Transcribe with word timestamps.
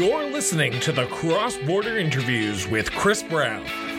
You're 0.00 0.30
listening 0.30 0.80
to 0.80 0.92
the 0.92 1.04
Cross 1.08 1.58
Border 1.58 1.98
Interviews 1.98 2.66
with 2.66 2.90
Chris 2.90 3.22
Brown. 3.22 3.89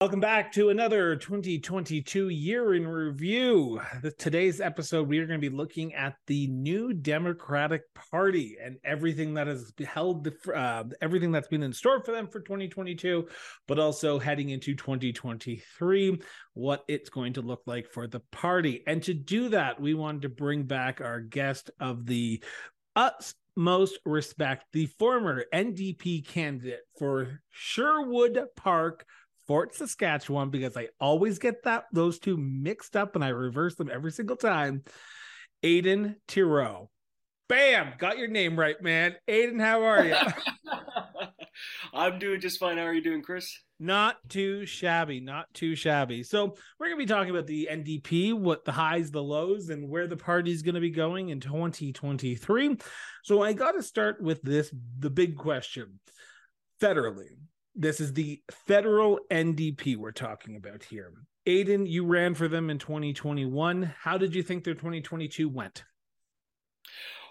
Welcome 0.00 0.20
back 0.20 0.52
to 0.52 0.68
another 0.68 1.16
2022 1.16 2.28
year 2.28 2.74
in 2.74 2.86
review. 2.86 3.80
Today's 4.16 4.60
episode, 4.60 5.08
we 5.08 5.18
are 5.18 5.26
going 5.26 5.40
to 5.40 5.50
be 5.50 5.56
looking 5.56 5.92
at 5.92 6.14
the 6.28 6.46
new 6.46 6.92
Democratic 6.92 7.82
Party 8.12 8.58
and 8.62 8.76
everything 8.84 9.34
that 9.34 9.48
has 9.48 9.72
held, 9.84 10.28
uh, 10.54 10.84
everything 11.02 11.32
that's 11.32 11.48
been 11.48 11.64
in 11.64 11.72
store 11.72 12.00
for 12.04 12.12
them 12.12 12.28
for 12.28 12.38
2022, 12.38 13.26
but 13.66 13.80
also 13.80 14.20
heading 14.20 14.50
into 14.50 14.76
2023, 14.76 16.20
what 16.54 16.84
it's 16.86 17.10
going 17.10 17.32
to 17.32 17.42
look 17.42 17.62
like 17.66 17.90
for 17.90 18.06
the 18.06 18.20
party. 18.30 18.84
And 18.86 19.02
to 19.02 19.14
do 19.14 19.48
that, 19.48 19.80
we 19.80 19.94
wanted 19.94 20.22
to 20.22 20.28
bring 20.28 20.62
back 20.62 21.00
our 21.00 21.18
guest 21.18 21.72
of 21.80 22.06
the 22.06 22.40
utmost 22.94 23.98
respect, 24.04 24.66
the 24.72 24.86
former 24.86 25.44
NDP 25.52 26.24
candidate 26.24 26.82
for 26.96 27.40
Sherwood 27.50 28.38
Park 28.54 29.04
Fort 29.48 29.74
Saskatchewan 29.74 30.50
because 30.50 30.76
I 30.76 30.88
always 31.00 31.38
get 31.38 31.64
that 31.64 31.84
those 31.92 32.18
two 32.18 32.36
mixed 32.36 32.96
up 32.96 33.16
and 33.16 33.24
I 33.24 33.28
reverse 33.28 33.74
them 33.74 33.90
every 33.90 34.12
single 34.12 34.36
time. 34.36 34.84
Aiden 35.64 36.16
Tiro. 36.28 36.90
Bam! 37.48 37.94
Got 37.98 38.18
your 38.18 38.28
name 38.28 38.58
right, 38.58 38.80
man. 38.82 39.16
Aiden, 39.26 39.58
how 39.58 39.82
are 39.84 40.04
you? 40.04 40.14
I'm 41.94 42.18
doing 42.18 42.40
just 42.40 42.60
fine. 42.60 42.76
How 42.76 42.84
are 42.84 42.92
you 42.92 43.02
doing, 43.02 43.22
Chris? 43.22 43.58
Not 43.80 44.16
too 44.28 44.66
shabby, 44.66 45.20
not 45.20 45.46
too 45.54 45.74
shabby. 45.74 46.22
So, 46.24 46.54
we're 46.78 46.86
going 46.88 46.98
to 46.98 47.06
be 47.06 47.12
talking 47.12 47.30
about 47.30 47.46
the 47.46 47.68
NDP, 47.70 48.34
what 48.34 48.66
the 48.66 48.72
highs, 48.72 49.10
the 49.10 49.22
lows, 49.22 49.70
and 49.70 49.88
where 49.88 50.06
the 50.06 50.16
party's 50.16 50.62
going 50.62 50.74
to 50.74 50.80
be 50.80 50.90
going 50.90 51.30
in 51.30 51.40
2023. 51.40 52.76
So, 53.24 53.42
I 53.42 53.54
got 53.54 53.72
to 53.72 53.82
start 53.82 54.22
with 54.22 54.42
this 54.42 54.70
the 54.98 55.10
big 55.10 55.36
question 55.36 56.00
federally 56.82 57.38
this 57.78 58.00
is 58.00 58.12
the 58.12 58.42
federal 58.50 59.20
NDP 59.30 59.96
we're 59.96 60.10
talking 60.10 60.56
about 60.56 60.82
here. 60.82 61.12
Aiden, 61.46 61.88
you 61.88 62.04
ran 62.04 62.34
for 62.34 62.48
them 62.48 62.68
in 62.68 62.78
2021. 62.78 63.94
How 64.00 64.18
did 64.18 64.34
you 64.34 64.42
think 64.42 64.64
their 64.64 64.74
2022 64.74 65.48
went? 65.48 65.84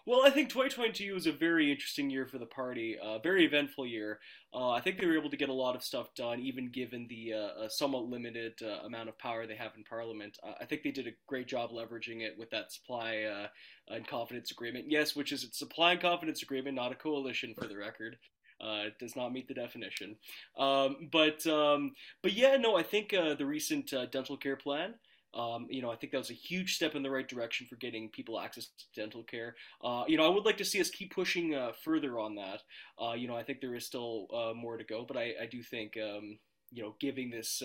Well, 0.05 0.21
I 0.25 0.29
think 0.29 0.47
2022 0.47 1.13
was 1.13 1.27
a 1.27 1.33
very 1.33 1.69
interesting 1.69 2.09
year 2.09 2.25
for 2.25 2.37
the 2.37 2.45
party, 2.45 2.95
a 3.03 3.19
very 3.19 3.43
eventful 3.43 3.85
year. 3.85 4.19
Uh, 4.53 4.69
I 4.69 4.79
think 4.79 4.97
they 4.97 5.05
were 5.05 5.17
able 5.17 5.29
to 5.29 5.35
get 5.35 5.49
a 5.49 5.53
lot 5.53 5.75
of 5.75 5.83
stuff 5.83 6.15
done, 6.15 6.39
even 6.39 6.71
given 6.71 7.07
the 7.09 7.33
uh, 7.33 7.67
somewhat 7.67 8.05
limited 8.05 8.53
uh, 8.63 8.85
amount 8.85 9.09
of 9.09 9.19
power 9.19 9.45
they 9.45 9.57
have 9.57 9.73
in 9.75 9.83
Parliament. 9.83 10.37
I 10.61 10.63
think 10.63 10.83
they 10.83 10.91
did 10.91 11.07
a 11.07 11.11
great 11.27 11.45
job 11.45 11.71
leveraging 11.71 12.21
it 12.21 12.35
with 12.37 12.49
that 12.51 12.71
supply 12.71 13.23
uh, 13.23 13.47
and 13.93 14.07
confidence 14.07 14.51
agreement. 14.51 14.85
Yes, 14.87 15.13
which 15.13 15.33
is 15.33 15.43
a 15.43 15.51
supply 15.51 15.91
and 15.91 16.01
confidence 16.01 16.41
agreement, 16.41 16.75
not 16.75 16.93
a 16.93 16.95
coalition, 16.95 17.53
for 17.53 17.67
the 17.67 17.75
record. 17.75 18.15
Uh, 18.59 18.87
it 18.87 18.99
does 18.99 19.15
not 19.15 19.31
meet 19.31 19.47
the 19.47 19.53
definition. 19.53 20.15
Um, 20.57 21.09
but 21.11 21.45
um, 21.47 21.93
but 22.21 22.33
yeah, 22.33 22.57
no, 22.57 22.75
I 22.75 22.83
think 22.83 23.13
uh, 23.13 23.35
the 23.35 23.45
recent 23.45 23.93
uh, 23.93 24.05
dental 24.07 24.37
care 24.37 24.55
plan. 24.55 24.95
Um, 25.33 25.67
you 25.69 25.81
know, 25.81 25.91
I 25.91 25.95
think 25.95 26.13
that 26.13 26.17
was 26.17 26.31
a 26.31 26.33
huge 26.33 26.75
step 26.75 26.95
in 26.95 27.03
the 27.03 27.11
right 27.11 27.27
direction 27.27 27.67
for 27.67 27.75
getting 27.75 28.09
people 28.09 28.39
access 28.39 28.65
to 28.65 28.99
dental 28.99 29.23
care. 29.23 29.55
Uh, 29.83 30.03
you 30.07 30.17
know, 30.17 30.25
I 30.25 30.29
would 30.29 30.45
like 30.45 30.57
to 30.57 30.65
see 30.65 30.81
us 30.81 30.89
keep 30.89 31.13
pushing 31.13 31.53
uh, 31.53 31.73
further 31.83 32.17
on 32.17 32.35
that. 32.35 32.61
Uh, 32.99 33.13
you 33.13 33.27
know, 33.27 33.35
I 33.35 33.43
think 33.43 33.61
there 33.61 33.75
is 33.75 33.85
still 33.85 34.27
more 34.55 34.77
to 34.77 34.83
go, 34.83 35.05
but 35.05 35.17
I, 35.17 35.33
I 35.41 35.45
do 35.45 35.61
think 35.61 35.97
um, 35.97 36.39
you 36.71 36.81
know 36.81 36.95
giving 36.99 37.29
this 37.29 37.61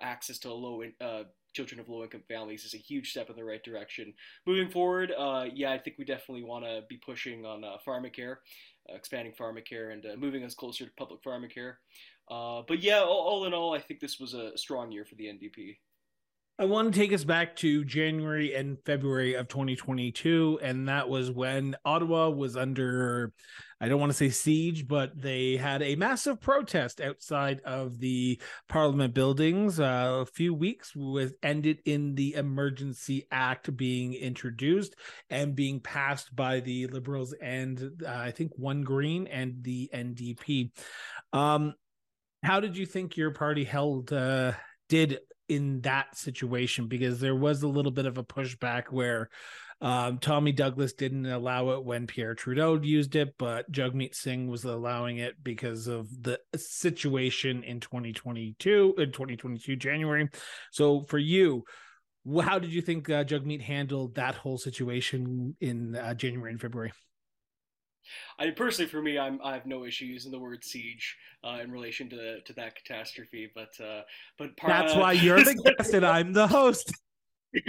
access 0.00 0.38
to 0.38 0.52
low 0.52 0.82
children 1.52 1.80
of 1.80 1.88
low 1.88 2.02
income 2.02 2.22
families 2.28 2.64
is 2.64 2.74
a 2.74 2.78
huge 2.78 3.10
step 3.10 3.30
in 3.30 3.36
the 3.36 3.44
right 3.44 3.62
direction. 3.62 4.12
Moving 4.46 4.70
forward, 4.70 5.12
uh, 5.16 5.46
yeah, 5.52 5.72
I 5.72 5.78
think 5.78 5.98
we 5.98 6.04
definitely 6.04 6.44
want 6.44 6.64
to 6.64 6.82
be 6.88 6.96
pushing 6.96 7.44
on 7.44 7.64
uh, 7.64 7.76
pharmacare 7.86 8.36
expanding 8.88 9.32
pharmacare 9.32 9.92
and 9.92 10.04
uh, 10.06 10.16
moving 10.16 10.44
us 10.44 10.54
closer 10.54 10.84
to 10.84 10.90
public 10.96 11.22
pharmacare. 11.22 11.74
Uh, 12.30 12.62
but 12.66 12.82
yeah, 12.82 13.00
all, 13.00 13.26
all, 13.26 13.44
in 13.44 13.54
all, 13.54 13.74
I 13.74 13.80
think 13.80 14.00
this 14.00 14.18
was 14.18 14.34
a 14.34 14.56
strong 14.56 14.90
year 14.92 15.04
for 15.04 15.14
the 15.16 15.24
NDP. 15.24 15.76
I 16.58 16.66
want 16.66 16.92
to 16.92 17.00
take 17.00 17.14
us 17.14 17.24
back 17.24 17.56
to 17.56 17.82
January 17.82 18.54
and 18.54 18.76
February 18.84 19.34
of 19.34 19.48
2022, 19.48 20.60
and 20.62 20.86
that 20.86 21.08
was 21.08 21.30
when 21.30 21.74
Ottawa 21.82 22.28
was 22.28 22.58
under, 22.58 23.32
I 23.80 23.88
don't 23.88 23.98
want 23.98 24.12
to 24.12 24.16
say 24.16 24.28
siege, 24.28 24.86
but 24.86 25.18
they 25.18 25.56
had 25.56 25.82
a 25.82 25.96
massive 25.96 26.42
protest 26.42 27.00
outside 27.00 27.62
of 27.64 27.98
the 27.98 28.38
Parliament 28.68 29.14
buildings. 29.14 29.80
Uh, 29.80 30.18
a 30.20 30.26
few 30.26 30.52
weeks 30.52 30.94
with 30.94 31.32
ended 31.42 31.78
in 31.86 32.14
the 32.14 32.34
Emergency 32.34 33.26
Act 33.32 33.74
being 33.74 34.12
introduced 34.12 34.94
and 35.30 35.56
being 35.56 35.80
passed 35.80 36.36
by 36.36 36.60
the 36.60 36.86
Liberals 36.88 37.32
and 37.40 38.02
uh, 38.06 38.10
I 38.10 38.30
think 38.30 38.52
one 38.56 38.82
Green 38.82 39.26
and 39.26 39.64
the 39.64 39.88
NDP. 39.92 40.70
Um, 41.32 41.72
how 42.42 42.60
did 42.60 42.76
you 42.76 42.84
think 42.84 43.16
your 43.16 43.30
party 43.30 43.64
held? 43.64 44.12
Uh, 44.12 44.52
did 44.90 45.20
in 45.52 45.82
that 45.82 46.16
situation 46.16 46.88
because 46.88 47.20
there 47.20 47.36
was 47.36 47.62
a 47.62 47.68
little 47.68 47.92
bit 47.92 48.06
of 48.06 48.16
a 48.16 48.24
pushback 48.24 48.84
where 48.90 49.28
um, 49.82 50.16
Tommy 50.18 50.52
Douglas 50.52 50.94
didn't 50.94 51.26
allow 51.26 51.70
it 51.70 51.84
when 51.84 52.06
Pierre 52.06 52.34
Trudeau 52.34 52.80
used 52.80 53.16
it, 53.16 53.34
but 53.36 53.70
Jagmeet 53.70 54.14
Singh 54.14 54.48
was 54.48 54.64
allowing 54.64 55.18
it 55.18 55.34
because 55.42 55.88
of 55.88 56.08
the 56.22 56.38
situation 56.56 57.64
in 57.64 57.80
2022 57.80 58.94
in 58.96 59.12
2022 59.12 59.76
January. 59.76 60.28
So 60.70 61.02
for 61.02 61.18
you, 61.18 61.64
how 62.40 62.58
did 62.58 62.72
you 62.72 62.80
think 62.80 63.10
uh, 63.10 63.24
Jagmeet 63.24 63.60
handled 63.60 64.14
that 64.14 64.36
whole 64.36 64.56
situation 64.56 65.54
in 65.60 65.96
uh, 65.96 66.14
January 66.14 66.52
and 66.52 66.60
February? 66.60 66.92
I 68.38 68.50
personally, 68.50 68.88
for 68.88 69.02
me, 69.02 69.18
I'm 69.18 69.40
I 69.42 69.54
have 69.54 69.66
no 69.66 69.84
issue 69.84 70.04
using 70.04 70.32
the 70.32 70.38
word 70.38 70.64
siege 70.64 71.16
uh, 71.44 71.58
in 71.62 71.70
relation 71.70 72.08
to 72.10 72.40
to 72.40 72.52
that 72.54 72.76
catastrophe. 72.76 73.50
But 73.54 73.70
uh, 73.80 74.02
but 74.38 74.56
part, 74.56 74.72
that's 74.72 74.94
why 74.94 75.12
you're 75.12 75.42
the 75.42 75.54
guest 75.78 75.94
and 75.94 76.06
I'm 76.06 76.32
the 76.32 76.46
host. 76.46 76.92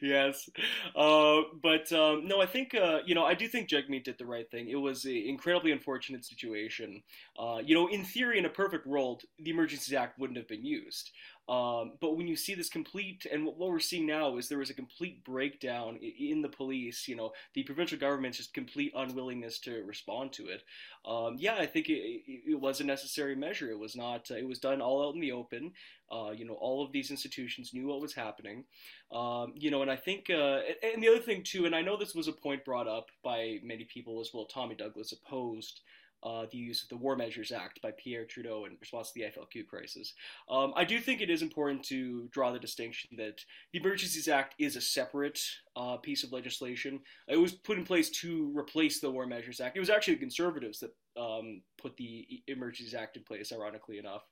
yes, 0.00 0.48
uh, 0.96 1.40
but 1.62 1.92
um, 1.92 2.26
no, 2.26 2.40
I 2.40 2.46
think 2.46 2.74
uh, 2.74 3.00
you 3.04 3.14
know 3.14 3.24
I 3.24 3.34
do 3.34 3.46
think 3.46 3.68
Jagmeet 3.68 4.04
did 4.04 4.16
the 4.16 4.24
right 4.24 4.50
thing. 4.50 4.70
It 4.70 4.76
was 4.76 5.04
an 5.04 5.22
incredibly 5.26 5.72
unfortunate 5.72 6.24
situation. 6.24 7.02
Uh, 7.38 7.58
you 7.62 7.74
know, 7.74 7.88
in 7.88 8.02
theory, 8.04 8.38
in 8.38 8.46
a 8.46 8.50
perfect 8.50 8.86
world, 8.86 9.24
the 9.38 9.50
Emergencies 9.50 9.92
Act 9.92 10.18
wouldn't 10.18 10.38
have 10.38 10.48
been 10.48 10.64
used. 10.64 11.10
Um, 11.48 11.92
but 12.00 12.16
when 12.16 12.28
you 12.28 12.36
see 12.36 12.54
this 12.54 12.68
complete, 12.68 13.26
and 13.30 13.44
what 13.44 13.58
we're 13.58 13.80
seeing 13.80 14.06
now 14.06 14.36
is 14.36 14.48
there 14.48 14.58
was 14.58 14.70
a 14.70 14.74
complete 14.74 15.24
breakdown 15.24 15.96
in 15.96 16.40
the 16.40 16.48
police. 16.48 17.08
You 17.08 17.16
know, 17.16 17.32
the 17.54 17.64
provincial 17.64 17.98
government's 17.98 18.38
just 18.38 18.54
complete 18.54 18.92
unwillingness 18.94 19.58
to 19.60 19.82
respond 19.84 20.32
to 20.34 20.46
it. 20.46 20.62
Um, 21.04 21.36
yeah, 21.38 21.56
I 21.56 21.66
think 21.66 21.88
it, 21.88 22.22
it, 22.26 22.60
was 22.60 22.80
a 22.80 22.84
necessary 22.84 23.34
measure. 23.34 23.70
It 23.70 23.78
was 23.78 23.96
not. 23.96 24.30
Uh, 24.30 24.36
it 24.36 24.46
was 24.46 24.60
done 24.60 24.80
all 24.80 25.06
out 25.06 25.14
in 25.14 25.20
the 25.20 25.32
open. 25.32 25.72
Uh, 26.10 26.30
you 26.30 26.44
know, 26.44 26.54
all 26.54 26.84
of 26.84 26.92
these 26.92 27.10
institutions 27.10 27.74
knew 27.74 27.88
what 27.88 28.00
was 28.00 28.14
happening. 28.14 28.64
Um, 29.10 29.52
you 29.56 29.70
know, 29.70 29.82
and 29.82 29.90
I 29.90 29.96
think, 29.96 30.30
uh, 30.30 30.60
and 30.82 31.02
the 31.02 31.08
other 31.08 31.18
thing 31.18 31.42
too, 31.42 31.66
and 31.66 31.74
I 31.74 31.82
know 31.82 31.96
this 31.96 32.14
was 32.14 32.28
a 32.28 32.32
point 32.32 32.64
brought 32.64 32.86
up 32.86 33.08
by 33.24 33.58
many 33.64 33.84
people 33.84 34.20
as 34.20 34.30
well. 34.32 34.44
Tommy 34.44 34.76
Douglas 34.76 35.12
opposed 35.12 35.80
uh, 36.22 36.46
the 36.50 36.58
use 36.58 36.82
of 36.82 36.88
the 36.88 36.96
War 36.96 37.16
Measures 37.16 37.52
Act 37.52 37.82
by 37.82 37.90
Pierre 37.90 38.24
Trudeau 38.24 38.64
in 38.64 38.76
response 38.80 39.10
to 39.10 39.14
the 39.14 39.26
FLQ 39.26 39.66
crisis. 39.66 40.14
Um, 40.48 40.72
I 40.76 40.84
do 40.84 41.00
think 41.00 41.20
it 41.20 41.30
is 41.30 41.42
important 41.42 41.84
to 41.84 42.28
draw 42.30 42.52
the 42.52 42.58
distinction 42.58 43.10
that 43.16 43.40
the 43.72 43.80
Emergencies 43.80 44.28
Act 44.28 44.54
is 44.58 44.76
a 44.76 44.80
separate 44.80 45.40
uh, 45.76 45.96
piece 45.96 46.22
of 46.22 46.32
legislation. 46.32 47.00
It 47.28 47.36
was 47.36 47.52
put 47.52 47.78
in 47.78 47.84
place 47.84 48.10
to 48.20 48.52
replace 48.56 49.00
the 49.00 49.10
War 49.10 49.26
Measures 49.26 49.60
Act. 49.60 49.76
It 49.76 49.80
was 49.80 49.90
actually 49.90 50.14
the 50.14 50.20
Conservatives 50.20 50.80
that 50.80 50.94
um, 51.20 51.62
put 51.80 51.96
the 51.96 52.26
Emergencies 52.46 52.94
Act 52.94 53.16
in 53.16 53.24
place, 53.24 53.52
ironically 53.52 53.98
enough. 53.98 54.22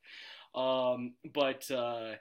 Um, 0.55 1.15
but 1.33 1.69
uh, 1.71 2.13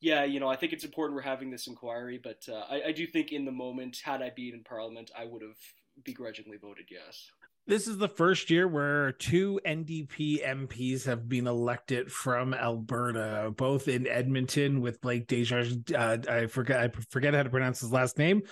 yeah, 0.00 0.24
you 0.24 0.40
know, 0.40 0.48
I 0.48 0.56
think 0.56 0.72
it's 0.72 0.84
important 0.84 1.16
we're 1.16 1.22
having 1.22 1.50
this 1.50 1.66
inquiry. 1.66 2.20
But 2.22 2.42
uh, 2.48 2.64
I, 2.70 2.82
I 2.88 2.92
do 2.92 3.06
think 3.06 3.32
in 3.32 3.44
the 3.44 3.52
moment, 3.52 3.98
had 4.02 4.22
I 4.22 4.30
been 4.30 4.54
in 4.54 4.64
Parliament, 4.64 5.10
I 5.16 5.24
would 5.24 5.42
have 5.42 5.56
begrudgingly 6.04 6.56
voted 6.56 6.86
yes 6.90 7.30
this 7.68 7.86
is 7.86 7.98
the 7.98 8.08
first 8.08 8.48
year 8.48 8.66
where 8.66 9.12
two 9.12 9.60
NDP 9.64 10.42
MPs 10.42 11.04
have 11.04 11.28
been 11.28 11.46
elected 11.46 12.10
from 12.10 12.54
Alberta, 12.54 13.52
both 13.54 13.88
in 13.88 14.06
Edmonton 14.06 14.80
with 14.80 15.02
Blake 15.02 15.28
Desjardins. 15.28 15.92
Uh, 15.92 16.16
I 16.28 16.46
forget 16.46 16.80
I 16.80 16.88
forget 17.10 17.34
how 17.34 17.42
to 17.42 17.50
pronounce 17.50 17.80
his 17.80 17.92
last 17.92 18.16
name, 18.16 18.42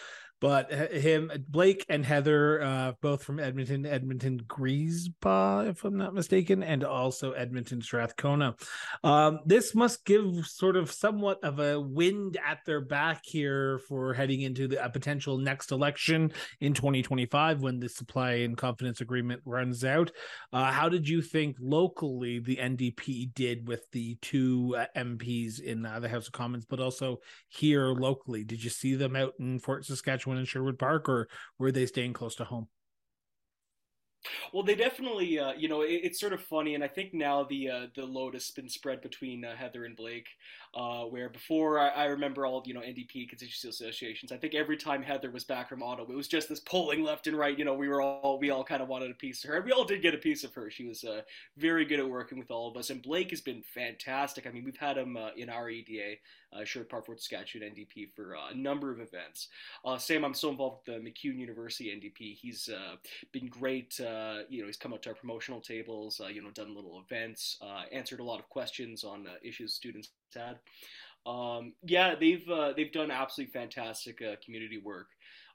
but 0.40 0.70
him, 0.70 1.32
Blake, 1.48 1.84
and 1.88 2.04
Heather, 2.04 2.62
uh, 2.62 2.92
both 3.00 3.22
from 3.22 3.40
Edmonton, 3.40 3.86
Edmonton 3.86 4.42
Griesbach, 4.46 5.68
if 5.68 5.84
I'm 5.84 5.96
not 5.96 6.14
mistaken, 6.14 6.62
and 6.62 6.84
also 6.84 7.32
Edmonton 7.32 7.80
Strathcona. 7.80 8.54
Um, 9.02 9.40
this 9.46 9.74
must 9.74 10.04
give 10.04 10.46
sort 10.46 10.76
of 10.76 10.92
somewhat 10.92 11.42
of 11.42 11.58
a 11.58 11.80
wind 11.80 12.38
at 12.46 12.58
their 12.66 12.82
back 12.82 13.22
here 13.24 13.80
for 13.88 14.12
heading 14.12 14.42
into 14.42 14.68
the, 14.68 14.84
a 14.84 14.90
potential 14.90 15.38
next 15.38 15.72
election 15.72 16.32
in 16.60 16.74
2025 16.74 17.62
when 17.62 17.80
the 17.80 17.88
supply 17.88 18.32
and 18.32 18.58
confidence 18.58 19.00
agreement 19.00 19.40
runs 19.46 19.84
out. 19.84 20.10
Uh, 20.52 20.70
how 20.70 20.88
did 20.88 21.08
you 21.08 21.22
think 21.22 21.56
locally 21.60 22.40
the 22.40 22.56
NDP 22.56 23.32
did 23.34 23.66
with 23.66 23.90
the 23.92 24.16
two 24.20 24.76
uh, 24.76 24.86
MPs 24.96 25.60
in 25.60 25.86
uh, 25.86 25.98
the 25.98 26.08
House 26.08 26.26
of 26.26 26.32
Commons, 26.32 26.66
but 26.66 26.80
also 26.80 27.20
here 27.48 27.86
locally? 27.86 28.44
Did 28.44 28.62
you 28.62 28.70
see 28.70 28.94
them 28.96 29.16
out 29.16 29.32
in 29.40 29.58
Fort 29.58 29.86
Saskatchewan? 29.86 30.26
And 30.36 30.48
Sherwood 30.48 30.78
Park, 30.78 31.08
or 31.08 31.28
were 31.58 31.72
they 31.72 31.86
staying 31.86 32.12
close 32.12 32.34
to 32.36 32.44
home? 32.44 32.68
Well, 34.52 34.62
they 34.62 34.74
definitely, 34.74 35.38
uh, 35.38 35.52
you 35.52 35.68
know, 35.68 35.82
it, 35.82 36.00
it's 36.02 36.20
sort 36.20 36.32
of 36.32 36.42
funny, 36.42 36.74
and 36.74 36.82
I 36.82 36.88
think 36.88 37.14
now 37.14 37.44
the 37.44 37.70
uh, 37.70 37.86
the 37.94 38.04
load 38.04 38.34
has 38.34 38.50
been 38.50 38.68
spread 38.68 39.00
between 39.00 39.44
uh, 39.44 39.56
Heather 39.56 39.84
and 39.84 39.96
Blake, 39.96 40.26
uh, 40.76 41.04
where 41.04 41.30
before 41.30 41.78
I, 41.78 41.88
I, 41.88 42.04
remember 42.04 42.44
all 42.44 42.62
you 42.66 42.74
know 42.74 42.80
NDP 42.80 43.30
constituency 43.30 43.68
associations. 43.68 44.30
I 44.30 44.36
think 44.36 44.54
every 44.54 44.76
time 44.76 45.02
Heather 45.02 45.30
was 45.30 45.42
back 45.42 45.70
from 45.70 45.82
Ottawa, 45.82 46.12
it 46.12 46.16
was 46.16 46.28
just 46.28 46.50
this 46.50 46.60
polling 46.60 47.02
left 47.02 47.26
and 47.26 47.36
right. 47.36 47.58
You 47.58 47.64
know, 47.64 47.72
we 47.72 47.88
were 47.88 48.02
all 48.02 48.38
we 48.38 48.50
all 48.50 48.62
kind 48.62 48.82
of 48.82 48.88
wanted 48.88 49.10
a 49.10 49.14
piece 49.14 49.42
of 49.42 49.48
her, 49.48 49.56
and 49.56 49.64
we 49.64 49.72
all 49.72 49.86
did 49.86 50.02
get 50.02 50.14
a 50.14 50.18
piece 50.18 50.44
of 50.44 50.52
her. 50.52 50.70
She 50.70 50.84
was 50.84 51.02
uh, 51.02 51.22
very 51.56 51.86
good 51.86 51.98
at 51.98 52.08
working 52.08 52.38
with 52.38 52.50
all 52.50 52.68
of 52.68 52.76
us, 52.76 52.90
and 52.90 53.00
Blake 53.02 53.30
has 53.30 53.40
been 53.40 53.62
fantastic. 53.62 54.46
I 54.46 54.50
mean, 54.50 54.64
we've 54.64 54.76
had 54.76 54.98
him 54.98 55.16
uh, 55.16 55.30
in 55.34 55.48
our 55.48 55.70
EDA 55.70 56.16
uh, 56.52 56.64
Sherwood 56.64 56.90
Park 56.90 57.06
Fort 57.06 57.20
Saskatchewan 57.20 57.70
NDP 57.70 58.14
for 58.14 58.36
uh, 58.36 58.50
a 58.52 58.54
number 58.54 58.92
of 58.92 59.00
events. 59.00 59.48
Uh, 59.84 59.96
Sam, 59.96 60.24
I'm 60.24 60.34
so 60.34 60.50
involved 60.50 60.86
with 60.86 61.02
the 61.02 61.10
MacEwan 61.10 61.38
University 61.38 61.86
NDP. 61.86 62.36
He's 62.36 62.68
uh, 62.68 62.96
been 63.32 63.48
great. 63.48 63.98
You 63.98 64.60
know, 64.60 64.66
he's 64.66 64.76
come 64.76 64.92
up 64.92 65.02
to 65.02 65.08
our 65.10 65.14
promotional 65.14 65.60
tables. 65.60 66.20
You 66.32 66.42
know, 66.42 66.50
done 66.50 66.74
little 66.74 67.02
events, 67.08 67.58
answered 67.92 68.20
a 68.20 68.24
lot 68.24 68.40
of 68.40 68.48
questions 68.50 69.04
on 69.04 69.26
issues 69.42 69.74
students 69.74 70.10
had. 70.34 70.58
Um, 71.26 71.74
yeah, 71.84 72.14
they've 72.14 72.46
they've 72.76 72.92
done 72.92 73.10
absolutely 73.10 73.52
fantastic 73.52 74.22
community 74.44 74.78
work. 74.78 75.08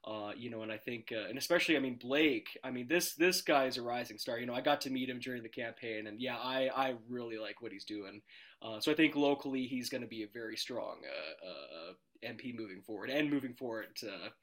Uh, 0.03 0.31
you 0.35 0.50
know, 0.50 0.63
and 0.63 0.71
I 0.71 0.77
think, 0.77 1.13
uh, 1.15 1.29
and 1.29 1.38
especially, 1.38 1.77
I 1.77 1.79
mean, 1.79 2.00
Blake. 2.01 2.57
I 2.63 2.71
mean, 2.71 2.88
this 2.88 3.13
this 3.13 3.41
guy 3.41 3.65
is 3.65 3.77
a 3.77 3.83
rising 3.83 4.18
star. 4.18 4.39
You 4.39 4.47
know, 4.47 4.56
I 4.56 4.62
got 4.62 4.81
to 4.81 4.89
meet 4.89 5.09
him 5.09 5.19
during 5.19 5.44
the 5.44 5.50
campaign, 5.50 6.07
and 6.07 6.19
yeah, 6.19 6.38
I 6.38 6.69
I 6.75 6.95
really 7.07 7.38
like 7.38 7.62
what 7.62 7.71
he's 7.71 7.85
doing. 7.85 8.21
Uh, 8.63 8.79
so 8.79 8.91
I 8.91 8.95
think 8.95 9.15
locally 9.15 9.68
he's 9.68 9.89
going 9.89 10.01
to 10.01 10.07
be 10.07 10.23
a 10.23 10.27
very 10.27 10.57
strong 10.57 11.01
uh, 11.06 11.47
uh, 11.47 12.31
MP 12.31 12.56
moving 12.56 12.81
forward 12.81 13.12
and 13.12 13.29
moving 13.29 13.53
forward 13.53 13.88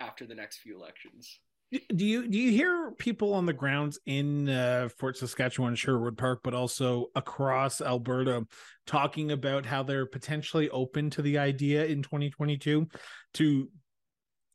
after 0.00 0.26
the 0.26 0.34
next 0.34 0.58
few 0.58 0.76
elections. 0.76 1.40
Do 1.70 2.04
you 2.04 2.26
do 2.28 2.38
you 2.38 2.50
hear 2.50 2.92
people 2.98 3.34
on 3.34 3.44
the 3.44 3.52
grounds 3.52 3.98
in 4.06 4.48
uh, 4.48 4.88
Fort 4.98 5.18
Saskatchewan, 5.18 5.74
Sherwood 5.74 6.16
Park, 6.16 6.40
but 6.42 6.54
also 6.54 7.08
across 7.14 7.82
Alberta, 7.82 8.46
talking 8.86 9.32
about 9.32 9.66
how 9.66 9.82
they're 9.82 10.06
potentially 10.06 10.70
open 10.70 11.10
to 11.10 11.20
the 11.20 11.36
idea 11.36 11.84
in 11.84 12.02
2022 12.02 12.86
to 13.34 13.68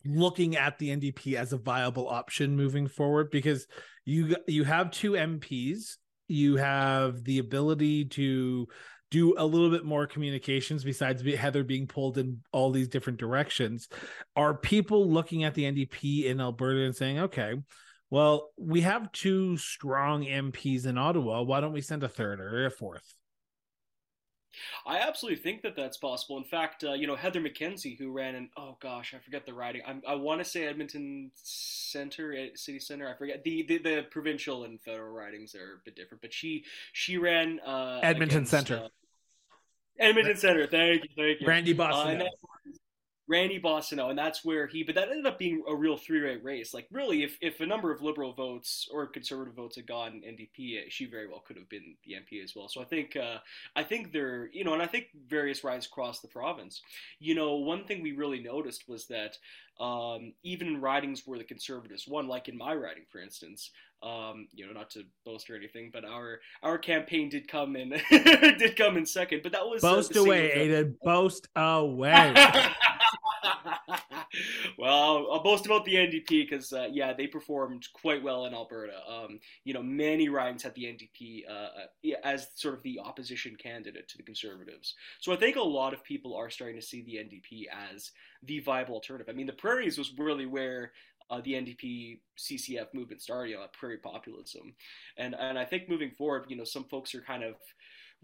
looking 0.05 0.55
at 0.55 0.79
the 0.79 0.89
NDP 0.89 1.35
as 1.35 1.53
a 1.53 1.57
viable 1.57 2.09
option 2.09 2.55
moving 2.55 2.87
forward? 2.87 3.29
Because 3.29 3.67
you 4.05 4.35
you 4.47 4.63
have 4.63 4.89
two 4.89 5.11
MPs, 5.11 5.97
you 6.27 6.55
have 6.55 7.23
the 7.23 7.37
ability 7.37 8.05
to 8.05 8.67
do 9.13 9.35
a 9.37 9.45
little 9.45 9.69
bit 9.69 9.85
more 9.85 10.07
communications 10.07 10.83
besides 10.83 11.21
Heather 11.21 11.63
being 11.63 11.85
pulled 11.85 12.17
in 12.17 12.41
all 12.51 12.71
these 12.71 12.87
different 12.87 13.19
directions. 13.19 13.87
Are 14.35 14.55
people 14.55 15.07
looking 15.07 15.43
at 15.43 15.53
the 15.53 15.65
NDP 15.65 16.25
in 16.25 16.41
Alberta 16.41 16.81
and 16.81 16.95
saying, 16.95 17.19
okay, 17.19 17.53
well, 18.09 18.49
we 18.57 18.81
have 18.81 19.11
two 19.11 19.55
strong 19.57 20.25
MPs 20.25 20.87
in 20.87 20.97
Ottawa. 20.97 21.43
Why 21.43 21.61
don't 21.61 21.73
we 21.73 21.81
send 21.81 22.03
a 22.03 22.09
third 22.09 22.39
or 22.39 22.65
a 22.65 22.71
fourth? 22.71 23.13
I 24.85 24.97
absolutely 24.97 25.41
think 25.41 25.61
that 25.61 25.75
that's 25.75 25.97
possible. 25.97 26.37
In 26.37 26.43
fact, 26.43 26.83
uh, 26.83 26.93
you 26.93 27.07
know 27.07 27.15
Heather 27.15 27.41
McKenzie, 27.41 27.97
who 27.97 28.11
ran 28.11 28.35
in 28.35 28.49
oh 28.57 28.77
gosh, 28.81 29.13
I 29.15 29.19
forget 29.19 29.45
the 29.45 29.53
riding. 29.53 29.81
I'm, 29.87 30.01
i 30.07 30.13
want 30.13 30.43
to 30.43 30.45
say 30.45 30.65
Edmonton 30.67 31.31
Center, 31.35 32.33
eh, 32.33 32.49
City 32.53 32.79
Center. 32.79 33.09
I 33.09 33.17
forget 33.17 33.43
the, 33.43 33.63
the, 33.67 33.77
the 33.79 34.05
provincial 34.11 34.65
and 34.65 34.79
federal 34.81 35.11
ridings 35.11 35.55
are 35.55 35.79
a 35.81 35.81
bit 35.83 35.95
different, 35.95 36.21
but 36.21 36.31
she 36.31 36.65
she 36.91 37.17
ran 37.17 37.59
uh, 37.61 37.99
Edmonton 38.03 38.39
against, 38.39 38.51
Center. 38.51 38.75
Uh, 38.85 38.87
Edmonton 39.99 40.37
Center. 40.37 40.67
Thank 40.67 41.03
you, 41.03 41.09
thank 41.15 41.41
you. 41.41 41.47
Randy 41.47 41.73
Boston. 41.73 42.21
Uh, 42.21 42.29
Randy 43.27 43.59
Boissonnault, 43.59 44.09
and 44.09 44.19
that's 44.19 44.43
where 44.43 44.67
he. 44.67 44.83
But 44.83 44.95
that 44.95 45.09
ended 45.09 45.25
up 45.25 45.39
being 45.39 45.63
a 45.67 45.75
real 45.75 45.95
three-way 45.95 46.37
race. 46.37 46.73
Like 46.73 46.87
really, 46.91 47.23
if 47.23 47.37
if 47.41 47.61
a 47.61 47.65
number 47.65 47.91
of 47.91 48.01
liberal 48.01 48.33
votes 48.33 48.87
or 48.91 49.07
conservative 49.07 49.53
votes 49.53 49.77
had 49.77 49.87
gone 49.87 50.21
NDP, 50.27 50.81
she 50.89 51.05
very 51.05 51.27
well 51.27 51.43
could 51.45 51.55
have 51.55 51.69
been 51.69 51.95
the 52.05 52.13
MP 52.13 52.43
as 52.43 52.53
well. 52.55 52.67
So 52.67 52.81
I 52.81 52.85
think 52.85 53.15
uh, 53.15 53.37
I 53.75 53.83
think 53.83 54.11
there, 54.11 54.49
you 54.51 54.65
know, 54.65 54.73
and 54.73 54.81
I 54.81 54.87
think 54.87 55.07
various 55.27 55.63
rides 55.63 55.85
across 55.85 56.19
the 56.19 56.27
province. 56.27 56.81
You 57.19 57.35
know, 57.35 57.55
one 57.55 57.85
thing 57.85 58.01
we 58.01 58.11
really 58.11 58.41
noticed 58.41 58.89
was 58.89 59.07
that 59.07 59.37
um, 59.79 60.33
even 60.43 60.67
in 60.67 60.81
ridings 60.81 61.23
where 61.25 61.37
the 61.37 61.45
conservatives 61.45 62.07
won, 62.07 62.27
like 62.27 62.49
in 62.49 62.57
my 62.57 62.75
riding, 62.75 63.05
for 63.09 63.19
instance, 63.21 63.71
um, 64.03 64.47
you 64.53 64.67
know, 64.67 64.73
not 64.73 64.89
to 64.91 65.03
boast 65.25 65.49
or 65.49 65.55
anything, 65.55 65.89
but 65.91 66.03
our 66.03 66.41
our 66.61 66.77
campaign 66.77 67.29
did 67.29 67.47
come 67.47 67.75
in 67.75 67.89
did 68.09 68.75
come 68.75 68.97
in 68.97 69.05
second. 69.05 69.41
But 69.43 69.53
that 69.53 69.65
was 69.65 69.81
boast 69.81 70.15
uh, 70.15 70.19
away, 70.19 70.51
Aiden. 70.55 70.95
Boast 71.01 71.47
away. 71.55 72.33
well, 74.77 75.27
I'll, 75.31 75.43
boast 75.43 75.65
about 75.65 75.85
the 75.85 75.95
NDP 75.95 76.49
because 76.49 76.71
uh, 76.73 76.87
yeah, 76.91 77.13
they 77.13 77.27
performed 77.27 77.87
quite 77.93 78.23
well 78.23 78.45
in 78.45 78.53
Alberta. 78.53 78.99
Um, 79.07 79.39
you 79.63 79.73
know, 79.73 79.83
many 79.83 80.29
ridings 80.29 80.63
had 80.63 80.75
the 80.75 80.83
NDP 80.83 81.43
uh, 81.49 81.51
uh 81.51 82.15
as 82.23 82.47
sort 82.55 82.75
of 82.75 82.83
the 82.83 82.99
opposition 82.99 83.55
candidate 83.55 84.07
to 84.09 84.17
the 84.17 84.23
Conservatives. 84.23 84.95
So 85.19 85.33
I 85.33 85.35
think 85.35 85.55
a 85.55 85.61
lot 85.61 85.93
of 85.93 86.03
people 86.03 86.35
are 86.35 86.49
starting 86.49 86.79
to 86.79 86.85
see 86.85 87.01
the 87.01 87.15
NDP 87.15 87.65
as 87.93 88.11
the 88.43 88.59
viable 88.59 88.95
alternative. 88.95 89.27
I 89.29 89.35
mean, 89.35 89.47
the 89.47 89.53
Prairies 89.53 89.97
was 89.97 90.13
really 90.17 90.45
where 90.45 90.91
uh, 91.29 91.41
the 91.41 91.53
NDP 91.53 92.19
CCF 92.37 92.93
movement 92.93 93.21
started, 93.21 93.51
you 93.51 93.55
know, 93.55 93.65
prairie 93.73 93.97
populism, 93.97 94.73
and 95.17 95.35
and 95.35 95.57
I 95.57 95.65
think 95.65 95.89
moving 95.89 96.11
forward, 96.11 96.45
you 96.47 96.55
know, 96.55 96.63
some 96.63 96.83
folks 96.85 97.15
are 97.15 97.21
kind 97.21 97.43
of 97.43 97.55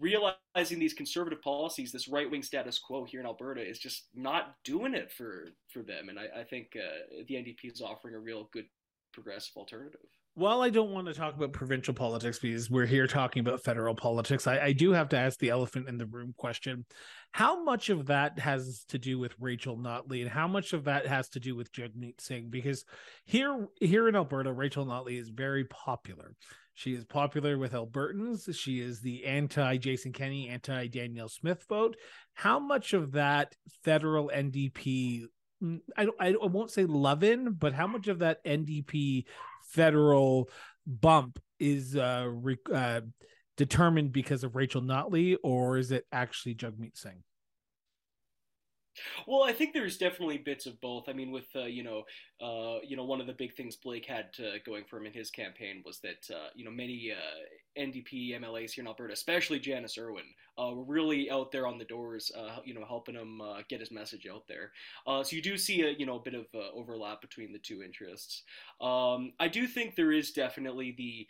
realizing 0.00 0.78
these 0.78 0.94
conservative 0.94 1.42
policies, 1.42 1.92
this 1.92 2.08
right 2.08 2.30
wing 2.30 2.42
status 2.42 2.78
quo 2.78 3.04
here 3.04 3.20
in 3.20 3.26
Alberta 3.26 3.60
is 3.60 3.78
just 3.78 4.04
not 4.14 4.56
doing 4.64 4.94
it 4.94 5.12
for 5.12 5.48
for 5.68 5.82
them, 5.82 6.08
and 6.08 6.18
I, 6.18 6.40
I 6.40 6.44
think 6.44 6.76
uh, 6.76 7.22
the 7.28 7.34
NDP 7.34 7.72
is 7.72 7.82
offering 7.82 8.14
a 8.14 8.18
real 8.18 8.48
good 8.52 8.66
progressive 9.12 9.56
alternative. 9.56 10.00
While 10.40 10.62
I 10.62 10.70
don't 10.70 10.92
want 10.92 11.06
to 11.06 11.12
talk 11.12 11.36
about 11.36 11.52
provincial 11.52 11.92
politics 11.92 12.38
because 12.38 12.70
we're 12.70 12.86
here 12.86 13.06
talking 13.06 13.40
about 13.40 13.62
federal 13.62 13.94
politics, 13.94 14.46
I, 14.46 14.58
I 14.58 14.72
do 14.72 14.90
have 14.92 15.10
to 15.10 15.18
ask 15.18 15.38
the 15.38 15.50
elephant 15.50 15.86
in 15.86 15.98
the 15.98 16.06
room 16.06 16.32
question. 16.34 16.86
How 17.32 17.62
much 17.62 17.90
of 17.90 18.06
that 18.06 18.38
has 18.38 18.86
to 18.88 18.98
do 18.98 19.18
with 19.18 19.34
Rachel 19.38 19.76
Notley 19.76 20.22
and 20.22 20.30
how 20.30 20.48
much 20.48 20.72
of 20.72 20.84
that 20.84 21.06
has 21.06 21.28
to 21.30 21.40
do 21.40 21.54
with 21.54 21.70
Jagmeet 21.72 22.22
Singh? 22.22 22.48
Because 22.48 22.86
here 23.26 23.68
here 23.82 24.08
in 24.08 24.16
Alberta, 24.16 24.50
Rachel 24.50 24.86
Notley 24.86 25.20
is 25.20 25.28
very 25.28 25.64
popular. 25.64 26.34
She 26.72 26.94
is 26.94 27.04
popular 27.04 27.58
with 27.58 27.74
Albertans. 27.74 28.54
She 28.56 28.80
is 28.80 29.02
the 29.02 29.26
anti 29.26 29.76
Jason 29.76 30.14
Kenney, 30.14 30.48
anti 30.48 30.86
Danielle 30.86 31.28
Smith 31.28 31.66
vote. 31.68 31.98
How 32.32 32.58
much 32.58 32.94
of 32.94 33.12
that 33.12 33.54
federal 33.84 34.30
NDP, 34.34 35.24
I, 35.98 36.08
I 36.18 36.34
won't 36.40 36.70
say 36.70 36.86
love 36.86 37.22
in, 37.22 37.52
but 37.52 37.74
how 37.74 37.86
much 37.86 38.08
of 38.08 38.20
that 38.20 38.42
NDP 38.46 39.24
federal 39.70 40.48
bump 40.86 41.38
is 41.58 41.96
uh, 41.96 42.26
re, 42.28 42.56
uh, 42.72 43.00
determined 43.56 44.12
because 44.12 44.44
of 44.44 44.56
Rachel 44.56 44.82
Notley, 44.82 45.36
or 45.42 45.76
is 45.78 45.90
it 45.90 46.04
actually 46.12 46.54
Jagmeet 46.54 46.96
Singh? 46.96 47.22
Well, 49.26 49.42
I 49.42 49.52
think 49.52 49.72
there's 49.72 49.96
definitely 49.96 50.38
bits 50.38 50.66
of 50.66 50.80
both. 50.80 51.08
I 51.08 51.12
mean, 51.12 51.30
with 51.30 51.46
uh, 51.54 51.64
you 51.64 51.82
know, 51.82 52.02
uh, 52.40 52.78
you 52.82 52.96
know, 52.96 53.04
one 53.04 53.20
of 53.20 53.26
the 53.26 53.32
big 53.32 53.54
things 53.54 53.76
Blake 53.76 54.06
had 54.06 54.26
uh, 54.38 54.58
going 54.64 54.84
for 54.84 54.98
him 54.98 55.06
in 55.06 55.12
his 55.12 55.30
campaign 55.30 55.82
was 55.84 56.00
that 56.00 56.28
uh, 56.34 56.48
you 56.54 56.64
know 56.64 56.70
many 56.70 57.12
uh, 57.12 57.80
NDP 57.80 58.38
MLAs 58.40 58.72
here 58.72 58.82
in 58.82 58.88
Alberta, 58.88 59.12
especially 59.12 59.58
Janis 59.58 59.96
Irwin, 59.98 60.24
uh, 60.58 60.72
were 60.74 60.84
really 60.84 61.30
out 61.30 61.52
there 61.52 61.66
on 61.66 61.78
the 61.78 61.84
doors, 61.84 62.32
you 62.64 62.74
know, 62.74 62.84
helping 62.86 63.14
him 63.14 63.40
get 63.68 63.80
his 63.80 63.90
message 63.90 64.26
out 64.30 64.44
there. 64.48 64.72
so 65.06 65.36
you 65.36 65.42
do 65.42 65.56
see 65.56 65.82
a 65.82 65.90
you 65.90 66.06
know 66.06 66.16
a 66.16 66.22
bit 66.22 66.34
of 66.34 66.46
overlap 66.74 67.20
between 67.20 67.52
the 67.52 67.58
two 67.58 67.82
interests. 67.82 68.42
Um, 68.80 69.32
I 69.38 69.48
do 69.48 69.66
think 69.66 69.94
there 69.94 70.12
is 70.12 70.32
definitely 70.32 70.94
the 70.96 71.26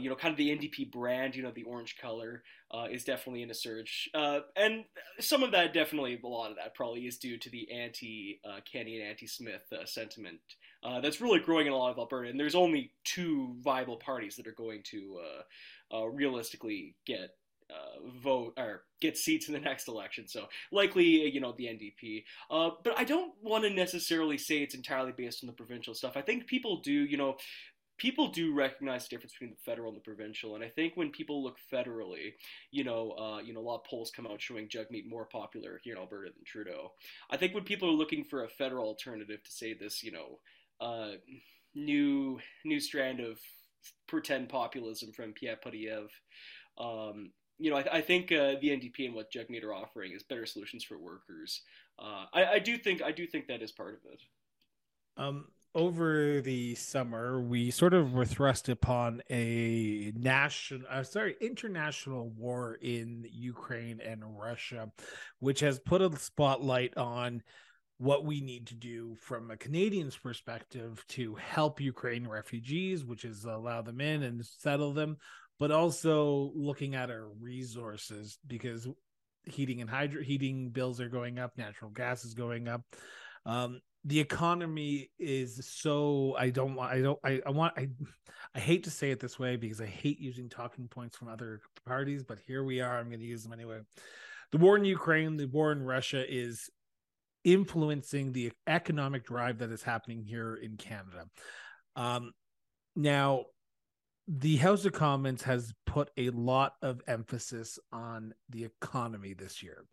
you 0.00 0.10
know 0.10 0.16
kind 0.16 0.32
of 0.32 0.38
the 0.38 0.50
NDP 0.50 0.90
brand, 0.90 1.36
you 1.36 1.42
know, 1.42 1.52
the 1.52 1.64
orange 1.64 1.96
color 1.98 2.42
uh, 2.70 2.86
is 2.90 3.04
definitely 3.04 3.42
in 3.42 3.50
a 3.50 3.54
surge, 3.54 4.10
uh, 4.14 4.40
and 4.56 4.84
some 5.20 5.42
of 5.42 5.52
that 5.52 5.72
definitely 5.72 6.18
a 6.22 6.26
lot 6.26 6.50
of 6.50 6.56
that 6.56 6.74
probably 6.74 7.06
is 7.06 7.16
due 7.16 7.38
to 7.38 7.50
the 7.50 7.70
anti 7.70 8.40
uh, 8.44 8.60
Kenney 8.70 9.00
and 9.00 9.08
anti 9.08 9.26
Smith 9.26 9.62
uh, 9.72 9.84
sentiment 9.84 10.40
uh, 10.82 11.00
that's 11.00 11.20
really 11.20 11.38
growing 11.38 11.66
in 11.66 11.72
a 11.72 11.76
lot 11.76 11.92
of 11.92 11.98
Alberta. 11.98 12.28
And 12.28 12.38
there's 12.38 12.54
only 12.54 12.92
two 13.04 13.54
viable 13.60 13.96
parties 13.96 14.36
that 14.36 14.46
are 14.46 14.52
going 14.52 14.82
to 14.90 15.20
uh, 15.92 16.06
realistically 16.08 16.96
get 17.06 17.30
vote 18.22 18.54
or 18.56 18.84
get 19.00 19.18
seats 19.18 19.48
in 19.48 19.54
the 19.54 19.60
next 19.60 19.88
election. 19.88 20.28
So 20.28 20.46
likely, 20.70 21.28
you 21.28 21.40
know, 21.40 21.52
the 21.56 21.64
NDP. 21.64 22.24
But 22.48 22.94
I 22.96 23.04
don't 23.04 23.32
want 23.42 23.64
to 23.64 23.70
necessarily 23.70 24.38
say 24.38 24.58
it's 24.58 24.74
entirely 24.74 25.12
based 25.16 25.42
on 25.42 25.48
the 25.48 25.52
provincial 25.52 25.94
stuff. 25.94 26.16
I 26.16 26.22
think 26.22 26.46
people 26.46 26.80
do, 26.80 26.92
you 26.92 27.16
know, 27.16 27.36
people 27.98 28.28
do 28.28 28.54
recognize 28.54 29.04
the 29.04 29.10
difference 29.10 29.32
between 29.32 29.50
the 29.50 29.64
federal 29.64 29.88
and 29.88 29.96
the 29.96 30.02
provincial. 30.02 30.54
And 30.54 30.64
I 30.64 30.68
think 30.68 30.96
when 30.96 31.10
people 31.10 31.42
look 31.42 31.56
federally, 31.72 32.34
you 32.70 32.84
know, 32.84 33.12
uh, 33.12 33.38
you 33.38 33.54
know, 33.54 33.60
a 33.60 33.62
lot 33.62 33.76
of 33.76 33.84
polls 33.84 34.12
come 34.14 34.26
out 34.26 34.40
showing 34.40 34.68
Jagmeet 34.68 35.08
more 35.08 35.26
popular 35.26 35.80
here 35.82 35.94
in 35.94 36.00
Alberta 36.00 36.30
than 36.34 36.44
Trudeau. 36.44 36.92
I 37.30 37.36
think 37.36 37.54
when 37.54 37.64
people 37.64 37.88
are 37.88 37.92
looking 37.92 38.24
for 38.24 38.44
a 38.44 38.48
federal 38.48 38.86
alternative 38.86 39.42
to 39.42 39.50
say 39.50 39.74
this, 39.74 40.02
you 40.02 40.12
know, 40.12 40.38
uh, 40.80 41.12
new 41.74 42.38
new 42.64 42.80
strand 42.80 43.20
of 43.20 43.38
pretend 44.08 44.48
populism 44.48 45.12
from 45.12 45.32
Pierre 45.32 45.56
Poilievre, 45.56 46.08
um, 46.78 47.30
you 47.58 47.70
know, 47.70 47.76
I, 47.76 47.96
I 47.96 48.00
think 48.00 48.32
uh, 48.32 48.54
the 48.60 48.68
NDP 48.68 49.06
and 49.06 49.14
what 49.14 49.32
Jagmeet 49.32 49.64
are 49.64 49.74
offering 49.74 50.12
is 50.12 50.22
better 50.22 50.46
solutions 50.46 50.84
for 50.84 50.98
workers. 50.98 51.62
Uh, 51.98 52.26
I, 52.32 52.44
I, 52.44 52.58
do 52.58 52.76
think 52.76 53.00
I 53.02 53.12
do 53.12 53.26
think 53.26 53.46
that 53.46 53.62
is 53.62 53.72
part 53.72 53.94
of 53.94 54.12
it. 54.12 54.20
Um, 55.16 55.46
over 55.76 56.40
the 56.40 56.74
summer, 56.74 57.38
we 57.38 57.70
sort 57.70 57.92
of 57.92 58.14
were 58.14 58.24
thrust 58.24 58.70
upon 58.70 59.22
a 59.30 60.10
national, 60.16 60.80
uh, 60.90 61.02
sorry, 61.02 61.36
international 61.38 62.30
war 62.30 62.78
in 62.80 63.26
Ukraine 63.30 64.00
and 64.00 64.22
Russia, 64.24 64.90
which 65.38 65.60
has 65.60 65.78
put 65.78 66.00
a 66.00 66.16
spotlight 66.16 66.96
on 66.96 67.42
what 67.98 68.24
we 68.24 68.40
need 68.40 68.66
to 68.68 68.74
do 68.74 69.16
from 69.20 69.50
a 69.50 69.56
Canadian's 69.58 70.16
perspective 70.16 71.04
to 71.08 71.34
help 71.34 71.78
Ukraine 71.78 72.26
refugees, 72.26 73.04
which 73.04 73.26
is 73.26 73.44
allow 73.44 73.82
them 73.82 74.00
in 74.00 74.22
and 74.22 74.46
settle 74.46 74.94
them, 74.94 75.18
but 75.58 75.70
also 75.70 76.52
looking 76.54 76.94
at 76.94 77.10
our 77.10 77.28
resources 77.38 78.38
because 78.46 78.88
heating 79.44 79.82
and 79.82 79.90
hydro 79.90 80.22
heating 80.22 80.70
bills 80.70 81.02
are 81.02 81.10
going 81.10 81.38
up, 81.38 81.52
natural 81.58 81.90
gas 81.90 82.24
is 82.24 82.32
going 82.32 82.66
up. 82.66 82.80
Um, 83.44 83.80
the 84.06 84.20
economy 84.20 85.10
is 85.18 85.68
so 85.68 86.36
I 86.38 86.50
don't 86.50 86.76
want 86.76 86.92
I 86.92 87.00
don't 87.02 87.18
I, 87.24 87.40
I 87.44 87.50
want 87.50 87.74
I 87.76 87.88
I 88.54 88.60
hate 88.60 88.84
to 88.84 88.90
say 88.90 89.10
it 89.10 89.18
this 89.18 89.38
way 89.38 89.56
because 89.56 89.80
I 89.80 89.86
hate 89.86 90.20
using 90.20 90.48
talking 90.48 90.86
points 90.86 91.16
from 91.16 91.28
other 91.28 91.60
parties, 91.84 92.22
but 92.22 92.38
here 92.46 92.62
we 92.62 92.80
are. 92.80 92.98
I'm 92.98 93.08
going 93.08 93.20
to 93.20 93.26
use 93.26 93.42
them 93.42 93.52
anyway. 93.52 93.80
The 94.52 94.58
war 94.58 94.76
in 94.76 94.84
Ukraine, 94.84 95.36
the 95.36 95.46
war 95.46 95.72
in 95.72 95.82
Russia 95.82 96.24
is 96.26 96.70
influencing 97.42 98.32
the 98.32 98.52
economic 98.68 99.26
drive 99.26 99.58
that 99.58 99.70
is 99.70 99.82
happening 99.82 100.22
here 100.22 100.54
in 100.54 100.76
Canada. 100.76 101.26
Um, 101.96 102.32
now, 102.94 103.46
the 104.28 104.56
House 104.56 104.84
of 104.84 104.92
Commons 104.92 105.42
has 105.42 105.74
put 105.84 106.10
a 106.16 106.30
lot 106.30 106.74
of 106.80 107.00
emphasis 107.08 107.78
on 107.92 108.34
the 108.50 108.64
economy 108.64 109.34
this 109.34 109.62
year 109.62 109.84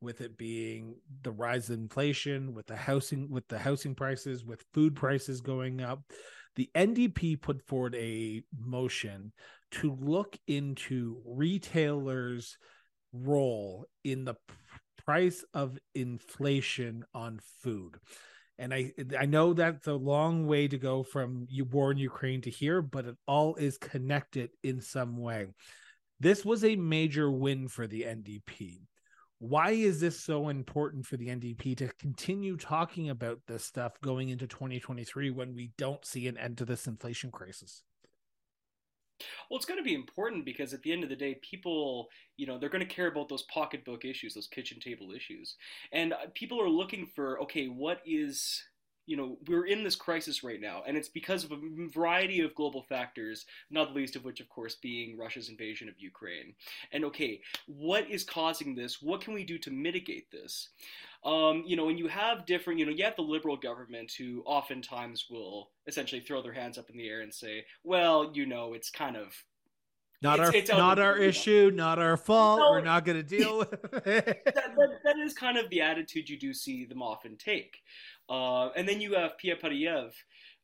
with 0.00 0.20
it 0.20 0.36
being 0.36 0.96
the 1.22 1.30
rise 1.30 1.70
in 1.70 1.80
inflation, 1.80 2.54
with 2.54 2.66
the 2.66 2.76
housing, 2.76 3.30
with 3.30 3.48
the 3.48 3.58
housing 3.58 3.94
prices, 3.94 4.44
with 4.44 4.64
food 4.72 4.94
prices 4.94 5.40
going 5.40 5.80
up. 5.80 6.02
The 6.56 6.70
NDP 6.74 7.40
put 7.40 7.66
forward 7.66 7.94
a 7.94 8.42
motion 8.58 9.32
to 9.72 9.96
look 10.00 10.38
into 10.46 11.20
retailers' 11.26 12.56
role 13.12 13.86
in 14.04 14.24
the 14.24 14.36
price 15.04 15.44
of 15.54 15.78
inflation 15.94 17.04
on 17.14 17.40
food. 17.62 17.96
And 18.58 18.72
I 18.72 18.92
I 19.18 19.26
know 19.26 19.52
that's 19.52 19.86
a 19.86 19.94
long 19.94 20.46
way 20.46 20.66
to 20.68 20.78
go 20.78 21.02
from 21.02 21.46
you 21.50 21.64
war 21.64 21.92
in 21.92 21.98
Ukraine 21.98 22.40
to 22.42 22.50
here, 22.50 22.80
but 22.80 23.04
it 23.04 23.16
all 23.26 23.54
is 23.56 23.76
connected 23.76 24.50
in 24.62 24.80
some 24.80 25.18
way. 25.18 25.48
This 26.20 26.44
was 26.44 26.64
a 26.64 26.76
major 26.76 27.30
win 27.30 27.68
for 27.68 27.86
the 27.86 28.02
NDP 28.02 28.80
why 29.38 29.70
is 29.72 30.00
this 30.00 30.18
so 30.18 30.48
important 30.48 31.04
for 31.06 31.16
the 31.16 31.28
NDP 31.28 31.76
to 31.78 31.88
continue 31.98 32.56
talking 32.56 33.10
about 33.10 33.40
this 33.46 33.64
stuff 33.64 34.00
going 34.00 34.30
into 34.30 34.46
2023 34.46 35.30
when 35.30 35.54
we 35.54 35.72
don't 35.76 36.04
see 36.04 36.26
an 36.26 36.38
end 36.38 36.58
to 36.58 36.64
this 36.64 36.86
inflation 36.86 37.30
crisis? 37.30 37.82
Well, 39.48 39.56
it's 39.56 39.66
going 39.66 39.78
to 39.78 39.84
be 39.84 39.94
important 39.94 40.44
because 40.44 40.74
at 40.74 40.82
the 40.82 40.92
end 40.92 41.02
of 41.02 41.08
the 41.08 41.16
day, 41.16 41.38
people, 41.42 42.08
you 42.36 42.46
know, 42.46 42.58
they're 42.58 42.68
going 42.68 42.86
to 42.86 42.94
care 42.94 43.08
about 43.08 43.28
those 43.28 43.44
pocketbook 43.44 44.04
issues, 44.04 44.34
those 44.34 44.46
kitchen 44.46 44.78
table 44.80 45.12
issues. 45.12 45.56
And 45.92 46.12
uh, 46.12 46.26
people 46.34 46.60
are 46.60 46.68
looking 46.68 47.06
for, 47.06 47.40
okay, 47.42 47.66
what 47.66 48.00
is 48.04 48.62
you 49.06 49.16
know, 49.16 49.38
we're 49.46 49.66
in 49.66 49.84
this 49.84 49.96
crisis 49.96 50.42
right 50.42 50.60
now, 50.60 50.82
and 50.86 50.96
it's 50.96 51.08
because 51.08 51.44
of 51.44 51.52
a 51.52 51.58
variety 51.92 52.40
of 52.40 52.54
global 52.54 52.82
factors, 52.82 53.46
not 53.70 53.88
the 53.88 54.00
least 54.00 54.16
of 54.16 54.24
which, 54.24 54.40
of 54.40 54.48
course, 54.48 54.74
being 54.74 55.16
Russia's 55.16 55.48
invasion 55.48 55.88
of 55.88 55.94
Ukraine. 55.98 56.54
And 56.92 57.04
okay, 57.04 57.40
what 57.66 58.10
is 58.10 58.24
causing 58.24 58.74
this? 58.74 59.00
What 59.00 59.20
can 59.20 59.32
we 59.34 59.44
do 59.44 59.58
to 59.58 59.70
mitigate 59.70 60.30
this? 60.30 60.68
Um, 61.24 61.64
you 61.66 61.76
know, 61.76 61.86
when 61.86 61.98
you 61.98 62.08
have 62.08 62.46
different, 62.46 62.78
you 62.78 62.86
know, 62.86 62.92
you 62.92 63.04
have 63.04 63.16
the 63.16 63.22
liberal 63.22 63.56
government 63.56 64.12
who 64.16 64.42
oftentimes 64.44 65.26
will 65.30 65.70
essentially 65.86 66.20
throw 66.20 66.42
their 66.42 66.52
hands 66.52 66.78
up 66.78 66.90
in 66.90 66.96
the 66.96 67.08
air 67.08 67.20
and 67.20 67.32
say, 67.32 67.64
well, 67.84 68.30
you 68.34 68.46
know, 68.46 68.74
it's 68.74 68.90
kind 68.90 69.16
of 69.16 69.34
not 70.22 70.38
it's, 70.38 70.48
our 70.48 70.54
it's 70.54 70.70
not 70.70 70.98
our 70.98 71.16
issue, 71.16 71.70
not 71.74 71.98
our 71.98 72.16
fault. 72.16 72.60
No, 72.60 72.70
We're 72.70 72.80
not 72.80 73.04
going 73.04 73.16
to 73.16 73.22
deal 73.22 73.58
with 73.70 73.72
it. 74.06 74.42
that, 74.44 74.54
that, 74.54 74.88
that 75.04 75.18
is 75.18 75.34
kind 75.34 75.58
of 75.58 75.68
the 75.70 75.80
attitude 75.80 76.28
you 76.28 76.38
do 76.38 76.54
see 76.54 76.84
them 76.84 77.02
often 77.02 77.36
take. 77.36 77.76
Uh, 78.28 78.70
and 78.70 78.88
then 78.88 79.00
you 79.00 79.14
have 79.14 79.38
Pierre 79.38 79.56
Poilievre 79.56 80.12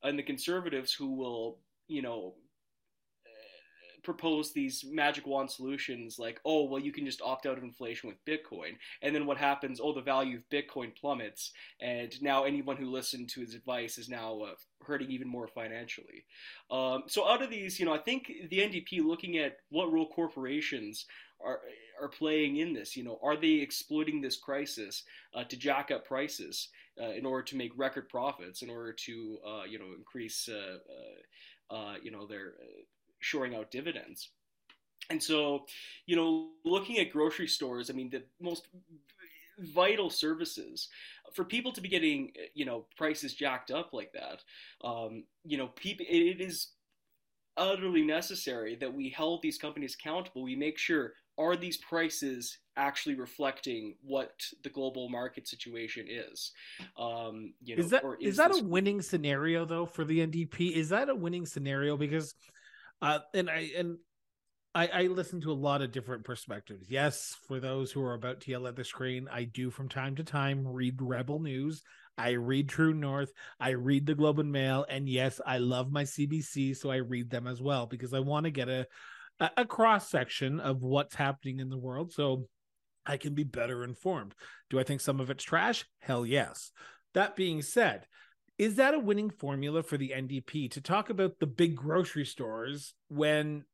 and 0.02 0.18
the 0.18 0.22
conservatives 0.22 0.92
who 0.92 1.14
will, 1.14 1.58
you 1.86 2.02
know, 2.02 2.34
propose 4.02 4.52
these 4.52 4.84
magic 4.88 5.26
wand 5.26 5.50
solutions 5.50 6.18
like, 6.18 6.40
oh, 6.44 6.64
well, 6.64 6.80
you 6.80 6.92
can 6.92 7.06
just 7.06 7.22
opt 7.22 7.46
out 7.46 7.58
of 7.58 7.64
inflation 7.64 8.08
with 8.08 8.24
Bitcoin. 8.24 8.76
And 9.02 9.14
then 9.14 9.26
what 9.26 9.38
happens? 9.38 9.80
Oh, 9.82 9.92
the 9.92 10.00
value 10.00 10.38
of 10.38 10.48
Bitcoin 10.50 10.94
plummets. 10.94 11.52
And 11.80 12.20
now 12.22 12.44
anyone 12.44 12.76
who 12.76 12.90
listened 12.90 13.28
to 13.30 13.40
his 13.40 13.54
advice 13.54 13.98
is 13.98 14.08
now 14.08 14.40
uh, 14.40 14.54
hurting 14.84 15.10
even 15.10 15.28
more 15.28 15.46
financially. 15.46 16.24
Um, 16.70 17.04
so 17.06 17.28
out 17.28 17.42
of 17.42 17.50
these, 17.50 17.78
you 17.78 17.86
know, 17.86 17.94
I 17.94 17.98
think 17.98 18.30
the 18.50 18.58
NDP 18.58 19.04
looking 19.04 19.38
at 19.38 19.58
what 19.70 19.92
role 19.92 20.08
corporations 20.08 21.06
are 21.44 21.60
are 22.00 22.08
playing 22.08 22.56
in 22.56 22.72
this. 22.72 22.96
You 22.96 23.04
know, 23.04 23.18
are 23.22 23.36
they 23.36 23.54
exploiting 23.54 24.20
this 24.20 24.36
crisis 24.36 25.04
uh, 25.34 25.44
to 25.44 25.56
jack 25.56 25.90
up 25.90 26.06
prices 26.06 26.68
uh, 27.00 27.10
in 27.10 27.24
order 27.26 27.42
to 27.44 27.56
make 27.56 27.72
record 27.76 28.08
profits, 28.08 28.62
in 28.62 28.70
order 28.70 28.92
to 28.92 29.38
uh, 29.46 29.64
you 29.64 29.78
know 29.78 29.92
increase 29.96 30.48
uh, 30.48 30.78
uh, 31.72 31.74
uh, 31.74 31.94
you 32.02 32.10
know 32.10 32.26
their 32.26 32.54
shoring 33.22 33.54
out 33.54 33.70
dividends? 33.70 34.30
And 35.10 35.22
so, 35.22 35.66
you 36.06 36.16
know, 36.16 36.50
looking 36.64 36.98
at 36.98 37.10
grocery 37.10 37.48
stores, 37.48 37.90
I 37.90 37.92
mean, 37.92 38.10
the 38.10 38.22
most 38.40 38.68
vital 39.58 40.10
services 40.10 40.88
for 41.34 41.44
people 41.44 41.72
to 41.72 41.80
be 41.80 41.88
getting 41.88 42.32
you 42.54 42.64
know 42.64 42.86
prices 42.96 43.34
jacked 43.34 43.70
up 43.70 43.92
like 43.92 44.10
that 44.12 44.40
um, 44.82 45.24
you 45.44 45.58
know 45.58 45.68
people 45.68 46.04
it 46.08 46.40
is 46.40 46.68
utterly 47.58 48.02
necessary 48.02 48.74
that 48.76 48.92
we 48.92 49.10
hold 49.10 49.42
these 49.42 49.58
companies 49.58 49.94
accountable 49.94 50.42
we 50.42 50.56
make 50.56 50.78
sure 50.78 51.12
are 51.38 51.56
these 51.56 51.76
prices 51.76 52.58
actually 52.76 53.14
reflecting 53.14 53.94
what 54.02 54.32
the 54.62 54.68
global 54.68 55.08
market 55.08 55.48
situation 55.48 56.06
is? 56.08 56.52
Um, 56.98 57.54
you 57.62 57.76
know, 57.76 57.82
is 57.82 57.90
that 57.90 58.04
is, 58.20 58.28
is 58.32 58.36
that 58.36 58.52
this... 58.52 58.60
a 58.60 58.64
winning 58.64 59.00
scenario 59.00 59.64
though 59.64 59.86
for 59.86 60.04
the 60.04 60.26
NDP? 60.26 60.72
Is 60.72 60.90
that 60.90 61.08
a 61.08 61.14
winning 61.14 61.46
scenario 61.46 61.96
because, 61.96 62.34
uh, 63.02 63.18
and 63.34 63.50
I 63.50 63.70
and 63.76 63.98
I, 64.74 64.86
I 64.86 65.02
listen 65.02 65.40
to 65.42 65.52
a 65.52 65.54
lot 65.54 65.82
of 65.82 65.92
different 65.92 66.24
perspectives. 66.24 66.86
Yes, 66.88 67.36
for 67.46 67.60
those 67.60 67.92
who 67.92 68.02
are 68.02 68.14
about 68.14 68.40
to 68.40 68.50
yell 68.50 68.66
at 68.66 68.76
the 68.76 68.84
screen, 68.84 69.28
I 69.30 69.44
do 69.44 69.70
from 69.70 69.88
time 69.88 70.16
to 70.16 70.24
time 70.24 70.66
read 70.66 70.94
Rebel 71.00 71.40
News. 71.40 71.82
I 72.16 72.30
read 72.30 72.68
True 72.68 72.94
North. 72.94 73.32
I 73.60 73.70
read 73.70 74.06
the 74.06 74.14
Globe 74.14 74.38
and 74.38 74.52
Mail, 74.52 74.86
and 74.88 75.08
yes, 75.08 75.40
I 75.46 75.58
love 75.58 75.92
my 75.92 76.04
CBC, 76.04 76.76
so 76.76 76.90
I 76.90 76.96
read 76.96 77.28
them 77.28 77.46
as 77.46 77.60
well 77.60 77.86
because 77.86 78.14
I 78.14 78.20
want 78.20 78.44
to 78.44 78.50
get 78.50 78.68
a 78.68 78.86
a, 79.40 79.50
a 79.58 79.64
cross 79.64 80.08
section 80.08 80.60
of 80.60 80.82
what's 80.82 81.14
happening 81.14 81.60
in 81.60 81.68
the 81.68 81.78
world 81.78 82.12
so 82.12 82.46
I 83.04 83.16
can 83.16 83.34
be 83.34 83.44
better 83.44 83.84
informed. 83.84 84.34
Do 84.70 84.78
I 84.78 84.84
think 84.84 85.00
some 85.00 85.20
of 85.20 85.30
it's 85.30 85.44
trash? 85.44 85.84
Hell 85.98 86.24
yes. 86.24 86.70
That 87.14 87.36
being 87.36 87.60
said, 87.62 88.06
is 88.58 88.76
that 88.76 88.94
a 88.94 88.98
winning 88.98 89.30
formula 89.30 89.82
for 89.82 89.96
the 89.96 90.12
NDP 90.14 90.70
to 90.72 90.80
talk 90.80 91.10
about 91.10 91.38
the 91.38 91.46
big 91.46 91.76
grocery 91.76 92.24
stores 92.24 92.94
when 93.08 93.64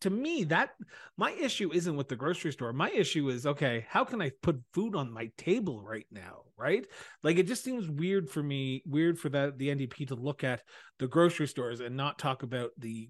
to 0.00 0.10
me 0.10 0.44
that 0.44 0.70
my 1.16 1.30
issue 1.32 1.72
isn't 1.72 1.96
with 1.96 2.08
the 2.08 2.16
grocery 2.16 2.52
store 2.52 2.70
my 2.70 2.90
issue 2.90 3.30
is 3.30 3.46
okay 3.46 3.86
how 3.88 4.04
can 4.04 4.20
i 4.20 4.30
put 4.42 4.60
food 4.74 4.94
on 4.94 5.10
my 5.10 5.30
table 5.38 5.82
right 5.82 6.04
now 6.10 6.42
right 6.58 6.86
like 7.22 7.38
it 7.38 7.46
just 7.46 7.64
seems 7.64 7.88
weird 7.88 8.28
for 8.28 8.42
me 8.42 8.82
weird 8.84 9.18
for 9.18 9.30
that 9.30 9.56
the 9.56 9.68
ndp 9.68 10.06
to 10.06 10.14
look 10.14 10.44
at 10.44 10.60
the 10.98 11.08
grocery 11.08 11.48
stores 11.48 11.80
and 11.80 11.96
not 11.96 12.18
talk 12.18 12.42
about 12.42 12.72
the 12.76 13.08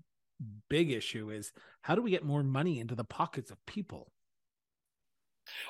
big 0.69 0.91
issue 0.91 1.31
is 1.31 1.53
how 1.83 1.95
do 1.95 2.03
we 2.03 2.11
get 2.11 2.25
more 2.25 2.43
money 2.43 2.81
into 2.81 2.95
the 2.95 3.05
pockets 3.05 3.50
of 3.50 3.65
people? 3.67 4.12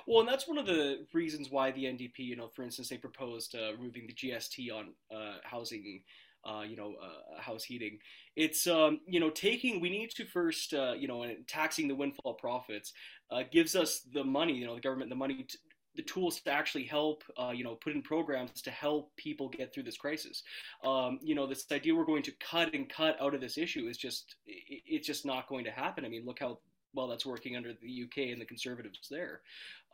Well, 0.07 0.21
and 0.21 0.29
that's 0.29 0.49
one 0.49 0.59
of 0.59 0.67
the 0.67 1.07
reasons 1.13 1.51
why 1.51 1.71
the 1.71 1.85
NDP, 1.85 2.19
you 2.19 2.37
know, 2.37 2.49
for 2.49 2.63
instance, 2.63 2.89
they 2.89 2.99
proposed 2.99 3.55
uh, 3.55 3.73
removing 3.73 4.07
the 4.07 4.13
GST 4.13 4.73
on 4.73 4.95
uh, 5.15 5.39
housing 5.45 6.03
uh, 6.47 6.63
you 6.63 6.77
know, 6.77 6.95
uh, 7.03 7.41
house 7.41 7.65
heating. 7.65 7.99
It's 8.37 8.67
um, 8.67 9.01
you 9.07 9.21
know 9.21 9.31
taking. 9.31 9.81
We 9.81 9.91
need 9.91 10.11
to 10.11 10.25
first 10.25 10.75
uh, 10.75 10.95
you 10.97 11.09
know 11.09 11.27
taxing 11.49 11.89
the 11.89 11.95
windfall 11.95 12.35
profits 12.35 12.93
uh, 13.31 13.43
gives 13.51 13.75
us 13.75 14.03
the 14.13 14.23
money. 14.23 14.55
You 14.55 14.67
know, 14.67 14.75
the 14.75 14.81
government 14.81 15.11
the 15.11 15.17
money. 15.17 15.43
To, 15.43 15.59
the 15.97 16.03
tools 16.03 16.39
to 16.43 16.51
actually 16.51 16.85
help, 16.85 17.25
uh, 17.39 17.53
you 17.55 17.65
know, 17.65 17.75
put 17.77 17.95
in 17.95 18.03
programs 18.03 18.61
to 18.61 18.71
help 18.71 19.17
people 19.17 19.49
get 19.49 19.73
through 19.73 19.83
this 19.83 19.97
crisis. 19.97 20.43
Um, 20.85 21.19
you 21.23 21.35
know, 21.35 21.47
this 21.47 21.65
idea 21.73 21.95
we're 21.95 22.05
going 22.05 22.23
to 22.25 22.33
cut 22.33 22.75
and 22.75 22.87
cut 22.87 23.17
out 23.19 23.35
of 23.35 23.41
this 23.41 23.57
issue 23.57 23.87
is 23.89 23.97
just, 23.97 24.37
it's 24.45 25.07
just 25.07 25.25
not 25.25 25.49
going 25.49 25.65
to 25.65 25.71
happen. 25.71 26.05
I 26.05 26.11
mean, 26.11 26.27
look 26.27 26.41
how 26.41 26.59
well 26.97 27.07
that's 27.07 27.27
working 27.27 27.57
under 27.57 27.73
the 27.75 28.05
UK 28.05 28.33
and 28.33 28.41
the 28.41 28.47
Conservatives 28.47 29.09
there. 29.11 29.43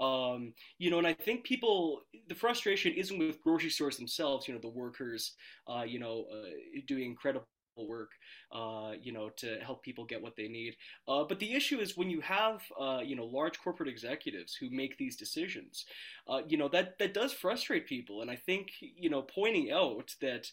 Um, 0.01 0.55
you 0.79 0.91
know, 0.91 0.99
and 0.99 1.07
I 1.07 1.13
think 1.13 1.45
people, 1.45 2.03
the 2.29 2.35
frustration 2.35 2.93
isn't 2.95 3.19
with 3.19 3.43
grocery 3.43 3.71
stores 3.71 3.97
themselves. 3.99 4.49
You 4.49 4.55
know, 4.55 4.61
the 4.61 4.69
workers, 4.69 5.33
uh, 5.69 5.83
you 5.83 5.99
know, 5.99 6.27
uh, 6.33 6.81
doing 6.87 7.05
incredible 7.05 7.47
work, 7.77 8.11
uh, 8.53 8.93
you 9.01 9.13
know, 9.13 9.31
to 9.31 9.59
help 9.61 9.83
people 9.83 10.05
get 10.05 10.23
what 10.23 10.37
they 10.37 10.49
need. 10.49 10.77
Uh, 11.09 11.25
but 11.25 11.39
the 11.39 11.53
issue 11.53 11.79
is 11.79 11.97
when 11.97 12.11
you 12.11 12.21
have, 12.21 12.63
uh, 12.79 13.01
you 13.05 13.17
know, 13.17 13.25
large 13.25 13.59
corporate 13.61 13.89
executives 13.89 14.55
who 14.55 14.71
make 14.71 14.97
these 14.99 15.17
decisions, 15.17 15.87
uh, 16.29 16.41
you 16.49 16.57
know, 16.57 16.69
that 16.69 16.99
that 16.99 17.15
does 17.15 17.33
frustrate 17.33 17.87
people. 17.87 18.23
And 18.23 18.31
I 18.31 18.37
think, 18.37 18.71
you 18.81 19.11
know, 19.11 19.23
pointing 19.23 19.71
out 19.73 20.15
that 20.21 20.47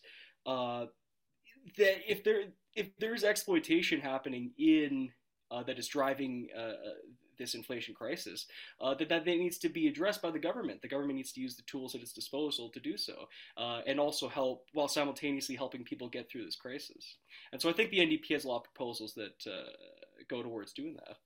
uh, 0.46 0.86
that 1.78 2.12
if 2.12 2.24
there 2.24 2.44
if 2.76 2.88
there's 3.00 3.24
exploitation 3.24 4.00
happening 4.00 4.52
in 4.58 5.10
uh, 5.52 5.64
that 5.64 5.80
is 5.80 5.88
driving 5.88 6.50
this 7.40 7.56
inflation 7.56 7.96
crisis, 7.96 8.46
uh, 8.82 8.94
that 8.94 9.10
that 9.10 9.26
needs 9.26 9.58
to 9.58 9.70
be 9.70 9.88
addressed 9.88 10.22
by 10.22 10.30
the 10.30 10.38
government. 10.38 10.82
The 10.82 10.88
government 10.88 11.16
needs 11.16 11.32
to 11.32 11.42
use 11.42 11.56
the 11.56 11.64
tools 11.64 11.96
at 11.96 12.02
its 12.02 12.14
disposal 12.14 12.70
to 12.70 12.80
do 12.80 12.98
so, 12.98 13.28
uh, 13.58 13.80
and 13.88 14.00
also 14.00 14.28
help 14.28 14.68
while 14.74 14.88
simultaneously 14.88 15.56
helping 15.56 15.84
people 15.84 16.10
get 16.10 16.30
through 16.30 16.46
this 16.46 16.58
crisis. 16.58 17.16
And 17.52 17.60
so 17.60 17.70
I 17.70 17.74
think 17.74 17.90
the 17.90 18.00
NDP 18.00 18.34
has 18.34 18.44
a 18.44 18.50
lot 18.50 18.58
of 18.58 18.64
proposals 18.66 19.14
that 19.16 19.48
uh, 19.48 19.72
go 20.28 20.44
towards 20.44 20.74
doing 20.74 20.96
that. 20.96 21.18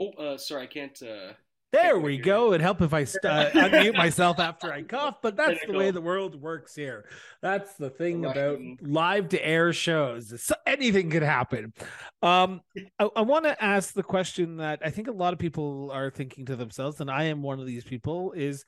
Oh, 0.00 0.10
uh, 0.10 0.36
sorry, 0.36 0.64
I 0.64 0.66
can't. 0.66 1.00
Uh, 1.74 1.82
there 1.82 1.98
we 1.98 2.18
go. 2.18 2.48
It'd 2.48 2.60
help 2.60 2.82
if 2.82 2.94
I 2.94 3.04
st- 3.04 3.24
uh, 3.24 3.50
unmute 3.50 3.96
myself 3.96 4.38
after 4.38 4.72
I 4.72 4.82
cough, 4.82 5.16
but 5.22 5.36
that's 5.36 5.60
the 5.66 5.72
way 5.72 5.90
the 5.90 6.00
world 6.00 6.40
works 6.40 6.74
here. 6.74 7.04
That's 7.42 7.74
the 7.74 7.90
thing 7.90 8.24
about 8.24 8.58
live 8.80 9.28
to 9.30 9.46
air 9.46 9.72
shows. 9.72 10.42
So 10.42 10.54
anything 10.66 11.10
could 11.10 11.22
happen. 11.22 11.72
Um, 12.22 12.60
I, 12.98 13.08
I 13.16 13.22
want 13.22 13.44
to 13.44 13.62
ask 13.62 13.94
the 13.94 14.02
question 14.02 14.58
that 14.58 14.80
I 14.84 14.90
think 14.90 15.08
a 15.08 15.12
lot 15.12 15.32
of 15.32 15.38
people 15.38 15.90
are 15.92 16.10
thinking 16.10 16.46
to 16.46 16.56
themselves, 16.56 17.00
and 17.00 17.10
I 17.10 17.24
am 17.24 17.42
one 17.42 17.60
of 17.60 17.66
these 17.66 17.84
people, 17.84 18.32
is 18.32 18.64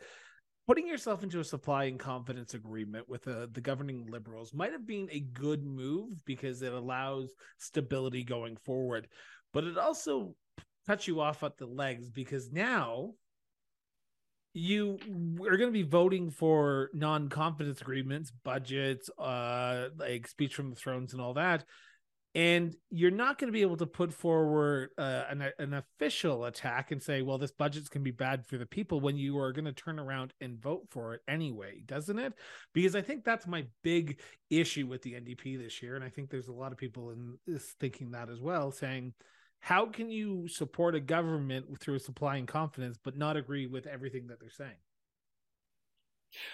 putting 0.66 0.86
yourself 0.86 1.22
into 1.22 1.38
a 1.38 1.44
supply 1.44 1.84
and 1.84 1.98
confidence 1.98 2.54
agreement 2.54 3.08
with 3.08 3.26
uh, 3.28 3.46
the 3.52 3.60
governing 3.60 4.06
liberals 4.10 4.52
might 4.52 4.72
have 4.72 4.86
been 4.86 5.08
a 5.12 5.20
good 5.20 5.64
move 5.64 6.24
because 6.24 6.60
it 6.62 6.72
allows 6.72 7.30
stability 7.58 8.24
going 8.24 8.56
forward, 8.56 9.06
but 9.52 9.64
it 9.64 9.78
also 9.78 10.34
cut 10.86 11.06
you 11.06 11.20
off 11.20 11.42
at 11.42 11.56
the 11.56 11.66
legs 11.66 12.10
because 12.10 12.52
now 12.52 13.10
you 14.54 14.98
are 15.42 15.56
going 15.58 15.68
to 15.68 15.72
be 15.72 15.82
voting 15.82 16.30
for 16.30 16.88
non-confidence 16.94 17.82
agreements, 17.82 18.32
budgets, 18.42 19.10
uh, 19.18 19.88
like 19.98 20.26
speech 20.26 20.54
from 20.54 20.70
the 20.70 20.76
thrones 20.76 21.12
and 21.12 21.20
all 21.20 21.34
that, 21.34 21.64
and 22.34 22.74
you're 22.90 23.10
not 23.10 23.38
going 23.38 23.48
to 23.48 23.52
be 23.52 23.62
able 23.62 23.76
to 23.78 23.86
put 23.86 24.12
forward 24.12 24.90
uh, 24.98 25.24
an, 25.28 25.50
an 25.58 25.74
official 25.74 26.44
attack 26.46 26.90
and 26.90 27.02
say, 27.02 27.22
"Well, 27.22 27.38
this 27.38 27.50
budget's 27.50 27.88
can 27.88 28.02
be 28.02 28.10
bad 28.10 28.46
for 28.46 28.56
the 28.56 28.66
people," 28.66 29.00
when 29.00 29.16
you 29.16 29.38
are 29.38 29.52
going 29.52 29.66
to 29.66 29.72
turn 29.72 29.98
around 29.98 30.32
and 30.40 30.60
vote 30.60 30.86
for 30.90 31.14
it 31.14 31.20
anyway, 31.28 31.82
doesn't 31.84 32.18
it? 32.18 32.32
Because 32.72 32.96
I 32.96 33.02
think 33.02 33.24
that's 33.24 33.46
my 33.46 33.66
big 33.82 34.20
issue 34.48 34.86
with 34.86 35.02
the 35.02 35.12
NDP 35.12 35.58
this 35.58 35.82
year, 35.82 35.96
and 35.96 36.04
I 36.04 36.08
think 36.08 36.30
there's 36.30 36.48
a 36.48 36.52
lot 36.52 36.72
of 36.72 36.78
people 36.78 37.10
in 37.10 37.38
this 37.46 37.74
thinking 37.80 38.10
that 38.12 38.30
as 38.30 38.40
well, 38.40 38.70
saying 38.70 39.14
how 39.60 39.86
can 39.86 40.10
you 40.10 40.48
support 40.48 40.94
a 40.94 41.00
government 41.00 41.80
through 41.80 41.98
supplying 41.98 42.46
confidence 42.46 42.98
but 43.02 43.16
not 43.16 43.36
agree 43.36 43.66
with 43.66 43.86
everything 43.86 44.28
that 44.28 44.40
they're 44.40 44.50
saying? 44.50 44.76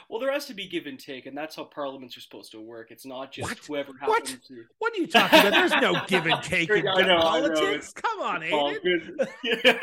Well, 0.09 0.21
there 0.21 0.33
has 0.33 0.47
to 0.47 0.55
be 0.55 0.69
give 0.69 0.87
and 0.87 0.99
take, 0.99 1.27
and 1.27 1.37
that's 1.37 1.57
how 1.57 1.65
parliaments 1.65 2.17
are 2.17 2.21
supposed 2.21 2.53
to 2.53 2.61
work. 2.61 2.91
It's 2.91 3.05
not 3.07 3.33
just 3.33 3.49
what? 3.49 3.59
whoever 3.67 3.93
happens 3.99 4.31
what? 4.33 4.45
to. 4.45 4.65
What 4.79 4.93
are 4.95 4.97
you 4.97 5.07
talking 5.07 5.41
about? 5.41 5.53
There's 5.53 5.83
no 5.83 6.01
give 6.07 6.27
and 6.27 6.43
take 6.43 6.71
in 6.71 6.85
know, 6.85 7.19
politics. 7.21 7.93
Come 7.93 8.21
on, 8.21 8.43
Aiden. 8.43 9.29
Good. 9.43 9.81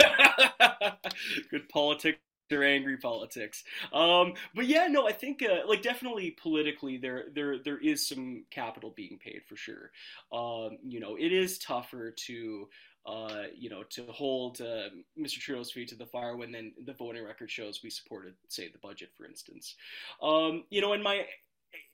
good 1.52 1.70
politics 1.70 2.20
or 2.52 2.64
angry 2.64 2.98
politics. 2.98 3.64
Um, 3.94 4.34
but 4.56 4.66
yeah, 4.66 4.88
no, 4.88 5.08
I 5.08 5.12
think 5.12 5.44
uh, 5.44 5.68
like 5.68 5.82
definitely 5.82 6.36
politically 6.42 6.98
there 6.98 7.26
there 7.34 7.60
there 7.60 7.78
is 7.78 8.08
some 8.08 8.46
capital 8.50 8.94
being 8.96 9.20
paid 9.24 9.42
for 9.48 9.56
sure. 9.56 9.92
Um, 10.32 10.78
you 10.84 11.00
know, 11.00 11.16
it 11.16 11.32
is 11.32 11.60
tougher 11.60 12.12
to 12.26 12.70
uh, 13.10 13.44
you 13.58 13.70
know, 13.70 13.84
to 13.90 14.04
hold 14.04 14.62
uh, 14.62 14.90
Mr. 15.20 15.40
Trudeau's 15.40 15.72
feet 15.72 15.88
to 15.90 15.96
the 15.96 16.06
fire 16.06 16.38
when 16.38 16.52
then 16.52 16.72
the 16.86 16.94
voting 16.94 17.26
record 17.26 17.50
shows 17.50 17.82
we 17.84 17.90
supported, 17.90 18.36
say, 18.50 18.68
the 18.68 18.78
budget, 18.78 19.10
for 19.18 19.26
instance. 19.26 19.76
Um, 20.22 20.66
you 20.70 20.80
know, 20.80 20.94
and 20.94 21.04
my, 21.04 21.26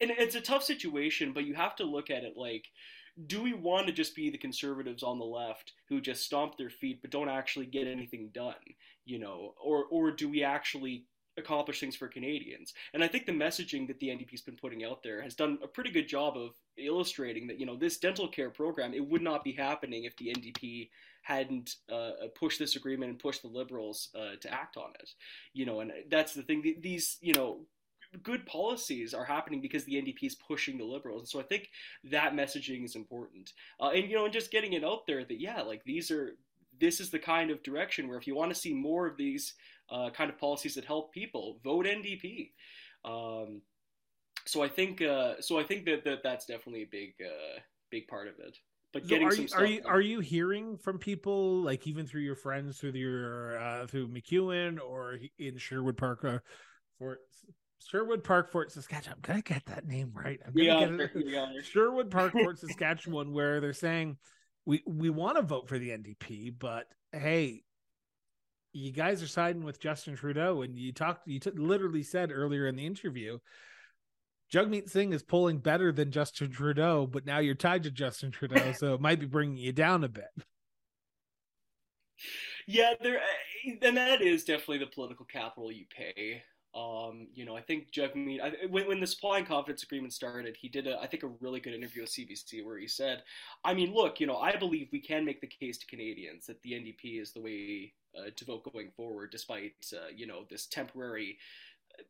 and 0.02 0.12
it's 0.12 0.36
a 0.36 0.42
tough 0.42 0.64
situation, 0.64 1.32
but 1.32 1.46
you 1.46 1.54
have 1.54 1.76
to 1.78 1.86
look 1.86 2.10
at 2.10 2.24
it 2.24 2.36
like, 2.36 2.66
do 3.28 3.42
we 3.42 3.54
want 3.54 3.88
to 3.88 3.94
just 3.94 4.14
be 4.14 4.30
the 4.30 4.38
conservatives 4.38 5.04
on 5.04 5.18
the 5.18 5.26
left 5.26 5.72
who 5.88 6.02
just 6.02 6.26
stomp 6.26 6.58
their 6.58 6.70
feet 6.70 7.02
but 7.02 7.12
don't 7.12 7.30
actually 7.30 7.66
get 7.66 7.88
anything 7.88 8.30
done, 8.34 8.56
you 9.06 9.18
know, 9.18 9.54
or 9.64 9.86
or 9.90 10.12
do 10.12 10.28
we 10.28 10.44
actually 10.44 11.06
accomplish 11.38 11.80
things 11.80 11.96
for 11.96 12.08
Canadians. 12.08 12.74
And 12.94 13.04
I 13.04 13.08
think 13.08 13.26
the 13.26 13.32
messaging 13.32 13.88
that 13.88 14.00
the 14.00 14.08
NDP's 14.08 14.42
been 14.42 14.56
putting 14.56 14.84
out 14.84 15.04
there 15.04 15.22
has 15.22 15.36
done 15.36 15.60
a 15.64 15.68
pretty 15.68 15.92
good 15.92 16.08
job 16.08 16.38
of 16.38 16.52
illustrating 16.78 17.48
that 17.48 17.60
you 17.60 17.66
know 17.66 17.76
this 17.76 17.98
dental 17.98 18.28
care 18.28 18.50
program 18.50 18.94
it 18.94 19.06
would 19.06 19.22
not 19.22 19.44
be 19.44 19.54
happening 19.54 20.04
if 20.04 20.16
the 20.18 20.34
NDP 20.36 20.90
hadn't 21.26 21.78
uh, 21.92 22.12
pushed 22.36 22.60
this 22.60 22.76
agreement 22.76 23.10
and 23.10 23.20
pushed 23.20 23.42
the 23.42 23.48
Liberals 23.48 24.10
uh, 24.16 24.36
to 24.40 24.54
act 24.54 24.78
on 24.78 24.92
it. 25.00 25.10
You 25.54 25.66
know, 25.66 25.80
and 25.80 25.92
that's 26.10 26.34
the 26.34 26.44
thing. 26.44 26.76
These 26.82 27.18
you 27.20 27.34
know 27.34 27.62
good 28.22 28.46
policies 28.46 29.14
are 29.14 29.26
happening 29.26 29.60
because 29.60 29.84
the 29.86 29.96
NDP 29.96 30.24
is 30.24 30.36
pushing 30.36 30.78
the 30.78 30.86
Liberals, 30.86 31.22
and 31.22 31.30
so 31.30 31.40
I 31.40 31.44
think 31.44 31.70
that 32.12 32.34
messaging 32.34 32.86
is 32.86 32.96
important. 32.96 33.54
Uh, 33.82 33.90
and 33.90 34.08
you 34.08 34.16
know, 34.16 34.26
and 34.26 34.34
just 34.34 34.52
getting 34.52 34.74
it 34.74 34.84
out 34.84 35.08
there 35.08 35.26
that 35.26 35.42
yeah, 35.42 35.62
like 35.64 35.84
these 35.84 36.12
are 36.12 36.38
this 36.80 37.00
is 37.00 37.10
the 37.10 37.20
kind 37.20 37.50
of 37.50 37.64
direction 37.64 38.08
where 38.08 38.18
if 38.18 38.28
you 38.28 38.36
want 38.36 38.54
to 38.54 38.60
see 38.60 38.74
more 38.74 39.08
of 39.08 39.18
these 39.18 39.56
uh, 39.90 40.12
kind 40.12 40.30
of 40.30 40.38
policies 40.38 40.76
that 40.76 40.86
help 40.86 41.12
people, 41.12 41.60
vote 41.64 41.88
NDP. 41.88 42.52
Um, 43.04 43.62
so 44.46 44.62
I 44.62 44.68
think 44.68 45.02
uh, 45.02 45.42
so 45.42 45.58
I 45.60 45.64
think 45.64 45.86
that, 45.86 46.04
that 46.04 46.22
that's 46.22 46.46
definitely 46.46 46.84
a 46.84 46.88
big 46.92 47.16
uh, 47.20 47.62
big 47.90 48.08
part 48.08 48.28
of 48.28 48.36
it. 48.38 48.58
But 48.96 49.08
getting 49.08 49.30
so 49.30 49.36
are, 49.36 49.36
you, 49.36 49.50
are 49.58 49.66
you 49.66 49.82
are 49.88 50.02
you 50.02 50.20
hearing 50.22 50.78
from 50.78 51.00
people 51.00 51.62
like 51.62 51.86
even 51.86 52.08
through 52.08 52.22
your 52.22 52.38
friends 52.38 52.78
through 52.78 52.92
your 52.92 53.60
uh, 53.60 53.88
through 53.88 54.08
MacEwan 54.08 54.80
or 54.80 55.20
in 55.38 55.58
Sherwood 55.58 55.98
Park 55.98 56.24
uh, 56.24 56.40
Fort 56.98 57.20
Sherwood 57.86 58.24
Park 58.24 58.50
Fort 58.50 58.72
Saskatchewan? 58.72 59.18
I'm 59.18 59.22
gonna 59.22 59.42
get 59.42 59.66
that 59.66 59.86
name 59.86 60.14
right. 60.14 60.40
I'm 60.48 60.54
gonna 60.54 60.66
yeah, 60.66 60.80
get 60.80 61.00
it. 61.02 61.12
Yeah. 61.28 61.48
Sherwood 61.64 62.10
Park 62.10 62.32
Fort 62.42 62.58
Saskatchewan, 62.58 63.34
where 63.34 63.60
they're 63.60 63.74
saying 63.74 64.16
we 64.66 64.82
we 64.88 65.10
want 65.10 65.36
to 65.36 65.42
vote 65.42 65.68
for 65.68 65.78
the 65.78 65.90
NDP, 65.90 66.54
but 66.58 66.86
hey, 67.12 67.64
you 68.72 68.94
guys 68.94 69.22
are 69.22 69.28
siding 69.28 69.66
with 69.66 69.82
Justin 69.82 70.16
Trudeau, 70.16 70.62
and 70.62 70.78
you 70.78 70.94
talked, 70.94 71.28
you 71.28 71.42
t- 71.42 71.52
literally 71.54 72.02
said 72.02 72.32
earlier 72.32 72.66
in 72.66 72.78
the 72.78 72.86
interview, 72.86 73.40
Jagmeet 74.56 74.90
Singh 74.90 75.12
is 75.12 75.22
polling 75.22 75.58
better 75.58 75.92
than 75.92 76.12
Justin 76.12 76.50
Trudeau, 76.50 77.06
but 77.06 77.26
now 77.26 77.40
you're 77.40 77.56
tied 77.56 77.84
to 77.84 77.92
Justin 77.92 78.32
Trudeau, 78.32 78.72
so 78.78 78.94
it 78.94 79.02
might 79.02 79.20
be 79.20 79.26
bringing 79.26 79.58
you 79.58 79.74
down 79.74 80.06
a 80.06 80.08
bit. 80.08 80.32
Yeah, 82.66 82.94
there, 83.02 83.20
and 83.82 83.98
that 83.98 84.22
is 84.22 84.46
definitely 84.46 84.78
the 84.78 84.88
political 84.88 85.26
capital 85.26 85.72
you 85.74 85.86
pay. 85.94 86.42
Um, 86.74 87.28
you 87.34 87.46
know, 87.46 87.56
I 87.56 87.62
think 87.62 87.92
Jagmeet, 87.92 88.42
I, 88.42 88.66
when, 88.68 88.88
when 88.88 89.00
the 89.02 89.08
supply 89.08 89.40
and 89.40 89.48
confidence 89.48 89.84
agreement 89.84 90.14
started, 90.14 90.58
he 90.60 90.70
did, 90.70 90.88
a, 90.88 91.00
I 91.00 91.08
think, 91.08 91.24
a 91.24 91.32
really 91.42 91.60
good 91.60 91.74
interview 91.74 92.02
with 92.04 92.12
CBC 92.12 92.66
where 92.66 92.78
he 92.78 92.88
said, 92.88 93.24
I 93.64 93.74
mean, 93.74 93.94
look, 93.94 94.22
you 94.22 94.28
know, 94.28 94.38
I 94.38 94.56
believe 94.56 94.88
we 94.92 95.02
can 95.02 95.26
make 95.26 95.42
the 95.42 95.48
case 95.48 95.78
to 95.80 95.86
Canadians 95.86 96.46
that 96.48 96.62
the 96.64 96.72
NDP 96.72 97.22
is 97.22 97.32
the 97.32 97.42
way 97.42 97.94
uh, 98.18 98.30
to 98.36 98.46
vote 98.46 98.70
going 98.74 98.90
forward, 98.96 99.32
despite, 99.32 99.74
uh, 99.94 100.08
you 100.16 100.28
know, 100.28 100.46
this 100.50 100.66
temporary 100.66 101.38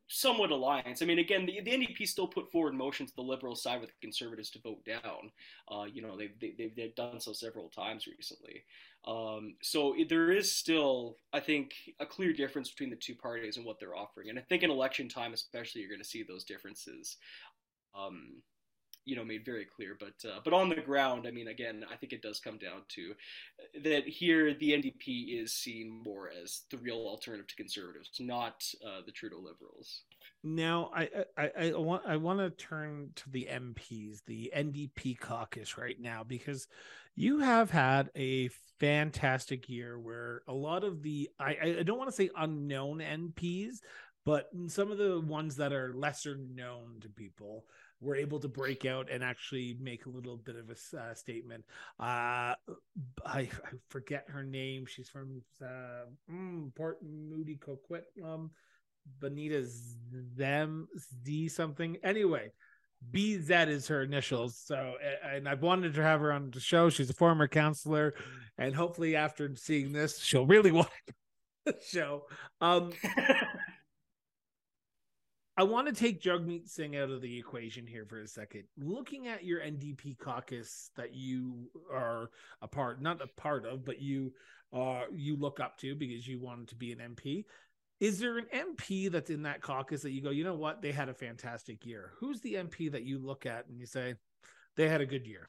somewhat 0.08 0.50
alliance. 0.50 1.02
I 1.02 1.04
mean, 1.04 1.18
again, 1.18 1.46
the, 1.46 1.60
the 1.60 1.70
NDP 1.70 2.06
still 2.06 2.28
put 2.28 2.50
forward 2.50 2.74
motions 2.74 3.10
to 3.10 3.16
the 3.16 3.22
Liberal 3.22 3.56
side 3.56 3.80
with 3.80 3.90
the 3.90 3.96
Conservatives 4.00 4.50
to 4.50 4.60
vote 4.60 4.84
down. 4.84 5.30
Uh, 5.70 5.84
you 5.84 6.02
know, 6.02 6.16
they've, 6.16 6.38
they, 6.40 6.72
they've 6.76 6.94
done 6.94 7.20
so 7.20 7.32
several 7.32 7.68
times 7.68 8.06
recently. 8.06 8.64
Um, 9.06 9.54
so 9.62 9.94
there 10.08 10.32
is 10.32 10.54
still, 10.54 11.18
I 11.32 11.40
think, 11.40 11.74
a 12.00 12.06
clear 12.06 12.32
difference 12.32 12.70
between 12.70 12.90
the 12.90 12.96
two 12.96 13.14
parties 13.14 13.56
and 13.56 13.64
what 13.64 13.78
they're 13.78 13.96
offering. 13.96 14.30
And 14.30 14.38
I 14.38 14.42
think 14.42 14.62
in 14.62 14.70
election 14.70 15.08
time, 15.08 15.32
especially, 15.32 15.80
you're 15.80 15.90
going 15.90 16.02
to 16.02 16.08
see 16.08 16.22
those 16.22 16.44
differences. 16.44 17.16
Um, 17.94 18.42
you 19.06 19.16
know 19.16 19.24
made 19.24 19.44
very 19.44 19.64
clear 19.64 19.96
but 19.98 20.28
uh, 20.28 20.40
but 20.44 20.52
on 20.52 20.68
the 20.68 20.76
ground 20.76 21.26
i 21.26 21.30
mean 21.30 21.48
again 21.48 21.84
i 21.90 21.96
think 21.96 22.12
it 22.12 22.20
does 22.20 22.38
come 22.38 22.58
down 22.58 22.82
to 22.88 23.14
that 23.82 24.06
here 24.06 24.52
the 24.54 24.72
ndp 24.72 25.42
is 25.42 25.54
seen 25.54 26.02
more 26.04 26.30
as 26.42 26.62
the 26.70 26.76
real 26.78 26.98
alternative 26.98 27.46
to 27.46 27.56
conservatives 27.56 28.10
not 28.20 28.64
uh, 28.86 29.00
the 29.04 29.12
trudeau 29.12 29.38
liberals. 29.38 30.02
Now, 30.42 30.90
I, 30.94 31.08
I 31.36 31.50
I 31.58 31.72
want 31.74 32.02
I 32.06 32.16
want 32.16 32.38
to 32.40 32.50
turn 32.50 33.10
to 33.16 33.30
the 33.30 33.48
MPs, 33.50 34.24
the 34.26 34.52
NDP 34.54 35.18
caucus 35.18 35.76
right 35.76 35.98
now, 35.98 36.22
because 36.24 36.68
you 37.14 37.38
have 37.38 37.70
had 37.70 38.10
a 38.14 38.48
fantastic 38.78 39.68
year 39.68 39.98
where 39.98 40.42
a 40.46 40.52
lot 40.52 40.84
of 40.84 41.02
the 41.02 41.30
I 41.38 41.78
I 41.78 41.82
don't 41.82 41.98
want 41.98 42.10
to 42.10 42.16
say 42.16 42.30
unknown 42.36 42.98
MPs, 42.98 43.78
but 44.24 44.50
some 44.68 44.90
of 44.90 44.98
the 44.98 45.20
ones 45.20 45.56
that 45.56 45.72
are 45.72 45.94
lesser 45.94 46.36
known 46.36 46.98
to 47.00 47.08
people 47.08 47.64
were 48.00 48.16
able 48.16 48.38
to 48.40 48.48
break 48.48 48.84
out 48.84 49.10
and 49.10 49.24
actually 49.24 49.76
make 49.80 50.06
a 50.06 50.10
little 50.10 50.36
bit 50.36 50.56
of 50.56 50.70
a 50.70 50.98
uh, 50.98 51.14
statement. 51.14 51.64
Uh, 51.98 52.54
I, 52.54 52.56
I 53.24 53.48
forget 53.88 54.24
her 54.28 54.44
name. 54.44 54.86
She's 54.86 55.08
from 55.08 55.42
uh, 55.62 56.06
mm, 56.30 56.74
Port 56.74 56.98
Moody 57.02 57.56
Coquitlam. 57.56 58.50
Bonita 59.20 59.64
them 60.36 60.88
Z 60.98 61.48
something. 61.48 61.96
Anyway, 62.02 62.50
BZ 63.12 63.68
is 63.68 63.88
her 63.88 64.02
initials. 64.02 64.56
So, 64.56 64.94
and 65.24 65.48
I've 65.48 65.62
wanted 65.62 65.94
to 65.94 66.02
have 66.02 66.20
her 66.20 66.32
on 66.32 66.50
the 66.50 66.60
show. 66.60 66.90
She's 66.90 67.10
a 67.10 67.14
former 67.14 67.48
counselor, 67.48 68.14
and 68.58 68.74
hopefully, 68.74 69.16
after 69.16 69.54
seeing 69.56 69.92
this, 69.92 70.18
she'll 70.18 70.46
really 70.46 70.72
want 70.72 70.88
the 71.64 71.76
show. 71.86 72.24
Um, 72.60 72.92
I 75.58 75.62
want 75.62 75.86
to 75.88 75.94
take 75.94 76.20
Jagmeet 76.20 76.68
Singh 76.68 76.96
out 76.96 77.08
of 77.10 77.22
the 77.22 77.38
equation 77.38 77.86
here 77.86 78.04
for 78.04 78.20
a 78.20 78.28
second. 78.28 78.64
Looking 78.76 79.26
at 79.26 79.44
your 79.44 79.60
NDP 79.60 80.18
caucus 80.18 80.90
that 80.96 81.14
you 81.14 81.70
are 81.90 82.30
a 82.60 82.68
part, 82.68 83.00
not 83.00 83.22
a 83.22 83.26
part 83.40 83.64
of, 83.64 83.84
but 83.84 84.00
you 84.00 84.34
uh 84.72 85.02
you 85.14 85.36
look 85.36 85.60
up 85.60 85.78
to 85.78 85.94
because 85.94 86.28
you 86.28 86.38
wanted 86.40 86.68
to 86.68 86.74
be 86.74 86.92
an 86.92 86.98
MP. 86.98 87.46
Is 88.00 88.18
there 88.18 88.36
an 88.36 88.46
MP 88.54 89.10
that's 89.10 89.30
in 89.30 89.42
that 89.44 89.62
caucus 89.62 90.02
that 90.02 90.10
you 90.10 90.20
go, 90.20 90.28
you 90.28 90.44
know 90.44 90.56
what, 90.56 90.82
they 90.82 90.92
had 90.92 91.08
a 91.08 91.14
fantastic 91.14 91.86
year? 91.86 92.12
Who's 92.18 92.42
the 92.42 92.54
MP 92.54 92.92
that 92.92 93.04
you 93.04 93.18
look 93.18 93.46
at 93.46 93.66
and 93.68 93.80
you 93.80 93.86
say 93.86 94.16
they 94.76 94.88
had 94.88 95.00
a 95.00 95.06
good 95.06 95.26
year? 95.26 95.48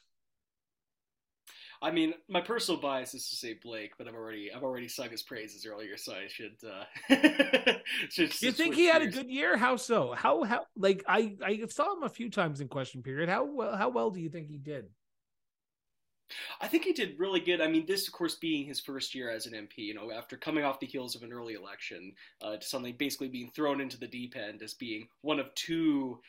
I 1.82 1.92
mean, 1.92 2.14
my 2.28 2.42
personal 2.42 2.82
bias 2.82 3.14
is 3.14 3.30
to 3.30 3.36
say 3.36 3.54
Blake, 3.62 3.94
but 3.98 4.08
I've 4.08 4.16
already 4.16 4.52
I've 4.52 4.64
already 4.64 4.88
sung 4.88 5.10
his 5.10 5.22
praises 5.22 5.66
earlier, 5.66 5.98
so 5.98 6.14
I 6.14 6.28
should. 6.28 6.58
Uh, 6.66 7.74
should 8.10 8.42
you 8.42 8.52
think 8.52 8.76
he 8.76 8.88
had 8.88 9.02
a 9.02 9.08
good 9.08 9.30
year? 9.30 9.58
How 9.58 9.76
so? 9.76 10.14
How 10.14 10.44
how 10.44 10.66
like 10.76 11.04
I 11.08 11.36
I 11.44 11.62
saw 11.70 11.96
him 11.96 12.04
a 12.04 12.10
few 12.10 12.30
times 12.30 12.62
in 12.62 12.68
question 12.68 13.04
period. 13.04 13.30
How 13.30 13.46
well 13.46 13.76
how 13.76 13.90
well 13.90 14.10
do 14.10 14.20
you 14.20 14.30
think 14.30 14.50
he 14.50 14.58
did? 14.58 14.86
I 16.60 16.68
think 16.68 16.84
he 16.84 16.94
did 16.94 17.20
really 17.20 17.40
good. 17.40 17.62
I 17.62 17.68
mean, 17.68 17.86
this, 17.86 18.08
of 18.08 18.14
course, 18.14 18.36
being 18.36 18.66
his 18.66 18.80
first 18.80 19.16
year 19.16 19.30
as 19.30 19.46
an 19.46 19.54
MP, 19.54 19.78
you 19.78 19.94
know, 19.94 20.12
after 20.12 20.36
coming 20.36 20.64
off 20.64 20.80
the 20.80 20.88
heels 20.88 21.16
of 21.16 21.24
an 21.24 21.32
early 21.32 21.54
election 21.54 22.14
uh, 22.42 22.58
to 22.58 22.66
something 22.66 22.96
basically 22.98 23.30
being 23.30 23.50
thrown 23.52 23.80
into 23.80 23.98
the 23.98 24.08
deep 24.08 24.36
end 24.36 24.62
as 24.62 24.74
being 24.74 25.08
one 25.22 25.40
of 25.40 25.54
two 25.56 26.20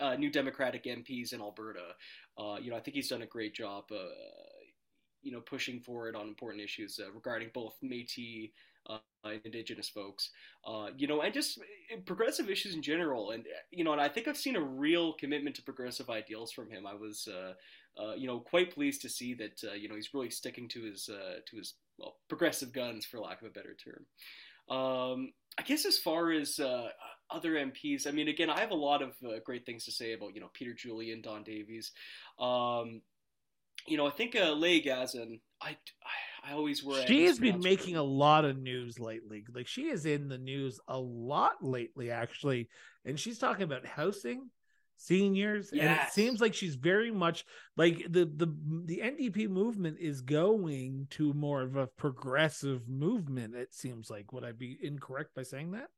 uh, 0.00 0.16
new 0.16 0.30
Democratic 0.30 0.84
MPs 0.84 1.32
in 1.32 1.40
Alberta. 1.40 1.94
Uh, 2.36 2.56
you 2.60 2.70
know, 2.70 2.76
I 2.76 2.80
think 2.80 2.94
he's 2.94 3.08
done 3.08 3.22
a 3.22 3.26
great 3.26 3.54
job, 3.54 3.84
uh, 3.90 4.10
you 5.22 5.32
know, 5.32 5.40
pushing 5.40 5.80
forward 5.80 6.16
on 6.16 6.28
important 6.28 6.62
issues 6.62 7.00
uh, 7.02 7.10
regarding 7.12 7.50
both 7.52 7.74
Métis 7.84 8.50
uh, 8.88 8.98
indigenous 9.44 9.88
folks, 9.88 10.30
uh, 10.66 10.88
you 10.96 11.06
know, 11.06 11.20
and 11.20 11.34
just 11.34 11.58
eh, 11.92 11.96
progressive 12.06 12.48
issues 12.48 12.74
in 12.74 12.82
general. 12.82 13.30
And, 13.32 13.44
you 13.70 13.84
know, 13.84 13.92
and 13.92 14.00
I 14.00 14.08
think 14.08 14.28
I've 14.28 14.36
seen 14.36 14.56
a 14.56 14.60
real 14.60 15.12
commitment 15.14 15.56
to 15.56 15.62
progressive 15.62 16.10
ideals 16.10 16.52
from 16.52 16.70
him. 16.70 16.86
I 16.86 16.94
was, 16.94 17.28
uh, 17.28 17.52
uh, 18.00 18.14
you 18.14 18.26
know, 18.26 18.40
quite 18.40 18.72
pleased 18.72 19.02
to 19.02 19.08
see 19.08 19.34
that, 19.34 19.60
uh, 19.64 19.74
you 19.74 19.88
know, 19.88 19.94
he's 19.94 20.14
really 20.14 20.30
sticking 20.30 20.68
to 20.68 20.82
his, 20.82 21.08
uh, 21.08 21.40
to 21.46 21.56
his, 21.56 21.74
well, 21.98 22.16
progressive 22.28 22.72
guns, 22.72 23.04
for 23.04 23.18
lack 23.18 23.42
of 23.42 23.48
a 23.48 23.50
better 23.50 23.74
term. 23.74 24.06
Um, 24.74 25.32
I 25.58 25.62
guess 25.62 25.84
as 25.84 25.98
far 25.98 26.30
as 26.30 26.60
other 27.30 27.52
MPs, 27.52 28.06
I 28.06 28.10
mean, 28.10 28.28
again, 28.28 28.50
I 28.50 28.60
have 28.60 28.70
a 28.70 28.76
lot 28.76 29.02
of 29.02 29.14
great 29.44 29.66
things 29.66 29.84
to 29.84 29.92
say 29.92 30.12
about, 30.12 30.34
you 30.34 30.40
know, 30.40 30.50
Peter 30.54 30.74
Julian, 30.74 31.20
Don 31.20 31.42
Davies. 31.42 31.92
Um, 32.38 33.02
you 33.86 33.96
know, 33.96 34.06
I 34.06 34.10
think 34.10 34.36
uh, 34.36 34.54
Gazan, 34.54 35.40
I, 35.60 35.70
I 35.70 36.48
I 36.48 36.52
always 36.52 36.84
worry. 36.84 37.04
She 37.06 37.24
has 37.26 37.38
been 37.38 37.60
making 37.60 37.96
a 37.96 38.02
lot 38.02 38.44
of 38.44 38.58
news 38.58 38.98
lately. 38.98 39.44
Like 39.52 39.66
she 39.66 39.88
is 39.88 40.06
in 40.06 40.28
the 40.28 40.38
news 40.38 40.80
a 40.88 40.98
lot 40.98 41.62
lately, 41.62 42.10
actually, 42.10 42.68
and 43.04 43.18
she's 43.18 43.38
talking 43.38 43.64
about 43.64 43.86
housing, 43.86 44.50
seniors, 44.96 45.70
yes. 45.72 45.82
and 45.82 46.00
it 46.00 46.12
seems 46.12 46.40
like 46.40 46.54
she's 46.54 46.74
very 46.74 47.10
much 47.10 47.44
like 47.76 47.98
the 48.08 48.24
the 48.24 48.54
the 48.84 48.98
NDP 48.98 49.48
movement 49.48 49.98
is 50.00 50.20
going 50.20 51.06
to 51.10 51.32
more 51.34 51.62
of 51.62 51.76
a 51.76 51.86
progressive 51.86 52.88
movement. 52.88 53.54
It 53.54 53.74
seems 53.74 54.10
like. 54.10 54.32
Would 54.32 54.44
I 54.44 54.52
be 54.52 54.78
incorrect 54.80 55.34
by 55.34 55.42
saying 55.42 55.72
that? 55.72 55.88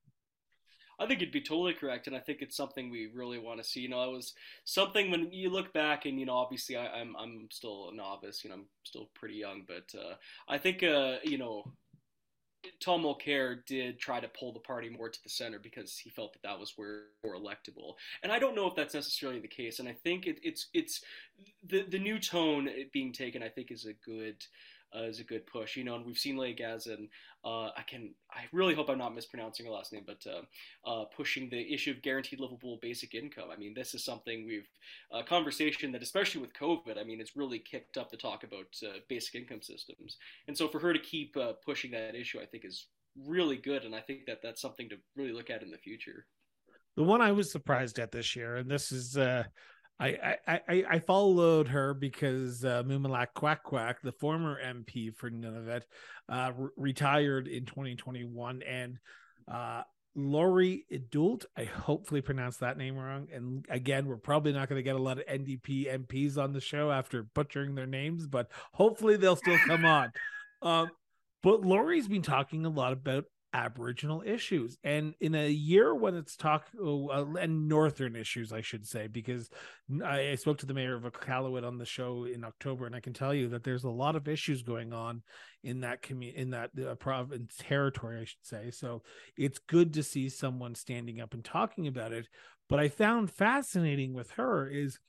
I 1.00 1.06
think 1.06 1.20
you'd 1.20 1.32
be 1.32 1.40
totally 1.40 1.72
correct, 1.72 2.06
and 2.06 2.14
I 2.14 2.20
think 2.20 2.42
it's 2.42 2.56
something 2.56 2.90
we 2.90 3.08
really 3.12 3.38
want 3.38 3.62
to 3.62 3.68
see. 3.68 3.80
You 3.80 3.88
know, 3.88 4.04
it 4.04 4.12
was 4.12 4.34
something 4.64 5.10
when 5.10 5.32
you 5.32 5.48
look 5.48 5.72
back, 5.72 6.04
and 6.04 6.20
you 6.20 6.26
know, 6.26 6.34
obviously, 6.34 6.76
I, 6.76 6.84
am 7.00 7.16
I'm, 7.16 7.22
I'm 7.22 7.48
still 7.50 7.88
a 7.90 7.94
novice. 7.94 8.44
You 8.44 8.50
know, 8.50 8.56
I'm 8.56 8.66
still 8.84 9.08
pretty 9.14 9.36
young, 9.36 9.62
but 9.66 9.98
uh, 9.98 10.14
I 10.46 10.58
think 10.58 10.82
uh, 10.82 11.16
you 11.24 11.38
know, 11.38 11.72
Tom 12.80 13.02
Mulcair 13.02 13.64
did 13.66 13.98
try 13.98 14.20
to 14.20 14.28
pull 14.28 14.52
the 14.52 14.60
party 14.60 14.90
more 14.90 15.08
to 15.08 15.22
the 15.22 15.30
center 15.30 15.58
because 15.58 15.96
he 15.96 16.10
felt 16.10 16.34
that 16.34 16.42
that 16.42 16.58
was 16.58 16.74
where 16.76 17.04
more 17.24 17.34
electable. 17.34 17.94
And 18.22 18.30
I 18.30 18.38
don't 18.38 18.54
know 18.54 18.66
if 18.66 18.74
that's 18.74 18.94
necessarily 18.94 19.40
the 19.40 19.48
case. 19.48 19.78
And 19.78 19.88
I 19.88 19.96
think 20.04 20.26
it, 20.26 20.38
it's 20.42 20.68
it's 20.74 21.02
the 21.66 21.86
the 21.88 21.98
new 21.98 22.18
tone 22.18 22.68
being 22.92 23.12
taken. 23.12 23.42
I 23.42 23.48
think 23.48 23.70
is 23.70 23.86
a 23.86 23.94
good 23.94 24.44
uh, 24.96 25.04
is 25.04 25.20
a 25.20 25.24
good 25.24 25.46
push. 25.46 25.76
You 25.76 25.84
know, 25.84 25.94
and 25.96 26.04
we've 26.04 26.18
seen 26.18 26.36
Leah 26.36 26.54
Gazan. 26.54 27.08
Uh, 27.44 27.70
I 27.76 27.82
can. 27.86 28.14
I 28.30 28.42
really 28.52 28.74
hope 28.74 28.88
I'm 28.90 28.98
not 28.98 29.14
mispronouncing 29.14 29.66
her 29.66 29.72
last 29.72 29.92
name, 29.92 30.04
but 30.06 30.24
uh, 30.26 30.90
uh, 30.90 31.04
pushing 31.16 31.48
the 31.48 31.72
issue 31.72 31.90
of 31.90 32.02
guaranteed 32.02 32.40
livable 32.40 32.78
basic 32.82 33.14
income. 33.14 33.48
I 33.52 33.56
mean, 33.56 33.74
this 33.74 33.94
is 33.94 34.04
something 34.04 34.46
we've 34.46 34.68
a 35.12 35.22
conversation 35.22 35.92
that, 35.92 36.02
especially 36.02 36.40
with 36.40 36.52
COVID, 36.54 36.98
I 36.98 37.04
mean, 37.04 37.20
it's 37.20 37.36
really 37.36 37.58
kicked 37.58 37.96
up 37.96 38.10
the 38.10 38.16
talk 38.16 38.44
about 38.44 38.66
uh, 38.84 38.98
basic 39.08 39.34
income 39.34 39.62
systems. 39.62 40.16
And 40.48 40.56
so, 40.56 40.68
for 40.68 40.78
her 40.78 40.92
to 40.92 40.98
keep 40.98 41.36
uh, 41.36 41.52
pushing 41.64 41.90
that 41.92 42.14
issue, 42.14 42.40
I 42.40 42.46
think 42.46 42.64
is 42.64 42.86
really 43.26 43.56
good, 43.56 43.84
and 43.84 43.94
I 43.94 44.00
think 44.00 44.26
that 44.26 44.40
that's 44.42 44.60
something 44.60 44.88
to 44.88 44.96
really 45.16 45.32
look 45.32 45.50
at 45.50 45.62
in 45.62 45.70
the 45.70 45.78
future. 45.78 46.26
The 46.96 47.02
one 47.02 47.20
I 47.20 47.32
was 47.32 47.50
surprised 47.50 47.98
at 47.98 48.12
this 48.12 48.34
year, 48.34 48.56
and 48.56 48.70
this 48.70 48.92
is 48.92 49.16
uh, 49.16 49.44
I, 50.00 50.36
I, 50.46 50.84
I 50.88 50.98
followed 51.00 51.68
her 51.68 51.92
because 51.92 52.64
uh, 52.64 52.82
Mumilaaq 52.84 53.28
Qaqqaq, 53.36 53.96
the 54.02 54.12
former 54.12 54.58
MP 54.64 55.14
for 55.14 55.30
Nunavut, 55.30 55.82
uh, 56.28 56.52
re- 56.56 56.70
retired 56.76 57.46
in 57.48 57.66
2021, 57.66 58.62
and 58.62 58.98
uh, 59.46 59.82
Lori 60.14 60.86
Idlout, 60.90 61.44
I 61.56 61.64
hopefully 61.64 62.22
pronounced 62.22 62.60
that 62.60 62.78
name 62.78 62.96
wrong. 62.96 63.28
And 63.32 63.66
again, 63.68 64.06
we're 64.06 64.16
probably 64.16 64.52
not 64.52 64.68
going 64.70 64.78
to 64.78 64.82
get 64.82 64.96
a 64.96 65.02
lot 65.02 65.18
of 65.18 65.26
NDP 65.26 66.06
MPs 66.06 66.38
on 66.38 66.54
the 66.54 66.60
show 66.60 66.90
after 66.90 67.22
butchering 67.22 67.74
their 67.74 67.86
names, 67.86 68.26
but 68.26 68.50
hopefully 68.72 69.16
they'll 69.16 69.36
still 69.36 69.58
come 69.66 69.84
on. 69.84 70.12
Um, 70.62 70.90
but 71.42 71.62
Laurie's 71.62 72.08
been 72.08 72.22
talking 72.22 72.66
a 72.66 72.70
lot 72.70 72.92
about 72.92 73.24
Aboriginal 73.52 74.22
issues. 74.24 74.78
And 74.84 75.14
in 75.20 75.34
a 75.34 75.48
year 75.48 75.94
when 75.94 76.14
it's 76.14 76.36
talk 76.36 76.66
oh, 76.80 77.08
uh, 77.08 77.38
and 77.38 77.68
Northern 77.68 78.14
issues, 78.14 78.52
I 78.52 78.60
should 78.60 78.86
say, 78.86 79.08
because 79.08 79.50
I, 80.04 80.30
I 80.30 80.34
spoke 80.36 80.58
to 80.58 80.66
the 80.66 80.74
mayor 80.74 80.94
of 80.94 81.02
Iqaluit 81.02 81.66
on 81.66 81.78
the 81.78 81.84
show 81.84 82.24
in 82.24 82.44
October, 82.44 82.86
and 82.86 82.94
I 82.94 83.00
can 83.00 83.12
tell 83.12 83.34
you 83.34 83.48
that 83.48 83.64
there's 83.64 83.84
a 83.84 83.90
lot 83.90 84.14
of 84.14 84.28
issues 84.28 84.62
going 84.62 84.92
on 84.92 85.22
in 85.64 85.80
that 85.80 86.02
community, 86.02 86.40
in 86.40 86.50
that 86.50 86.70
uh, 86.78 86.94
province 86.94 87.56
territory, 87.58 88.20
I 88.20 88.24
should 88.24 88.44
say. 88.44 88.70
So 88.70 89.02
it's 89.36 89.58
good 89.58 89.94
to 89.94 90.02
see 90.02 90.28
someone 90.28 90.74
standing 90.74 91.20
up 91.20 91.34
and 91.34 91.44
talking 91.44 91.86
about 91.86 92.12
it. 92.12 92.28
But 92.68 92.78
I 92.78 92.88
found 92.88 93.32
fascinating 93.32 94.14
with 94.14 94.30
her 94.32 94.68
is 94.68 95.00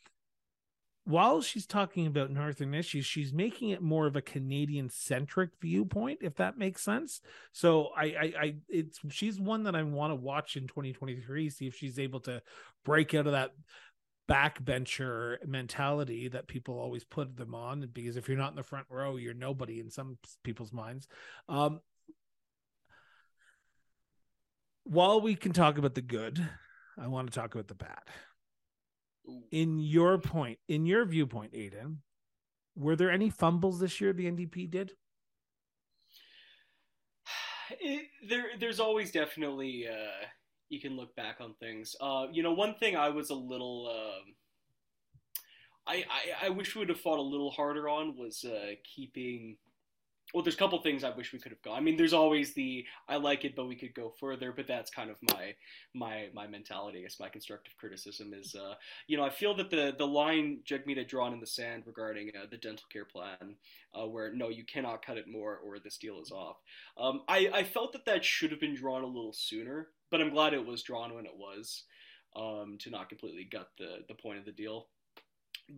while 1.05 1.41
she's 1.41 1.65
talking 1.65 2.05
about 2.05 2.29
northern 2.29 2.73
issues 2.73 3.05
she's 3.05 3.33
making 3.33 3.69
it 3.69 3.81
more 3.81 4.05
of 4.05 4.15
a 4.15 4.21
canadian 4.21 4.89
centric 4.89 5.49
viewpoint 5.59 6.19
if 6.21 6.35
that 6.35 6.57
makes 6.57 6.83
sense. 6.83 7.21
So 7.51 7.89
I, 7.97 8.03
I 8.03 8.33
i 8.39 8.55
it's 8.69 8.99
she's 9.09 9.39
one 9.39 9.63
that 9.63 9.75
i 9.75 9.81
want 9.83 10.11
to 10.11 10.15
watch 10.15 10.55
in 10.57 10.67
2023 10.67 11.49
see 11.49 11.67
if 11.67 11.75
she's 11.75 11.97
able 11.97 12.19
to 12.21 12.41
break 12.85 13.13
out 13.13 13.25
of 13.25 13.33
that 13.33 13.51
backbencher 14.29 15.45
mentality 15.45 16.27
that 16.29 16.47
people 16.47 16.79
always 16.79 17.03
put 17.03 17.35
them 17.35 17.55
on 17.55 17.89
because 17.91 18.15
if 18.15 18.29
you're 18.29 18.37
not 18.37 18.51
in 18.51 18.55
the 18.55 18.63
front 18.63 18.85
row 18.89 19.15
you're 19.17 19.33
nobody 19.33 19.79
in 19.79 19.89
some 19.89 20.17
people's 20.43 20.71
minds. 20.71 21.07
Um 21.49 21.81
while 24.83 25.21
we 25.21 25.35
can 25.35 25.53
talk 25.53 25.77
about 25.77 25.95
the 25.95 26.01
good 26.01 26.47
i 26.97 27.07
want 27.07 27.31
to 27.31 27.37
talk 27.37 27.53
about 27.53 27.67
the 27.67 27.75
bad 27.75 28.01
in 29.51 29.79
your 29.79 30.17
point, 30.17 30.59
in 30.67 30.85
your 30.85 31.05
viewpoint, 31.05 31.53
Aiden, 31.53 31.97
were 32.75 32.95
there 32.95 33.11
any 33.11 33.29
fumbles 33.29 33.79
this 33.79 33.99
year 34.01 34.13
the 34.13 34.25
NDP 34.25 34.69
did? 34.69 34.91
It, 37.79 38.07
there, 38.27 38.47
there's 38.59 38.81
always 38.81 39.13
definitely 39.13 39.87
uh, 39.87 40.25
you 40.67 40.81
can 40.81 40.97
look 40.97 41.15
back 41.15 41.37
on 41.39 41.53
things. 41.59 41.95
Uh, 42.01 42.25
you 42.31 42.43
know, 42.43 42.51
one 42.51 42.75
thing 42.75 42.97
I 42.97 43.07
was 43.09 43.29
a 43.29 43.35
little, 43.35 43.87
um, 43.89 44.33
I, 45.87 46.03
I, 46.09 46.47
I 46.47 46.49
wish 46.49 46.75
we 46.75 46.79
would 46.79 46.89
have 46.89 46.99
fought 46.99 47.17
a 47.17 47.21
little 47.21 47.49
harder 47.49 47.87
on 47.87 48.17
was 48.17 48.43
uh, 48.43 48.71
keeping 48.83 49.55
well, 50.33 50.43
there's 50.43 50.55
a 50.55 50.57
couple 50.57 50.81
things 50.81 51.03
I 51.03 51.09
wish 51.09 51.33
we 51.33 51.39
could 51.39 51.51
have 51.51 51.61
gone. 51.61 51.77
I 51.77 51.81
mean, 51.81 51.97
there's 51.97 52.13
always 52.13 52.53
the 52.53 52.85
I 53.07 53.17
like 53.17 53.45
it, 53.45 53.55
but 53.55 53.67
we 53.67 53.75
could 53.75 53.93
go 53.93 54.13
further. 54.19 54.51
But 54.51 54.67
that's 54.67 54.91
kind 54.91 55.09
of 55.09 55.17
my 55.33 55.55
my 55.93 56.29
my 56.33 56.47
mentality. 56.47 56.99
I 56.99 57.01
guess 57.03 57.19
my 57.19 57.29
constructive 57.29 57.75
criticism 57.77 58.33
is, 58.33 58.55
uh, 58.55 58.75
you 59.07 59.17
know, 59.17 59.23
I 59.23 59.29
feel 59.29 59.55
that 59.55 59.69
the 59.69 59.93
the 59.97 60.07
line 60.07 60.59
Jagmeet 60.65 60.97
had 60.97 61.07
drawn 61.07 61.33
in 61.33 61.39
the 61.39 61.47
sand 61.47 61.83
regarding 61.85 62.31
uh, 62.35 62.45
the 62.49 62.57
dental 62.57 62.85
care 62.91 63.05
plan, 63.05 63.55
uh, 63.93 64.07
where 64.07 64.33
no, 64.33 64.49
you 64.49 64.63
cannot 64.65 65.05
cut 65.05 65.17
it 65.17 65.27
more 65.27 65.57
or 65.57 65.79
this 65.79 65.97
deal 65.97 66.21
is 66.21 66.31
off. 66.31 66.57
Um, 66.97 67.21
I 67.27 67.49
I 67.53 67.63
felt 67.63 67.93
that 67.93 68.05
that 68.05 68.23
should 68.23 68.51
have 68.51 68.59
been 68.59 68.75
drawn 68.75 69.03
a 69.03 69.07
little 69.07 69.33
sooner, 69.33 69.89
but 70.09 70.21
I'm 70.21 70.31
glad 70.31 70.53
it 70.53 70.65
was 70.65 70.83
drawn 70.83 71.13
when 71.13 71.25
it 71.25 71.35
was, 71.35 71.83
um, 72.35 72.77
to 72.79 72.89
not 72.89 73.09
completely 73.09 73.43
gut 73.43 73.69
the 73.77 73.99
the 74.07 74.15
point 74.15 74.39
of 74.39 74.45
the 74.45 74.51
deal 74.51 74.87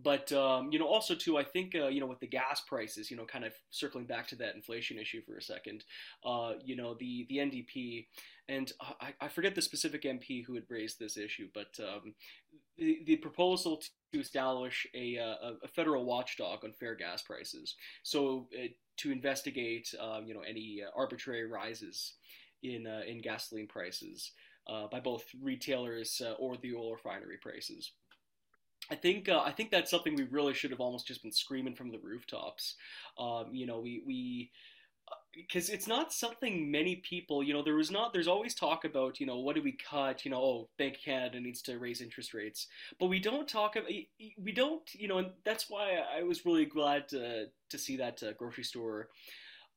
but 0.02 0.32
um, 0.32 0.72
you 0.72 0.78
know 0.78 0.86
also 0.86 1.14
too 1.14 1.36
i 1.38 1.44
think 1.44 1.74
uh, 1.74 1.88
you 1.88 2.00
know 2.00 2.06
with 2.06 2.20
the 2.20 2.26
gas 2.26 2.62
prices 2.66 3.10
you 3.10 3.16
know 3.16 3.24
kind 3.24 3.44
of 3.44 3.52
circling 3.70 4.06
back 4.06 4.26
to 4.26 4.36
that 4.36 4.54
inflation 4.54 4.98
issue 4.98 5.22
for 5.22 5.36
a 5.36 5.42
second 5.42 5.84
uh, 6.24 6.54
you 6.64 6.76
know 6.76 6.94
the 6.94 7.26
the 7.28 7.38
ndp 7.38 8.06
and 8.46 8.72
I, 9.00 9.14
I, 9.22 9.28
forget 9.28 9.54
the 9.54 9.62
specific 9.62 10.02
mp 10.02 10.44
who 10.44 10.54
had 10.54 10.64
raised 10.68 10.98
this 10.98 11.16
issue 11.16 11.48
but 11.54 11.78
um, 11.80 12.14
the, 12.76 13.02
the 13.06 13.16
proposal 13.16 13.80
to 14.12 14.20
establish 14.20 14.86
a, 14.94 15.18
uh, 15.18 15.34
a, 15.42 15.52
a, 15.64 15.68
federal 15.68 16.04
watchdog 16.04 16.64
on 16.64 16.72
fair 16.72 16.94
gas 16.94 17.22
prices. 17.22 17.76
So 18.02 18.48
uh, 18.56 18.68
to 18.98 19.12
investigate 19.12 19.94
um, 20.00 20.26
you 20.26 20.34
know 20.34 20.40
any 20.40 20.82
uh, 20.84 20.90
arbitrary 20.96 21.46
rises 21.46 22.14
in 22.62 22.86
uh, 22.86 23.02
in 23.06 23.20
gasoline 23.20 23.66
prices 23.66 24.32
by 24.90 24.98
both 24.98 25.24
retailers 25.42 26.22
or 26.38 26.56
the 26.56 26.74
oil 26.74 26.92
refinery 26.92 27.36
prices 27.36 27.92
I 28.90 28.94
think 28.94 29.28
uh, 29.28 29.40
I 29.44 29.52
think 29.52 29.70
that's 29.70 29.90
something 29.90 30.14
we 30.14 30.24
really 30.24 30.54
should 30.54 30.70
have 30.70 30.80
almost 30.80 31.06
just 31.06 31.22
been 31.22 31.32
screaming 31.32 31.74
from 31.74 31.90
the 31.90 31.98
rooftops. 31.98 32.76
Um, 33.18 33.46
you 33.52 33.66
know, 33.66 33.80
we 33.80 34.02
we 34.06 34.50
because 35.34 35.70
uh, 35.70 35.72
it's 35.72 35.86
not 35.86 36.12
something 36.12 36.70
many 36.70 36.96
people. 36.96 37.42
You 37.42 37.54
know, 37.54 37.62
there 37.62 37.76
was 37.76 37.90
not. 37.90 38.12
There's 38.12 38.28
always 38.28 38.54
talk 38.54 38.84
about 38.84 39.20
you 39.20 39.26
know 39.26 39.38
what 39.38 39.56
do 39.56 39.62
we 39.62 39.72
cut? 39.72 40.24
You 40.24 40.30
know, 40.30 40.42
oh, 40.42 40.68
Bank 40.78 40.96
of 40.96 41.02
Canada 41.02 41.40
needs 41.40 41.62
to 41.62 41.78
raise 41.78 42.00
interest 42.00 42.34
rates, 42.34 42.66
but 43.00 43.06
we 43.06 43.18
don't 43.18 43.48
talk 43.48 43.76
about. 43.76 43.90
We 43.90 44.52
don't. 44.52 44.82
You 44.92 45.08
know, 45.08 45.18
and 45.18 45.30
that's 45.44 45.70
why 45.70 45.98
I 46.14 46.22
was 46.22 46.44
really 46.44 46.66
glad 46.66 47.08
to 47.08 47.46
to 47.70 47.78
see 47.78 47.96
that 47.96 48.22
uh, 48.22 48.32
grocery 48.32 48.64
store 48.64 49.08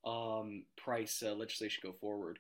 um, 0.06 0.64
price 0.76 1.24
uh, 1.26 1.34
legislation 1.34 1.82
go 1.84 1.94
forward. 1.94 2.40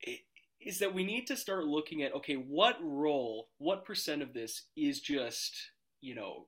It, 0.00 0.20
is 0.60 0.80
that 0.80 0.92
we 0.92 1.04
need 1.04 1.26
to 1.28 1.36
start 1.36 1.66
looking 1.66 2.02
at 2.02 2.14
okay, 2.14 2.34
what 2.34 2.76
role, 2.82 3.48
what 3.58 3.84
percent 3.84 4.22
of 4.22 4.32
this 4.32 4.64
is 4.76 5.00
just 5.00 5.70
you 6.00 6.14
know, 6.14 6.46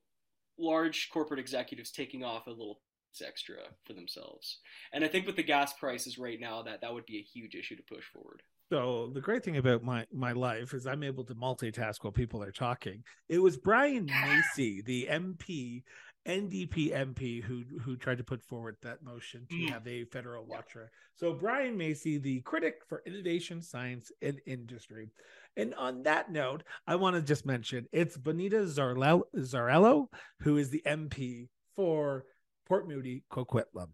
large 0.59 1.09
corporate 1.13 1.41
executives 1.41 1.91
taking 1.91 2.25
off 2.25 2.47
a 2.47 2.51
little 2.51 2.81
extra 3.25 3.57
for 3.85 3.93
themselves. 3.93 4.59
And 4.93 5.05
I 5.05 5.09
think 5.09 5.27
with 5.27 5.37
the 5.37 5.43
gas 5.43 5.73
prices 5.73 6.19
right 6.19 6.39
now, 6.41 6.63
that 6.63 6.81
that 6.81 6.95
would 6.95 7.07
be 7.07 7.19
a 7.19 7.23
huge 7.23 7.55
issue 7.55 7.77
to 7.77 7.83
push 7.83 8.05
forward. 8.13 8.43
So 8.71 9.11
the 9.13 9.21
great 9.21 9.45
thing 9.45 9.57
about 9.57 9.83
my 9.83 10.07
my 10.13 10.31
life 10.31 10.75
is 10.75 10.87
I'm 10.87 11.03
able 11.03 11.25
to 11.25 11.35
multitask 11.35 11.97
while 12.03 12.13
people 12.13 12.41
are 12.43 12.53
talking. 12.53 13.03
It 13.29 13.41
was 13.41 13.57
Brian 13.57 14.07
Masse, 14.07 14.55
the 14.57 15.09
MP, 15.11 15.83
NDP 16.27 16.93
MP, 16.93 17.43
who 17.43 17.65
who 17.83 17.97
tried 17.97 18.19
to 18.19 18.25
put 18.25 18.43
forward 18.43 18.77
that 18.83 19.03
motion 19.03 19.47
to 19.51 19.57
mm. 19.57 19.71
have 19.71 19.87
a 19.87 20.05
federal 20.05 20.45
watcher. 20.45 20.91
So 21.17 21.33
Brian 21.33 21.77
Masse, 21.77 22.03
the 22.03 22.43
critic 22.45 22.77
for 22.89 23.03
innovation, 23.07 23.63
science, 23.63 24.13
and 24.21 24.41
industry, 24.47 25.11
and 25.57 25.75
on 25.75 26.03
that 26.05 26.31
note, 26.31 26.63
I 26.87 26.97
want 26.97 27.17
to 27.17 27.23
just 27.23 27.47
mention 27.47 27.87
it's 27.93 28.17
Bonita 28.17 28.59
Zarrillo, 28.65 30.07
who 30.41 30.57
is 30.59 30.71
the 30.71 30.83
MP 30.87 31.49
for 31.75 32.25
Port 32.69 32.89
Moody 32.89 33.25
Coquitlam. 33.33 33.89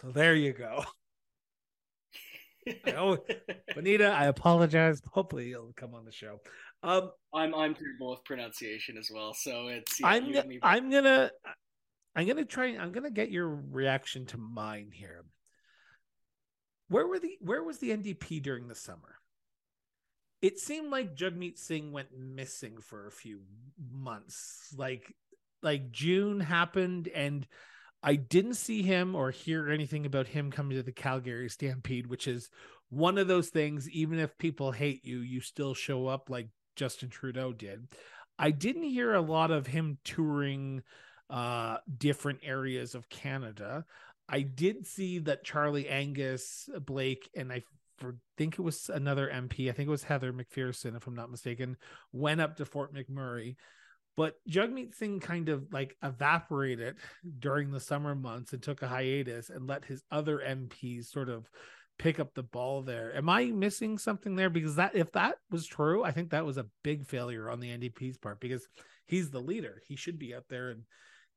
So 0.00 0.10
there 0.10 0.34
you 0.34 0.52
go. 0.52 0.84
oh, 2.96 3.18
Bonita, 3.74 4.06
I 4.06 4.26
apologize. 4.26 5.02
Hopefully, 5.10 5.48
you'll 5.48 5.72
come 5.76 5.94
on 5.94 6.04
the 6.04 6.12
show. 6.12 6.40
Um, 6.82 7.10
I'm 7.32 7.54
I'm 7.54 7.74
terrible 7.74 8.10
with 8.10 8.24
pronunciation 8.24 8.96
as 8.96 9.10
well, 9.12 9.34
so 9.34 9.68
it's. 9.68 10.00
Yeah, 10.00 10.06
I'm 10.08 10.34
I'm 10.62 10.90
gonna 10.90 11.30
I'm 12.14 12.26
gonna 12.26 12.44
try. 12.44 12.76
I'm 12.76 12.92
gonna 12.92 13.10
get 13.10 13.30
your 13.30 13.48
reaction 13.48 14.26
to 14.26 14.38
mine 14.38 14.90
here. 14.92 15.24
Where 16.88 17.06
were 17.06 17.18
the 17.18 17.36
Where 17.40 17.62
was 17.62 17.78
the 17.78 17.90
NDP 17.90 18.42
during 18.42 18.68
the 18.68 18.74
summer? 18.74 19.18
it 20.42 20.58
seemed 20.58 20.90
like 20.90 21.14
Jagmeet 21.14 21.56
Singh 21.56 21.92
went 21.92 22.08
missing 22.18 22.80
for 22.80 23.06
a 23.06 23.12
few 23.12 23.42
months. 23.90 24.74
Like 24.76 25.14
like 25.62 25.92
June 25.92 26.40
happened 26.40 27.08
and 27.14 27.46
I 28.02 28.16
didn't 28.16 28.54
see 28.54 28.82
him 28.82 29.14
or 29.14 29.30
hear 29.30 29.70
anything 29.70 30.04
about 30.04 30.26
him 30.26 30.50
coming 30.50 30.76
to 30.76 30.82
the 30.82 30.90
Calgary 30.90 31.48
Stampede, 31.48 32.08
which 32.08 32.26
is 32.26 32.50
one 32.90 33.16
of 33.16 33.28
those 33.28 33.48
things 33.48 33.88
even 33.88 34.18
if 34.18 34.36
people 34.36 34.72
hate 34.72 35.04
you, 35.04 35.20
you 35.20 35.40
still 35.40 35.72
show 35.72 36.08
up 36.08 36.28
like 36.28 36.48
Justin 36.74 37.08
Trudeau 37.08 37.52
did. 37.52 37.86
I 38.36 38.50
didn't 38.50 38.82
hear 38.82 39.14
a 39.14 39.20
lot 39.20 39.52
of 39.52 39.68
him 39.68 39.98
touring 40.02 40.82
uh 41.32 41.78
different 41.98 42.40
areas 42.44 42.94
of 42.94 43.08
Canada. 43.08 43.84
I 44.28 44.42
did 44.42 44.86
see 44.86 45.18
that 45.20 45.44
Charlie 45.44 45.88
Angus 45.88 46.68
Blake 46.84 47.28
and 47.34 47.52
I 47.52 47.62
think 48.36 48.58
it 48.58 48.62
was 48.62 48.90
another 48.92 49.30
MP, 49.32 49.68
I 49.68 49.72
think 49.72 49.86
it 49.86 49.90
was 49.90 50.02
Heather 50.02 50.32
McPherson, 50.32 50.96
if 50.96 51.06
I'm 51.06 51.14
not 51.14 51.30
mistaken, 51.30 51.76
went 52.12 52.40
up 52.40 52.56
to 52.56 52.64
Fort 52.64 52.94
McMurray. 52.94 53.56
But 54.16 54.34
Jagmeet 54.48 54.94
Singh 54.94 55.20
kind 55.20 55.48
of 55.48 55.72
like 55.72 55.96
evaporated 56.02 56.96
during 57.38 57.70
the 57.70 57.80
summer 57.80 58.14
months 58.14 58.52
and 58.52 58.62
took 58.62 58.82
a 58.82 58.88
hiatus 58.88 59.48
and 59.48 59.66
let 59.66 59.86
his 59.86 60.02
other 60.10 60.38
MPs 60.38 61.06
sort 61.06 61.30
of 61.30 61.48
pick 61.98 62.20
up 62.20 62.34
the 62.34 62.42
ball 62.42 62.82
there. 62.82 63.16
Am 63.16 63.28
I 63.30 63.46
missing 63.46 63.96
something 63.96 64.36
there? 64.36 64.50
Because 64.50 64.76
that 64.76 64.94
if 64.94 65.12
that 65.12 65.36
was 65.50 65.66
true, 65.66 66.04
I 66.04 66.10
think 66.10 66.30
that 66.30 66.44
was 66.44 66.58
a 66.58 66.66
big 66.82 67.06
failure 67.06 67.48
on 67.48 67.60
the 67.60 67.70
NDP's 67.70 68.18
part 68.18 68.38
because 68.38 68.66
he's 69.06 69.30
the 69.30 69.40
leader. 69.40 69.80
He 69.86 69.96
should 69.96 70.18
be 70.18 70.34
up 70.34 70.44
there 70.48 70.70
and 70.70 70.82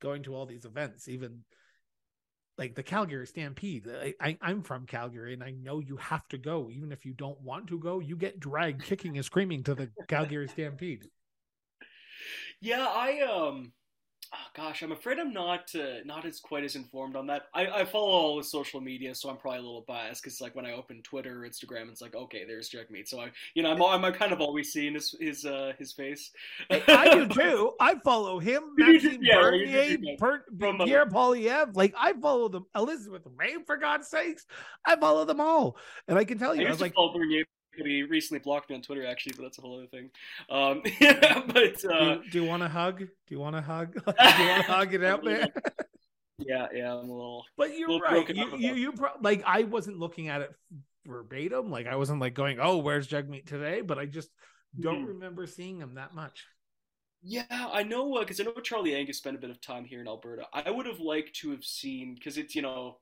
going 0.06 0.24
to 0.24 0.36
all 0.36 0.46
these 0.46 0.66
events, 0.66 1.08
even 1.08 1.44
like 2.60 2.76
the 2.76 2.84
Calgary 2.84 3.26
Stampede. 3.26 3.88
I, 4.22 4.38
am 4.42 4.62
from 4.62 4.86
Calgary 4.86 5.34
and 5.34 5.44
I 5.44 5.52
know 5.52 5.80
you 5.80 5.98
have 5.98 6.28
to 6.30 6.38
go. 6.38 6.70
Even 6.70 6.92
if 6.92 7.06
you 7.06 7.14
don't 7.14 7.42
want 7.42 7.68
to 7.68 7.80
go, 7.80 8.00
you 8.00 8.16
get 8.16 8.40
dragged 8.40 8.84
kicking 8.84 9.18
and 9.18 9.26
screaming 9.26 9.64
to 9.64 9.74
the 9.74 9.90
Calgary 10.08 10.48
Stampede. 10.48 11.08
Yeah, 12.62 12.88
I 12.88 13.20
um 13.20 13.74
oh 14.36 14.48
gosh, 14.54 14.82
I'm 14.82 14.92
afraid 14.92 15.20
I'm 15.20 15.34
not 15.34 15.74
uh, 15.76 16.04
not 16.06 16.26
as 16.26 16.40
quite 16.40 16.64
as 16.64 16.76
informed 16.76 17.16
on 17.16 17.28
that. 17.28 17.44
I, 17.54 17.68
I 17.68 17.86
follow 17.86 18.10
all 18.10 18.38
the 18.38 18.44
social 18.44 18.82
media, 18.82 19.16
so 19.16 19.30
I'm 19.30 19.38
probably 19.38 19.60
a 19.60 19.64
little 19.64 19.86
biased 19.88 20.24
because 20.24 20.42
like 20.42 20.56
when 20.56 20.66
I 20.66 20.74
open 20.74 21.02
Twitter 21.02 21.44
or 21.44 21.48
Instagram, 21.48 21.90
it's 21.90 22.02
like 22.02 22.16
okay, 22.16 22.44
there's 22.46 22.70
Jagmeet. 22.70 23.08
So 23.08 23.22
I, 23.22 23.32
you 23.54 23.64
know, 23.64 23.72
I'm 23.72 24.04
I'm 24.04 24.14
kind 24.14 24.32
of 24.32 24.42
always 24.42 24.72
seeing 24.74 24.94
his 24.94 25.16
his 25.20 25.46
uh, 25.46 25.74
his 25.80 25.92
face. 25.92 26.32
I 26.70 27.10
do 27.14 27.28
too. 27.34 27.74
I 27.80 27.96
follow 28.04 28.40
him, 28.40 28.64
Maxime 28.78 29.20
yeah, 29.22 29.40
Bernier, 29.40 29.98
per- 30.18 30.46
uh, 30.64 30.86
Pierre 30.86 31.06
Poilievre. 31.06 31.76
Like 31.76 31.94
I 31.98 32.14
follow 32.14 32.50
them. 32.50 32.66
Elizabeth 32.76 33.24
May, 33.38 33.56
for 33.66 33.78
God's 33.78 34.08
sakes, 34.08 34.46
I 34.86 34.96
follow 34.98 35.26
them 35.26 35.40
all, 35.40 35.78
and 36.08 36.18
I 36.18 36.26
can 36.26 36.38
tell 36.38 36.56
you, 36.56 36.64
I, 36.64 36.68
I 36.68 36.72
was 36.72 36.82
like. 36.82 36.94
Bernier 36.96 37.46
he 37.84 38.04
recently 38.04 38.40
blocked 38.40 38.70
me 38.70 38.76
on 38.76 38.82
Twitter, 38.82 39.06
actually, 39.06 39.34
but 39.36 39.44
that's 39.44 39.58
a 39.58 39.62
whole 39.62 39.78
other 39.78 39.88
thing. 39.88 40.10
Um, 40.50 40.82
yeah, 41.00 41.42
but 41.46 41.86
uh, 41.86 42.16
do, 42.16 42.24
do, 42.32 42.42
you 42.44 42.48
want 42.48 42.64
to 42.64 42.70
hug? 42.70 43.00
Do 43.00 43.08
you 43.28 43.40
want 43.40 43.56
to 43.56 43.62
hug? 43.62 43.94
do 43.94 44.00
you 44.00 44.50
want 44.50 44.66
to 44.66 44.72
hug 44.72 44.94
it 44.94 45.04
out 45.04 45.24
there? 45.24 45.48
yeah, 46.40 46.68
yeah, 46.74 46.94
I'm 46.94 47.10
a 47.10 47.14
little. 47.14 47.46
But 47.58 47.78
you're 47.78 47.90
little 47.90 48.02
right. 48.02 48.30
You, 48.30 48.58
you, 48.58 48.74
you, 48.76 48.92
pro- 48.92 49.20
like 49.22 49.44
I 49.46 49.64
wasn't 49.64 50.00
looking 50.00 50.30
at 50.30 50.42
it 50.42 50.52
verbatim. 51.06 51.72
Like 51.72 51.88
I 51.88 51.96
wasn't 51.96 52.20
like 52.20 52.34
going, 52.34 52.60
"Oh, 52.60 52.78
where's 52.78 53.08
Jagmeet 53.08 53.46
today?" 53.46 53.82
But 53.82 53.98
I 53.98 54.06
just 54.06 54.30
don't 54.80 55.06
mm. 55.06 55.10
remember 55.10 55.48
seeing 55.48 55.80
him 55.80 55.96
that 55.96 56.14
much. 56.14 56.46
Yeah, 57.28 57.44
I 57.50 57.84
know 57.84 58.20
because 58.20 58.40
uh, 58.40 58.44
I 58.44 58.46
know 58.46 58.62
Charlie 58.62 58.96
Angus 58.96 59.18
spent 59.18 59.36
a 59.36 59.40
bit 59.40 59.50
of 59.50 59.60
time 59.60 59.86
here 59.86 60.02
in 60.02 60.08
Alberta. 60.08 60.44
I 60.54 60.70
would 60.70 60.86
have 60.86 61.00
liked 61.00 61.36
to 61.38 61.52
have 61.52 61.64
seen 61.64 62.14
because 62.16 62.38
it's 62.38 62.56
you 62.56 62.62
know 62.62 62.98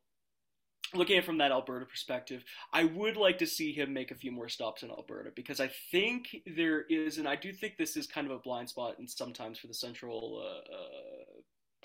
looking 0.95 1.17
at 1.17 1.23
it 1.23 1.25
from 1.25 1.38
that 1.39 1.51
Alberta 1.51 1.86
perspective, 1.86 2.43
I 2.71 2.86
would 2.86 3.17
like 3.17 3.38
to 3.39 3.47
see 3.47 3.73
him 3.73 3.93
make 3.93 4.12
a 4.12 4.15
few 4.15 4.32
more 4.32 4.49
stops 4.49 4.84
in 4.84 4.89
Alberta 4.89 5.32
because 5.36 5.60
I 5.60 5.69
think 5.91 6.36
there 6.45 6.82
is, 6.89 7.17
and 7.17 7.27
I 7.27 7.36
do 7.36 7.51
think 7.51 7.77
this 7.77 7.97
is 7.97 8.08
kind 8.08 8.27
of 8.27 8.34
a 8.34 8.39
blind 8.39 8.69
spot, 8.69 8.99
and 8.99 9.10
sometimes 9.10 9.60
for 9.60 9.67
the 9.67 9.73
central 9.73 10.43
uh, 10.43 10.73
uh, 10.73 11.41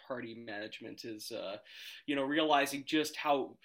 party 0.06 0.34
management 0.34 1.04
is, 1.04 1.32
uh, 1.32 1.56
you 2.06 2.16
know, 2.16 2.24
realizing 2.24 2.84
just 2.86 3.16
how 3.16 3.56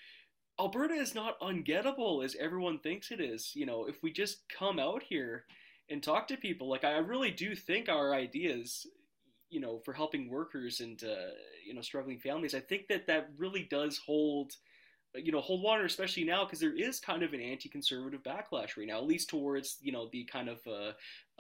Alberta 0.60 0.94
is 0.94 1.16
not 1.16 1.40
ungettable 1.40 2.24
as 2.24 2.36
everyone 2.40 2.80
thinks 2.80 3.12
it 3.12 3.20
is. 3.20 3.52
You 3.56 3.66
know, 3.66 3.86
if 3.86 4.04
we 4.04 4.12
just 4.12 4.44
come 4.50 4.80
out 4.80 5.04
here 5.04 5.46
and 5.90 6.02
talk 6.02 6.28
to 6.28 6.38
people, 6.38 6.70
like 6.70 6.84
I 6.84 6.98
really 6.98 7.32
do 7.32 7.56
think 7.56 7.90
our 7.90 8.14
ideas 8.14 8.88
you 9.50 9.60
know 9.60 9.80
for 9.86 9.94
helping 9.94 10.32
workers 10.32 10.80
and 10.80 11.04
uh, 11.04 11.32
you 11.64 11.76
know 11.76 11.82
struggling 11.82 12.20
families 12.20 12.56
i 12.56 12.60
think 12.60 12.88
that 12.88 13.06
that 13.06 13.30
really 13.38 13.68
does 13.70 14.00
hold 14.04 14.54
you 15.16 15.32
know 15.32 15.42
hold 15.42 15.62
water 15.62 15.86
especially 15.86 16.24
now 16.24 16.44
because 16.44 16.60
there 16.60 16.76
is 16.76 17.00
kind 17.00 17.24
of 17.24 17.34
an 17.34 17.42
anti-conservative 17.42 18.24
backlash 18.24 18.78
right 18.78 18.88
now 18.88 18.98
at 18.98 19.06
least 19.06 19.30
towards 19.30 19.78
you 19.82 19.92
know 19.92 20.10
the 20.12 20.24
kind 20.26 20.50
of 20.50 20.60
uh, 20.68 20.92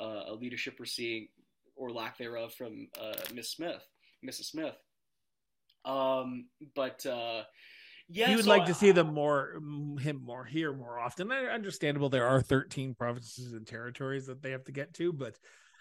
uh, 0.02 0.34
leadership 0.34 0.76
we're 0.80 0.86
seeing 0.86 1.28
or 1.76 1.92
lack 1.92 2.18
thereof 2.18 2.54
from 2.54 2.88
uh, 3.02 3.14
miss 3.34 3.50
smith 3.50 3.84
mrs 4.26 4.46
smith 4.46 4.76
um, 5.86 6.46
but 6.76 7.06
uh, 7.06 7.44
Yeah, 8.08 8.30
you 8.30 8.38
would 8.38 8.46
so 8.46 8.52
like 8.52 8.66
to 8.68 8.74
see 8.74 8.90
I- 8.90 8.94
them 8.94 9.14
more 9.14 9.60
him 10.00 10.22
more 10.24 10.46
here 10.46 10.72
more 10.72 10.98
often. 11.00 11.32
Understandable. 11.32 12.10
There 12.10 12.28
are 12.28 12.42
13 12.42 12.94
provinces 12.96 13.54
and 13.54 13.68
territories 13.68 14.28
that 14.28 14.42
they 14.42 14.52
have 14.52 14.64
to 14.66 14.72
get 14.72 14.94
to, 14.96 15.12
but 15.12 15.38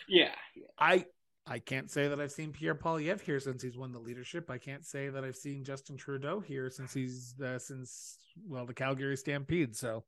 Yeah, 0.08 0.30
yeah. 0.56 0.64
I 0.78 1.04
I 1.46 1.58
can't 1.58 1.90
say 1.90 2.08
that 2.08 2.20
I've 2.20 2.30
seen 2.32 2.52
Pierre 2.52 2.74
Poilievre 2.74 3.20
here 3.20 3.40
since 3.40 3.62
he's 3.62 3.76
won 3.76 3.92
the 3.92 3.98
leadership. 3.98 4.48
I 4.50 4.58
can't 4.58 4.84
say 4.86 5.08
that 5.08 5.24
I've 5.24 5.36
seen 5.36 5.64
Justin 5.64 5.96
Trudeau 5.96 6.38
here 6.40 6.70
since 6.70 6.94
he's 6.94 7.34
uh, 7.44 7.58
since 7.58 8.18
well 8.46 8.64
the 8.66 8.74
Calgary 8.74 9.16
Stampede. 9.16 9.74
So 9.76 10.04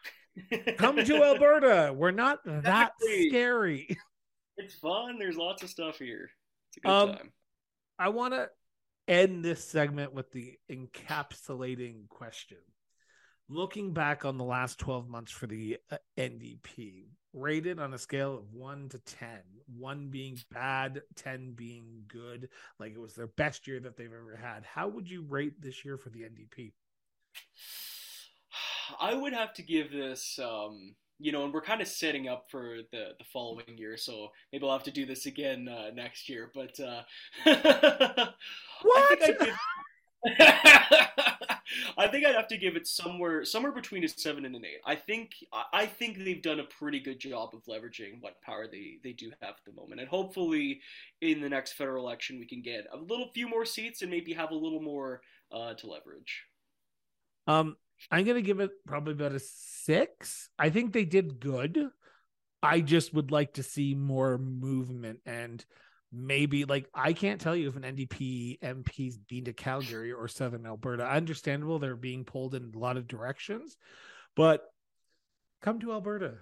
come 0.78 0.96
to 0.96 1.22
Alberta. 1.24 1.92
We're 1.94 2.10
not 2.10 2.42
that 2.44 2.58
Exactly. 3.00 3.28
scary. 3.28 3.96
It's 4.56 4.74
fun. 4.76 5.18
There's 5.18 5.36
lots 5.36 5.62
of 5.62 5.68
stuff 5.68 5.98
here. 5.98 6.30
It's 6.70 6.78
a 6.78 6.80
good 6.80 6.90
Um, 6.90 7.08
time. 7.16 7.32
I 7.98 8.08
want 8.08 8.32
to 8.34 8.48
end 9.06 9.44
this 9.44 9.62
segment 9.62 10.14
with 10.14 10.32
the 10.32 10.58
encapsulating 10.70 12.08
question. 12.08 12.58
Looking 13.48 13.92
back 13.92 14.24
on 14.24 14.38
the 14.38 14.44
last 14.44 14.78
12 14.78 15.08
months 15.08 15.30
for 15.30 15.46
the 15.46 15.76
uh, 15.90 15.98
NDP, 16.18 17.04
rated 17.36 17.78
on 17.78 17.94
a 17.94 17.98
scale 17.98 18.34
of 18.34 18.52
1 18.52 18.88
to 18.90 18.98
10, 18.98 19.28
1 19.78 20.08
being 20.08 20.38
bad, 20.52 21.02
10 21.14 21.52
being 21.52 22.04
good, 22.08 22.48
like 22.78 22.92
it 22.92 23.00
was 23.00 23.14
their 23.14 23.26
best 23.28 23.66
year 23.68 23.78
that 23.80 23.96
they've 23.96 24.06
ever 24.06 24.36
had, 24.36 24.64
how 24.64 24.88
would 24.88 25.08
you 25.08 25.22
rate 25.28 25.60
this 25.60 25.84
year 25.84 25.96
for 25.96 26.08
the 26.08 26.20
NDP? 26.20 26.72
I 29.00 29.14
would 29.14 29.32
have 29.32 29.52
to 29.54 29.62
give 29.62 29.92
this, 29.92 30.38
um, 30.42 30.94
you 31.18 31.32
know, 31.32 31.44
and 31.44 31.52
we're 31.52 31.62
kind 31.62 31.80
of 31.80 31.88
setting 31.88 32.28
up 32.28 32.44
for 32.50 32.78
the 32.92 33.10
the 33.18 33.24
following 33.32 33.76
year, 33.76 33.96
so 33.96 34.28
maybe 34.52 34.64
I'll 34.64 34.72
have 34.72 34.82
to 34.84 34.90
do 34.90 35.06
this 35.06 35.26
again 35.26 35.68
uh, 35.68 35.90
next 35.94 36.28
year. 36.28 36.50
But 36.54 36.78
uh, 36.80 37.02
What? 37.44 37.56
I 39.12 39.16
think, 39.18 39.40
I'd 39.40 39.46
give, 39.46 39.56
I 41.98 42.08
think 42.08 42.24
I'd 42.26 42.34
have 42.34 42.48
to 42.48 42.56
give 42.56 42.76
it 42.76 42.86
somewhere 42.86 43.44
somewhere 43.44 43.72
between 43.72 44.04
a 44.04 44.08
seven 44.08 44.44
and 44.44 44.54
an 44.54 44.64
eight. 44.64 44.80
I 44.84 44.94
think 44.94 45.32
I- 45.72 45.86
think 45.86 46.18
they've 46.18 46.42
done 46.42 46.60
a 46.60 46.64
pretty 46.64 47.00
good 47.00 47.18
job 47.18 47.50
of 47.54 47.64
leveraging 47.64 48.20
what 48.20 48.40
power 48.42 48.66
they 48.70 48.98
they 49.02 49.12
do 49.12 49.30
have 49.40 49.50
at 49.50 49.64
the 49.64 49.72
moment, 49.72 50.00
and 50.00 50.08
hopefully 50.08 50.80
in 51.20 51.40
the 51.40 51.48
next 51.48 51.72
federal 51.72 52.04
election 52.04 52.38
we 52.38 52.46
can 52.46 52.60
get 52.62 52.86
a 52.92 52.96
little 52.96 53.30
few 53.32 53.48
more 53.48 53.64
seats 53.64 54.02
and 54.02 54.10
maybe 54.10 54.32
have 54.32 54.50
a 54.50 54.54
little 54.54 54.82
more 54.82 55.22
uh, 55.52 55.74
to 55.74 55.86
leverage. 55.86 56.44
Um, 57.46 57.76
I'm 58.10 58.24
gonna 58.24 58.42
give 58.42 58.60
it 58.60 58.70
probably 58.86 59.12
about 59.12 59.32
a 59.32 59.40
six. 59.40 60.50
I 60.58 60.70
think 60.70 60.92
they 60.92 61.04
did 61.04 61.40
good. 61.40 61.88
I 62.62 62.80
just 62.80 63.14
would 63.14 63.30
like 63.30 63.54
to 63.54 63.62
see 63.62 63.94
more 63.94 64.38
movement 64.38 65.20
and 65.24 65.64
maybe 66.16 66.64
like 66.64 66.88
I 66.94 67.12
can't 67.12 67.40
tell 67.40 67.54
you 67.54 67.68
if 67.68 67.76
an 67.76 67.82
NDP 67.82 68.58
MP's 68.62 69.18
been 69.18 69.44
to 69.44 69.52
Calgary 69.52 70.12
or 70.12 70.28
Southern 70.28 70.66
Alberta. 70.66 71.08
Understandable 71.08 71.78
they're 71.78 71.96
being 71.96 72.24
pulled 72.24 72.54
in 72.54 72.72
a 72.74 72.78
lot 72.78 72.96
of 72.96 73.06
directions, 73.06 73.76
but 74.34 74.62
come 75.62 75.80
to 75.80 75.92
Alberta. 75.92 76.34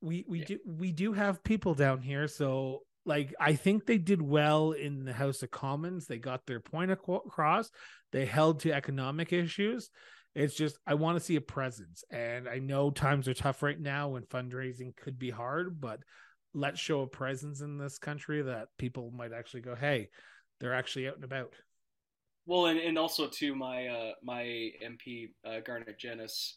We 0.00 0.24
we 0.28 0.40
Yeah. 0.40 0.44
do 0.46 0.58
we 0.66 0.92
do 0.92 1.12
have 1.12 1.44
people 1.44 1.74
down 1.74 2.02
here, 2.02 2.28
so 2.28 2.82
like 3.06 3.34
I 3.38 3.54
think 3.54 3.86
they 3.86 3.98
did 3.98 4.22
well 4.22 4.72
in 4.72 5.04
the 5.04 5.12
House 5.12 5.42
of 5.42 5.50
Commons. 5.50 6.06
They 6.06 6.18
got 6.18 6.46
their 6.46 6.60
point 6.60 6.90
across. 6.90 7.70
They 8.12 8.24
held 8.26 8.60
to 8.60 8.72
economic 8.72 9.32
issues. 9.32 9.90
It's 10.34 10.54
just 10.54 10.78
I 10.86 10.94
want 10.94 11.18
to 11.18 11.24
see 11.24 11.36
a 11.36 11.40
presence, 11.40 12.02
and 12.10 12.48
I 12.48 12.58
know 12.58 12.90
times 12.90 13.28
are 13.28 13.34
tough 13.34 13.62
right 13.62 13.78
now, 13.78 14.16
and 14.16 14.28
fundraising 14.28 14.96
could 14.96 15.18
be 15.18 15.30
hard. 15.30 15.80
But 15.80 16.00
let's 16.54 16.80
show 16.80 17.02
a 17.02 17.06
presence 17.06 17.60
in 17.60 17.76
this 17.76 17.98
country 17.98 18.42
that 18.42 18.68
people 18.78 19.10
might 19.10 19.32
actually 19.32 19.60
go, 19.60 19.74
"Hey, 19.74 20.08
they're 20.60 20.74
actually 20.74 21.08
out 21.08 21.16
and 21.16 21.24
about." 21.24 21.52
Well, 22.46 22.66
and, 22.66 22.78
and 22.78 22.98
also 22.98 23.26
to 23.26 23.54
my 23.54 23.88
uh, 23.88 24.12
my 24.22 24.42
MP 24.84 25.30
uh, 25.44 25.60
Garnett 25.64 25.98
Genuis, 25.98 26.52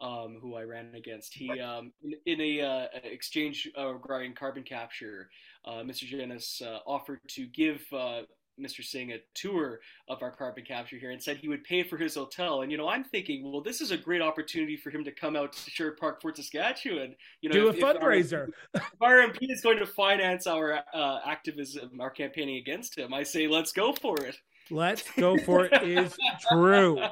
um, 0.00 0.38
who 0.40 0.54
I 0.54 0.62
ran 0.62 0.94
against, 0.94 1.34
he 1.34 1.60
um, 1.60 1.92
in, 2.02 2.14
in 2.26 2.40
a 2.40 2.60
uh, 2.60 2.86
exchange 3.04 3.68
uh, 3.78 3.88
regarding 3.88 4.34
carbon 4.34 4.62
capture, 4.62 5.28
uh, 5.64 5.82
Mr. 5.82 6.10
Jenis 6.10 6.62
uh, 6.62 6.78
offered 6.86 7.20
to 7.28 7.46
give 7.46 7.82
uh, 7.92 8.22
Mr. 8.62 8.84
Singh 8.84 9.12
a 9.12 9.18
tour 9.34 9.80
of 10.08 10.22
our 10.22 10.30
carbon 10.30 10.64
capture 10.64 10.96
here, 10.96 11.10
and 11.10 11.22
said 11.22 11.36
he 11.38 11.48
would 11.48 11.64
pay 11.64 11.82
for 11.82 11.96
his 11.96 12.14
hotel. 12.14 12.62
And 12.62 12.70
you 12.70 12.78
know, 12.78 12.88
I'm 12.88 13.04
thinking, 13.04 13.50
well, 13.50 13.60
this 13.62 13.80
is 13.80 13.90
a 13.90 13.96
great 13.96 14.22
opportunity 14.22 14.76
for 14.76 14.90
him 14.90 15.04
to 15.04 15.12
come 15.12 15.36
out 15.36 15.52
to 15.54 15.70
Sherwood 15.70 15.96
Park, 15.98 16.22
Fort 16.22 16.36
Saskatchewan. 16.36 17.14
You 17.40 17.48
know, 17.50 17.54
Do 17.54 17.68
if- 17.68 17.74
a 17.74 17.78
if 17.78 17.84
our- 17.84 17.94
fundraiser. 17.94 18.48
if 18.74 18.82
our 19.00 19.18
MP 19.18 19.50
is 19.50 19.60
going 19.60 19.78
to 19.78 19.86
finance 19.86 20.46
our 20.46 20.80
uh, 20.94 21.18
activism, 21.26 22.00
our 22.00 22.10
campaigning 22.10 22.56
against 22.56 22.96
him, 22.96 23.12
I 23.12 23.22
say 23.22 23.48
let's 23.48 23.72
go 23.72 23.92
for 23.92 24.16
it. 24.24 24.36
Let's 24.70 25.02
go 25.18 25.36
for 25.38 25.64
it 25.66 25.82
is 25.82 26.16
true. 26.50 27.02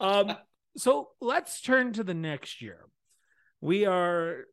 Um, 0.00 0.36
so 0.76 1.10
let's 1.20 1.60
turn 1.60 1.92
to 1.92 2.02
the 2.02 2.14
next 2.14 2.60
year. 2.62 2.78
We 3.60 3.84
are 3.86 4.44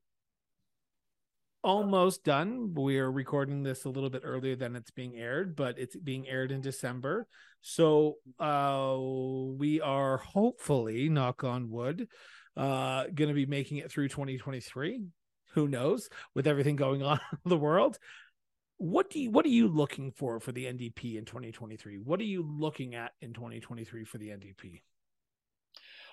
almost 1.63 2.24
done. 2.24 2.74
We 2.74 2.97
are 3.00 3.12
recording 3.12 3.63
this 3.63 3.86
a 3.86 3.89
little 3.89 4.10
bit 4.10 4.24
earlier 4.26 4.56
than 4.56 4.76
it's 4.76 4.91
being 4.91 5.17
aired, 5.17 5.56
but 5.56 5.78
it's 5.78 5.95
being 5.95 6.28
aired 6.28 6.52
in 6.52 6.62
December. 6.62 7.28
So 7.62 8.17
uh 8.39 8.97
we 9.00 9.82
are 9.82 10.17
hopefully, 10.17 11.10
knock 11.10 11.43
on 11.43 11.69
wood, 11.69 12.08
uh 12.58 13.06
gonna 13.13 13.34
be 13.34 13.45
making 13.45 13.78
it 13.78 13.91
through 13.91 14.10
2023. 14.10 15.04
Who 15.54 15.67
knows 15.67 16.10
with 16.34 16.47
everything 16.47 16.76
going 16.76 17.04
on 17.04 17.19
in 17.32 17.50
the 17.50 17.58
world. 17.58 17.97
What 18.78 19.12
do 19.12 19.19
you 19.19 19.30
what 19.30 19.45
are 19.45 19.50
you 19.50 19.67
looking 19.67 20.12
for 20.12 20.39
for 20.39 20.52
the 20.52 20.65
NDP 20.65 21.17
in 21.17 21.26
2023? 21.26 21.97
What 21.97 22.19
are 22.19 22.24
you 22.24 22.43
looking 22.43 22.95
at 22.95 23.12
in 23.21 23.34
2023 23.34 24.06
for 24.06 24.17
the 24.17 24.30
NDP? 24.30 24.82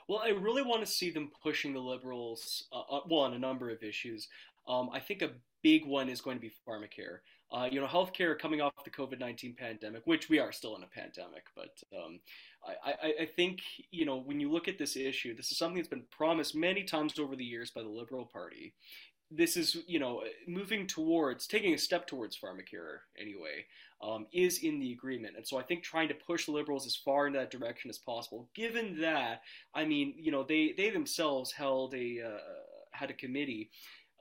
Well, 0.09 0.21
I 0.25 0.31
really 0.31 0.63
want 0.63 0.81
to 0.81 0.91
see 0.91 1.11
them 1.11 1.31
pushing 1.43 1.75
the 1.75 1.81
liberals, 1.81 2.67
uh, 2.73 2.81
uh, 2.81 3.01
well, 3.11 3.21
on 3.21 3.35
a 3.35 3.39
number 3.39 3.69
of 3.69 3.83
issues. 3.83 4.27
Um, 4.69 4.91
I 4.93 5.01
think 5.01 5.23
a 5.23 5.31
big 5.63 5.87
one 5.87 6.09
is 6.09 6.21
going 6.21 6.37
to 6.37 6.41
be 6.41 6.53
pharmacare. 6.67 7.19
Uh, 7.51 7.67
you 7.71 7.81
know, 7.81 7.87
healthcare 7.87 8.39
coming 8.39 8.61
off 8.61 8.73
the 8.85 8.91
COVID 8.91 9.19
19 9.19 9.55
pandemic, 9.59 10.03
which 10.05 10.29
we 10.29 10.39
are 10.39 10.53
still 10.53 10.77
in 10.77 10.83
a 10.83 10.87
pandemic, 10.87 11.45
but 11.57 11.71
um, 11.97 12.21
I, 12.85 12.91
I, 12.91 13.13
I 13.23 13.27
think, 13.37 13.61
you 13.91 14.05
know, 14.05 14.19
when 14.19 14.39
you 14.39 14.53
look 14.53 14.69
at 14.69 14.79
this 14.79 14.97
issue, 14.97 15.35
this 15.35 15.51
is 15.51 15.57
something 15.57 15.77
that's 15.77 15.89
been 15.89 16.05
promised 16.11 16.55
many 16.55 16.85
times 16.85 17.19
over 17.19 17.37
the 17.37 17.45
years 17.45 17.71
by 17.71 17.83
the 17.83 17.89
Liberal 17.89 18.27
Party. 18.27 18.75
This 19.31 19.57
is, 19.57 19.79
you 19.87 19.99
know, 19.99 20.25
moving 20.47 20.87
towards, 20.87 21.47
taking 21.47 21.73
a 21.73 21.79
step 21.79 22.07
towards 22.07 22.39
pharmacare 22.39 22.99
anyway, 23.19 23.65
um, 24.03 24.27
is 24.33 24.59
in 24.59 24.79
the 24.79 24.93
agreement. 24.93 25.37
And 25.37 25.47
so 25.47 25.59
I 25.59 25.63
think 25.63 25.83
trying 25.83 26.09
to 26.09 26.15
push 26.15 26.49
Liberals 26.49 26.87
as 26.87 26.97
far 26.97 27.27
in 27.27 27.33
that 27.35 27.51
direction 27.51 27.89
as 27.89 27.99
possible, 27.99 28.49
given 28.55 29.01
that, 29.01 29.41
I 29.75 29.87
mean, 29.87 30.15
you 30.19 30.33
know, 30.33 30.45
they, 30.45 30.75
they 30.77 30.91
themselves 30.91 31.53
held 31.53 31.95
a, 31.95 32.23
uh, 32.23 32.39
had 32.93 33.11
a 33.11 33.15
committee 33.15 33.71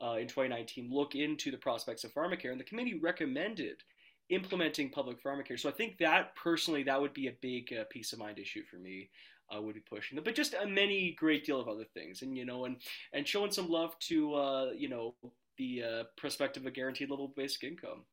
uh, 0.02 0.16
in 0.16 0.28
2019 0.28 0.88
look 0.90 1.14
into 1.14 1.50
the 1.50 1.56
prospects 1.56 2.04
of 2.04 2.12
pharmacare, 2.12 2.50
and 2.50 2.60
the 2.60 2.64
committee 2.64 2.98
recommended 2.98 3.82
implementing 4.30 4.90
public 4.90 5.22
pharmacare. 5.22 5.58
So 5.58 5.68
I 5.68 5.72
think 5.72 5.98
that 5.98 6.34
personally, 6.36 6.82
that 6.84 7.00
would 7.00 7.14
be 7.14 7.28
a 7.28 7.34
big 7.40 7.72
uh, 7.72 7.84
peace 7.90 8.12
of 8.12 8.18
mind 8.18 8.38
issue 8.38 8.62
for 8.70 8.76
me. 8.76 9.10
Uh, 9.50 9.62
would 9.62 9.74
be 9.74 9.80
pushing 9.80 10.14
them, 10.14 10.24
but 10.24 10.34
just 10.34 10.52
a 10.52 10.66
many 10.66 11.16
great 11.18 11.42
deal 11.42 11.58
of 11.58 11.68
other 11.68 11.86
things, 11.94 12.20
and 12.20 12.36
you 12.36 12.44
know, 12.44 12.66
and 12.66 12.76
and 13.14 13.26
showing 13.26 13.50
some 13.50 13.66
love 13.70 13.98
to 13.98 14.34
uh, 14.34 14.70
you 14.76 14.90
know 14.90 15.14
the 15.56 15.82
uh, 15.82 16.04
prospect 16.18 16.58
of 16.58 16.66
a 16.66 16.70
guaranteed 16.70 17.08
level 17.08 17.32
basic 17.34 17.64
income. 17.64 18.04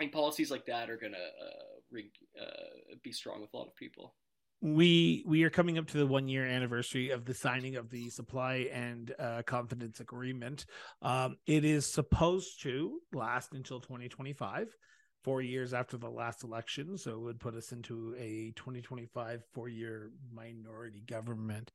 I 0.00 0.02
think 0.02 0.12
policies 0.12 0.50
like 0.50 0.66
that 0.66 0.90
are 0.90 0.96
gonna 0.96 1.16
uh, 1.16 1.98
uh, 2.40 2.94
be 3.02 3.12
strong 3.12 3.40
with 3.40 3.54
a 3.54 3.56
lot 3.56 3.68
of 3.68 3.76
people. 3.76 4.14
We 4.64 5.22
we 5.26 5.42
are 5.42 5.50
coming 5.50 5.76
up 5.76 5.88
to 5.88 5.98
the 5.98 6.06
one 6.06 6.26
year 6.26 6.46
anniversary 6.46 7.10
of 7.10 7.26
the 7.26 7.34
signing 7.34 7.76
of 7.76 7.90
the 7.90 8.08
supply 8.08 8.70
and 8.72 9.14
uh, 9.18 9.42
confidence 9.44 10.00
agreement. 10.00 10.64
Um, 11.02 11.36
it 11.46 11.66
is 11.66 11.84
supposed 11.84 12.62
to 12.62 12.98
last 13.12 13.52
until 13.52 13.78
2025 13.78 14.74
four 15.22 15.42
years 15.42 15.74
after 15.74 15.98
the 15.98 16.08
last 16.08 16.44
election. 16.44 16.96
So 16.96 17.10
it 17.10 17.20
would 17.20 17.40
put 17.40 17.54
us 17.54 17.72
into 17.72 18.14
a 18.18 18.54
2025 18.56 19.42
four 19.52 19.68
year 19.68 20.12
minority 20.32 21.04
government. 21.06 21.70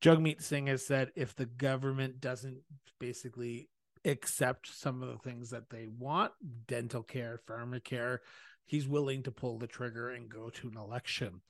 Jagmeet 0.00 0.40
Singh 0.40 0.68
has 0.68 0.86
said 0.86 1.10
if 1.16 1.34
the 1.34 1.46
government 1.46 2.20
doesn't 2.20 2.60
basically 3.00 3.70
accept 4.04 4.72
some 4.72 5.02
of 5.02 5.08
the 5.08 5.18
things 5.18 5.50
that 5.50 5.68
they 5.68 5.88
want 5.98 6.30
dental 6.68 7.02
care 7.02 7.40
pharmacare 7.48 8.18
he's 8.66 8.86
willing 8.86 9.22
to 9.24 9.32
pull 9.32 9.58
the 9.58 9.66
trigger 9.66 10.10
and 10.10 10.30
go 10.30 10.48
to 10.48 10.68
an 10.68 10.76
election 10.78 11.42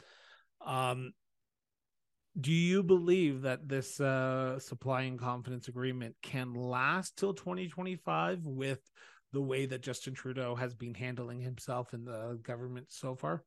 um, 0.64 1.12
do 2.40 2.52
you 2.52 2.82
believe 2.82 3.42
that 3.42 3.68
this 3.68 4.00
uh, 4.00 4.58
supply 4.58 5.02
and 5.02 5.18
confidence 5.18 5.68
agreement 5.68 6.14
can 6.22 6.54
last 6.54 7.16
till 7.16 7.34
2025 7.34 8.46
with 8.46 8.80
the 9.32 9.40
way 9.40 9.66
that 9.66 9.82
Justin 9.82 10.14
Trudeau 10.14 10.54
has 10.54 10.74
been 10.74 10.94
handling 10.94 11.40
himself 11.40 11.92
in 11.92 12.04
the 12.04 12.38
government 12.42 12.86
so 12.90 13.14
far? 13.14 13.44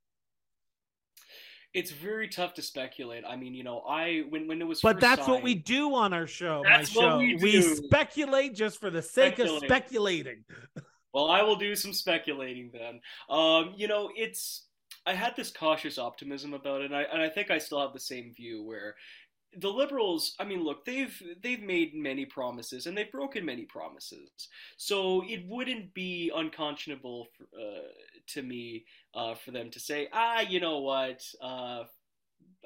It's 1.74 1.92
very 1.92 2.28
tough 2.28 2.54
to 2.56 2.62
speculate. 2.62 3.24
I 3.28 3.36
mean, 3.36 3.56
you 3.56 3.64
know, 3.64 3.80
I 3.80 4.24
when 4.30 4.48
when 4.48 4.62
it 4.62 4.66
was 4.66 4.82
But 4.82 5.00
that's 5.00 5.28
what 5.28 5.42
we 5.42 5.56
do 5.56 5.96
on 5.96 6.14
our 6.14 6.28
show. 6.28 6.62
That's 6.64 6.96
what 6.96 7.04
show. 7.04 7.18
we 7.18 7.36
we 7.36 7.52
do. 7.54 7.76
speculate 7.76 8.54
just 8.54 8.80
for 8.80 8.92
the 8.92 9.02
sake 9.02 9.40
of 9.40 9.50
speculating. 9.64 10.44
Well, 11.14 11.30
I 11.30 11.44
will 11.44 11.58
do 11.58 11.76
some 11.76 11.94
speculating 11.94 12.72
then. 12.74 13.00
Um, 13.30 13.74
you 13.78 13.88
know, 13.88 14.10
it's 14.16 14.66
I 15.06 15.14
had 15.14 15.36
this 15.36 15.52
cautious 15.52 15.98
optimism 15.98 16.54
about 16.54 16.82
it, 16.82 16.86
and 16.86 16.96
I, 16.96 17.04
and 17.04 17.22
I 17.22 17.30
think 17.30 17.52
I 17.52 17.58
still 17.58 17.82
have 17.82 17.94
the 17.94 18.00
same 18.00 18.34
view 18.34 18.64
where 18.64 18.96
the 19.58 19.70
liberals 19.70 20.36
i 20.40 20.44
mean 20.44 20.64
look 20.64 20.84
they've 20.86 21.22
they've 21.42 21.62
made 21.62 21.94
many 21.94 22.26
promises 22.26 22.88
and 22.88 22.98
they've 22.98 23.12
broken 23.12 23.46
many 23.46 23.66
promises. 23.66 24.30
So 24.78 25.24
it 25.28 25.46
wouldn't 25.48 25.94
be 25.94 26.32
unconscionable 26.36 27.28
for, 27.38 27.44
uh, 27.60 27.88
to 28.28 28.42
me 28.42 28.86
uh, 29.14 29.36
for 29.36 29.52
them 29.52 29.70
to 29.72 29.80
say 29.80 30.08
ah 30.14 30.42
you 30.42 30.60
know 30.60 30.80
what? 30.80 31.24
Uh, 31.42 31.84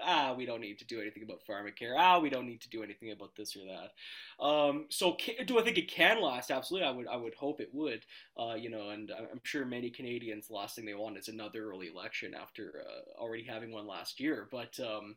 ah, 0.03 0.33
we 0.37 0.45
don't 0.45 0.61
need 0.61 0.79
to 0.79 0.85
do 0.85 1.01
anything 1.01 1.23
about 1.23 1.41
pharmacare. 1.47 1.95
Ah, 1.97 2.19
we 2.19 2.29
don't 2.29 2.45
need 2.45 2.61
to 2.61 2.69
do 2.69 2.83
anything 2.83 3.11
about 3.11 3.35
this 3.35 3.55
or 3.55 3.61
that. 3.65 4.43
Um, 4.43 4.85
so 4.89 5.13
can, 5.13 5.45
do 5.45 5.59
I 5.59 5.63
think 5.63 5.77
it 5.77 5.89
can 5.91 6.21
last? 6.21 6.51
Absolutely, 6.51 6.87
I 6.87 6.91
would. 6.91 7.07
I 7.07 7.15
would 7.15 7.35
hope 7.35 7.61
it 7.61 7.73
would. 7.73 8.05
Uh, 8.37 8.55
you 8.55 8.69
know, 8.69 8.89
and 8.89 9.11
I'm 9.11 9.41
sure 9.43 9.65
many 9.65 9.89
Canadians, 9.89 10.47
the 10.47 10.53
last 10.53 10.75
thing 10.75 10.85
they 10.85 10.93
want 10.93 11.17
is 11.17 11.27
another 11.27 11.69
early 11.69 11.87
election 11.87 12.33
after 12.33 12.83
uh, 12.85 13.21
already 13.21 13.43
having 13.43 13.71
one 13.71 13.87
last 13.87 14.19
year. 14.19 14.47
But 14.51 14.79
um, 14.79 15.15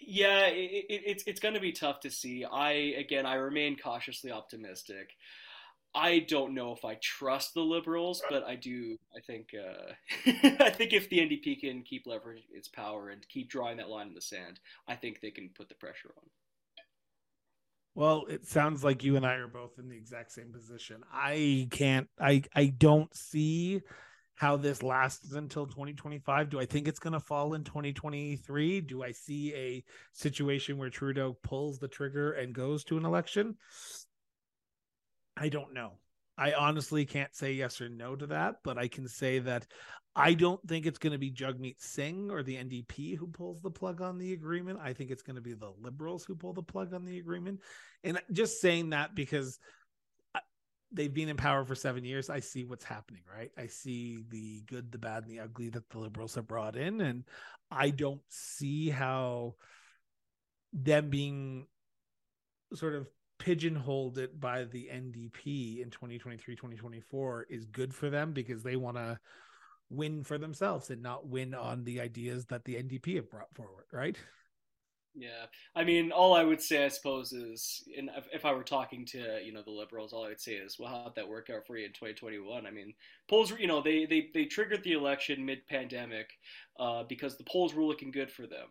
yeah, 0.00 0.46
it, 0.46 0.84
it, 0.88 1.02
it's 1.06 1.24
it's 1.26 1.40
going 1.40 1.54
to 1.54 1.60
be 1.60 1.72
tough 1.72 2.00
to 2.00 2.10
see. 2.10 2.44
I 2.44 2.70
again, 2.98 3.26
I 3.26 3.34
remain 3.34 3.76
cautiously 3.76 4.30
optimistic. 4.30 5.10
I 5.96 6.20
don't 6.20 6.54
know 6.54 6.72
if 6.72 6.84
I 6.84 6.96
trust 6.96 7.54
the 7.54 7.62
liberals, 7.62 8.22
but 8.28 8.44
I 8.44 8.54
do. 8.54 8.98
I 9.16 9.20
think. 9.20 9.54
Uh, 9.54 9.92
I 10.64 10.70
think 10.70 10.92
if 10.92 11.08
the 11.08 11.18
NDP 11.18 11.60
can 11.60 11.82
keep 11.82 12.06
leveraging 12.06 12.44
its 12.52 12.68
power 12.68 13.08
and 13.08 13.26
keep 13.28 13.48
drawing 13.48 13.78
that 13.78 13.88
line 13.88 14.08
in 14.08 14.14
the 14.14 14.20
sand, 14.20 14.60
I 14.86 14.94
think 14.94 15.20
they 15.20 15.30
can 15.30 15.48
put 15.56 15.68
the 15.68 15.74
pressure 15.74 16.12
on. 16.16 16.28
Well, 17.94 18.26
it 18.28 18.46
sounds 18.46 18.84
like 18.84 19.02
you 19.02 19.16
and 19.16 19.24
I 19.24 19.36
are 19.36 19.48
both 19.48 19.78
in 19.78 19.88
the 19.88 19.96
exact 19.96 20.32
same 20.32 20.52
position. 20.52 21.02
I 21.10 21.66
can't. 21.70 22.08
I 22.20 22.42
I 22.54 22.66
don't 22.66 23.12
see 23.16 23.80
how 24.34 24.58
this 24.58 24.82
lasts 24.82 25.32
until 25.32 25.64
2025. 25.66 26.50
Do 26.50 26.60
I 26.60 26.66
think 26.66 26.88
it's 26.88 26.98
going 26.98 27.14
to 27.14 27.20
fall 27.20 27.54
in 27.54 27.64
2023? 27.64 28.82
Do 28.82 29.02
I 29.02 29.12
see 29.12 29.54
a 29.54 29.82
situation 30.12 30.76
where 30.76 30.90
Trudeau 30.90 31.38
pulls 31.42 31.78
the 31.78 31.88
trigger 31.88 32.32
and 32.32 32.54
goes 32.54 32.84
to 32.84 32.98
an 32.98 33.06
election? 33.06 33.56
I 35.36 35.48
don't 35.48 35.74
know. 35.74 35.92
I 36.38 36.52
honestly 36.52 37.06
can't 37.06 37.34
say 37.34 37.52
yes 37.52 37.80
or 37.80 37.88
no 37.88 38.14
to 38.14 38.26
that, 38.28 38.56
but 38.62 38.78
I 38.78 38.88
can 38.88 39.08
say 39.08 39.38
that 39.40 39.66
I 40.14 40.34
don't 40.34 40.66
think 40.66 40.86
it's 40.86 40.98
going 40.98 41.12
to 41.12 41.18
be 41.18 41.30
Jagmeet 41.30 41.76
Singh 41.78 42.30
or 42.30 42.42
the 42.42 42.56
NDP 42.56 43.16
who 43.16 43.26
pulls 43.26 43.60
the 43.60 43.70
plug 43.70 44.00
on 44.00 44.18
the 44.18 44.32
agreement. 44.32 44.78
I 44.82 44.92
think 44.92 45.10
it's 45.10 45.22
going 45.22 45.36
to 45.36 45.42
be 45.42 45.54
the 45.54 45.72
Liberals 45.80 46.24
who 46.24 46.34
pull 46.34 46.54
the 46.54 46.62
plug 46.62 46.94
on 46.94 47.04
the 47.04 47.18
agreement. 47.18 47.60
And 48.02 48.20
just 48.32 48.60
saying 48.60 48.90
that 48.90 49.14
because 49.14 49.58
uh, 50.34 50.40
they've 50.90 51.12
been 51.12 51.28
in 51.28 51.36
power 51.36 51.64
for 51.64 51.74
seven 51.74 52.04
years. 52.04 52.30
I 52.30 52.40
see 52.40 52.64
what's 52.64 52.84
happening, 52.84 53.22
right? 53.30 53.50
I 53.58 53.66
see 53.66 54.24
the 54.28 54.62
good, 54.66 54.90
the 54.90 54.98
bad, 54.98 55.24
and 55.24 55.32
the 55.32 55.40
ugly 55.40 55.68
that 55.70 55.88
the 55.90 55.98
Liberals 55.98 56.34
have 56.34 56.48
brought 56.48 56.76
in. 56.76 57.02
And 57.02 57.24
I 57.70 57.90
don't 57.90 58.22
see 58.28 58.88
how 58.88 59.56
them 60.72 61.10
being 61.10 61.66
sort 62.74 62.94
of 62.94 63.06
pigeonholed 63.38 64.18
it 64.18 64.40
by 64.40 64.64
the 64.64 64.88
NDP 64.92 65.82
in 65.82 65.90
2023 65.90 66.56
2024 66.56 67.46
is 67.50 67.64
good 67.66 67.94
for 67.94 68.10
them 68.10 68.32
because 68.32 68.62
they 68.62 68.76
want 68.76 68.96
to 68.96 69.18
win 69.90 70.24
for 70.24 70.38
themselves 70.38 70.90
and 70.90 71.02
not 71.02 71.28
win 71.28 71.54
on 71.54 71.84
the 71.84 72.00
ideas 72.00 72.46
that 72.46 72.64
the 72.64 72.74
NDP 72.74 73.16
have 73.16 73.30
brought 73.30 73.54
forward, 73.54 73.84
right? 73.92 74.16
Yeah, 75.18 75.46
I 75.74 75.82
mean, 75.82 76.12
all 76.12 76.34
I 76.34 76.44
would 76.44 76.60
say, 76.60 76.84
I 76.84 76.88
suppose, 76.88 77.32
is, 77.32 77.88
and 77.96 78.10
if, 78.34 78.44
I 78.44 78.52
were 78.52 78.62
talking 78.62 79.06
to 79.06 79.40
you 79.42 79.50
know 79.50 79.62
the 79.62 79.70
liberals, 79.70 80.12
all 80.12 80.26
I 80.26 80.28
would 80.28 80.40
say 80.40 80.52
is, 80.52 80.78
well, 80.78 80.90
how'd 80.90 81.14
that 81.14 81.26
work 81.26 81.48
out 81.48 81.66
for 81.66 81.78
you 81.78 81.86
in 81.86 81.92
2021? 81.92 82.66
I 82.66 82.70
mean, 82.70 82.92
polls, 83.26 83.50
you 83.58 83.66
know, 83.66 83.80
they 83.80 84.04
they 84.04 84.28
they 84.34 84.44
triggered 84.44 84.84
the 84.84 84.92
election 84.92 85.46
mid-pandemic 85.46 86.28
uh, 86.78 87.04
because 87.04 87.38
the 87.38 87.44
polls 87.44 87.72
were 87.72 87.82
looking 87.82 88.10
good 88.10 88.30
for 88.30 88.46
them. 88.46 88.68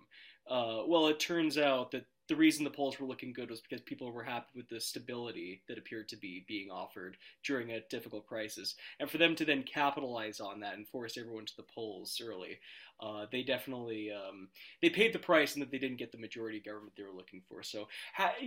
Uh, 0.47 0.84
well, 0.86 1.07
it 1.07 1.20
turns 1.20 1.57
out 1.57 1.89
that 1.91 2.05
the 2.28 2.36
reason 2.36 2.63
the 2.63 2.69
polls 2.69 2.99
were 2.99 3.07
looking 3.07 3.34
good 3.34 3.49
was 3.49 3.61
because 3.61 3.82
people 3.82 4.11
were 4.11 4.23
happy 4.23 4.47
with 4.55 4.67
the 4.69 4.80
stability 4.80 5.61
that 5.67 5.78
appeared 5.78 6.09
to 6.09 6.17
be 6.17 6.45
being 6.47 6.71
offered 6.71 7.17
during 7.43 7.71
a 7.71 7.82
difficult 7.89 8.26
crisis. 8.26 8.76
And 8.99 9.09
for 9.09 9.17
them 9.17 9.36
to 9.36 9.45
then 9.45 9.63
capitalize 9.63 10.39
on 10.39 10.59
that 10.61 10.76
and 10.76 10.88
force 10.88 11.17
everyone 11.17 11.45
to 11.45 11.55
the 11.55 11.63
polls 11.63 12.19
early, 12.23 12.59
uh, 12.99 13.26
they 13.32 13.43
definitely 13.43 14.11
um, 14.11 14.47
they 14.82 14.89
paid 14.89 15.13
the 15.13 15.19
price 15.19 15.53
and 15.53 15.61
that 15.61 15.69
they 15.69 15.78
didn't 15.78 15.97
get 15.97 16.11
the 16.11 16.17
majority 16.17 16.59
government 16.59 16.93
they 16.95 17.03
were 17.03 17.11
looking 17.11 17.41
for. 17.47 17.61
So, 17.61 17.88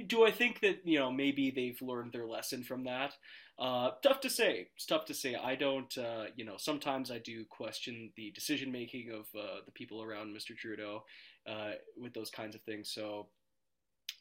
do 0.07 0.25
I 0.25 0.31
think 0.31 0.61
that 0.61 0.81
you 0.85 0.99
know 0.99 1.13
maybe 1.13 1.51
they've 1.51 1.81
learned 1.83 2.13
their 2.13 2.27
lesson 2.27 2.65
from 2.65 2.85
that? 2.85 3.15
Uh, 3.59 3.91
tough 4.03 4.21
to 4.21 4.31
say. 4.31 4.69
It's 4.77 4.87
tough 4.87 5.05
to 5.07 5.15
say. 5.15 5.35
I 5.35 5.55
don't. 5.55 5.97
Uh, 5.99 6.27
you 6.37 6.45
know, 6.45 6.57
sometimes 6.57 7.11
I 7.11 7.19
do 7.19 7.45
question 7.45 8.11
the 8.17 8.31
decision 8.31 8.73
making 8.73 9.11
of 9.11 9.27
uh, 9.39 9.61
the 9.67 9.73
people 9.73 10.03
around 10.03 10.35
Mr. 10.35 10.57
Trudeau 10.57 11.05
uh, 11.47 11.73
with 12.01 12.15
those 12.15 12.31
kinds 12.31 12.55
of 12.55 12.63
things. 12.63 12.91
So 12.91 13.27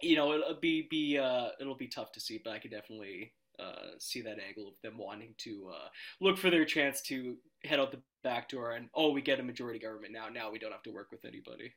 you 0.02 0.16
know, 0.16 0.34
it'll 0.34 0.60
be 0.60 0.88
be 0.90 1.18
uh, 1.18 1.50
it'll 1.60 1.76
be 1.76 1.88
tough 1.88 2.12
to 2.14 2.20
see, 2.20 2.40
but 2.44 2.54
I 2.54 2.60
could 2.60 2.72
definitely 2.72 3.34
uh, 3.60 3.98
see 4.00 4.22
that 4.22 4.38
angle 4.40 4.68
of 4.68 4.76
them 4.84 4.98
wanting 4.98 5.34
to 5.40 5.72
uh, 5.74 5.88
look 6.22 6.38
for 6.38 6.50
their 6.50 6.66
chance 6.66 7.02
to 7.04 7.36
head 7.64 7.80
out 7.80 7.92
the 7.92 8.02
back 8.24 8.50
door 8.50 8.72
and 8.72 8.90
oh, 8.94 9.12
we 9.12 9.22
get 9.22 9.40
a 9.40 9.44
majority 9.44 9.80
government 9.80 10.14
now. 10.14 10.28
Now 10.30 10.52
we 10.52 10.60
don't 10.60 10.72
have 10.72 10.84
to 10.84 10.92
work 10.92 11.08
with 11.12 11.26
anybody. 11.26 11.74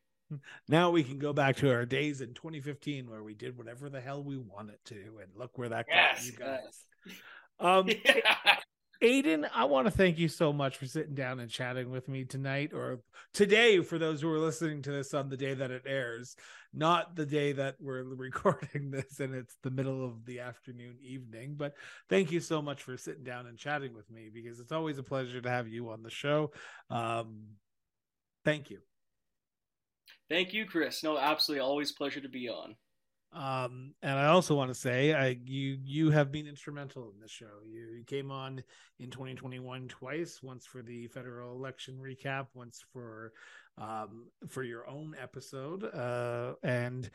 Now 0.68 0.91
we 0.91 1.03
can 1.03 1.18
go 1.18 1.33
back 1.33 1.57
to 1.57 1.73
our 1.73 1.85
days 1.85 2.21
in 2.21 2.35
2015 2.35 3.11
where 3.11 3.23
we 3.23 3.35
did 3.35 3.57
whatever 3.59 3.89
the 3.89 4.01
hell 4.01 4.23
we 4.23 4.37
wanted 4.37 4.79
to, 4.87 5.18
and 5.21 5.31
look 5.35 5.59
where 5.59 5.68
that 5.71 5.87
yes, 5.89 6.18
got 6.18 6.27
you 6.27 6.39
guys. 6.39 6.85
Yes. 7.07 7.16
Um, 7.59 7.89
yeah. 8.05 8.57
Aiden, 9.03 9.49
I 9.55 9.65
want 9.65 9.87
to 9.87 9.91
thank 9.91 10.19
you 10.19 10.29
so 10.29 10.53
much 10.53 10.77
for 10.77 10.85
sitting 10.85 11.15
down 11.15 11.41
and 11.41 11.51
chatting 11.51 11.91
with 11.91 12.07
me 12.07 12.25
tonight 12.25 12.73
or 12.75 13.01
today 13.33 13.81
for 13.81 13.99
those 13.99 14.21
who 14.21 14.31
are 14.31 14.39
listening 14.39 14.83
to 14.83 14.91
this 14.91 15.15
on 15.15 15.31
the 15.31 15.39
day 15.39 15.55
that 15.55 15.71
it 15.71 15.85
airs, 15.87 16.37
not 16.75 17.17
the 17.17 17.25
day 17.25 17.53
that 17.53 17.77
we're 17.81 18.03
recording 18.15 18.91
this 18.91 19.19
and 19.19 19.35
it's 19.35 19.57
the 19.63 19.71
middle 19.71 20.05
of 20.05 20.27
the 20.27 20.41
afternoon, 20.41 20.97
evening. 21.03 21.55
But 21.57 21.73
thank 22.11 22.31
you 22.31 22.41
so 22.41 22.61
much 22.61 22.83
for 22.83 22.99
sitting 22.99 23.25
down 23.25 23.47
and 23.47 23.57
chatting 23.57 23.95
with 23.95 24.11
me 24.11 24.29
because 24.33 24.61
it's 24.61 24.73
always 24.73 24.99
a 24.99 25.03
pleasure 25.03 25.41
to 25.41 25.51
have 25.51 25.67
you 25.67 25.89
on 25.89 26.03
the 26.03 26.11
show. 26.11 26.53
Um, 26.91 27.45
thank 28.45 28.69
you. 28.69 28.81
Thank 30.29 30.53
you, 30.53 30.67
Chris. 30.67 31.03
No, 31.03 31.17
absolutely. 31.17 31.63
Always 31.63 31.93
pleasure 31.93 32.21
to 32.21 32.29
be 32.29 32.51
on. 32.51 32.77
Um, 33.33 33.95
and 34.03 34.18
I 34.18 34.26
also 34.26 34.57
want 34.57 34.70
to 34.70 34.74
say, 34.74 35.12
I 35.14 35.39
you 35.45 35.78
you 35.85 36.11
have 36.11 36.33
been 36.33 36.47
instrumental 36.47 37.12
in 37.14 37.20
this 37.20 37.31
show. 37.31 37.61
You, 37.64 37.99
you 37.99 38.05
came 38.05 38.31
on 38.31 38.62
in 38.99 39.11
2021 39.11 39.89
twice, 39.89 40.41
once 40.43 40.66
for 40.66 40.83
the 40.83 41.07
federal 41.09 41.55
election 41.55 41.99
recap, 42.03 42.47
once 42.55 42.83
for 42.93 43.33
um, 43.78 44.26
for 44.49 44.62
your 44.62 44.89
own 44.89 45.14
episode. 45.20 45.85
Uh, 45.85 46.55
and 46.64 47.09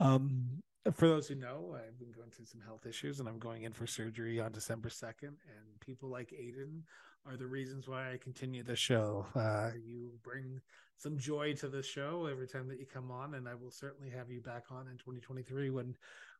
um, 0.00 0.62
for 0.92 1.08
those 1.08 1.28
who 1.28 1.34
know, 1.34 1.76
I've 1.76 1.98
been 1.98 2.12
going 2.12 2.30
through 2.30 2.46
some 2.46 2.60
health 2.60 2.86
issues, 2.86 3.20
and 3.20 3.28
I'm 3.28 3.38
going 3.38 3.62
in 3.62 3.72
for 3.72 3.86
surgery 3.86 4.40
on 4.40 4.52
December 4.52 4.88
2nd. 4.88 5.22
And 5.22 5.80
people 5.80 6.08
like 6.08 6.30
Aiden 6.30 6.82
are 7.26 7.36
the 7.36 7.46
reasons 7.46 7.88
why 7.88 8.12
I 8.12 8.16
continue 8.16 8.62
the 8.62 8.76
show. 8.76 9.26
Uh, 9.34 9.70
you 9.84 10.12
bring 10.22 10.60
some 10.98 11.16
joy 11.16 11.54
to 11.54 11.68
the 11.68 11.82
show 11.82 12.26
every 12.30 12.48
time 12.48 12.68
that 12.68 12.80
you 12.80 12.86
come 12.86 13.10
on, 13.10 13.34
and 13.34 13.48
I 13.48 13.54
will 13.54 13.70
certainly 13.70 14.10
have 14.10 14.30
you 14.30 14.40
back 14.40 14.64
on 14.70 14.88
in 14.88 14.98
2023 14.98 15.70
when 15.70 15.96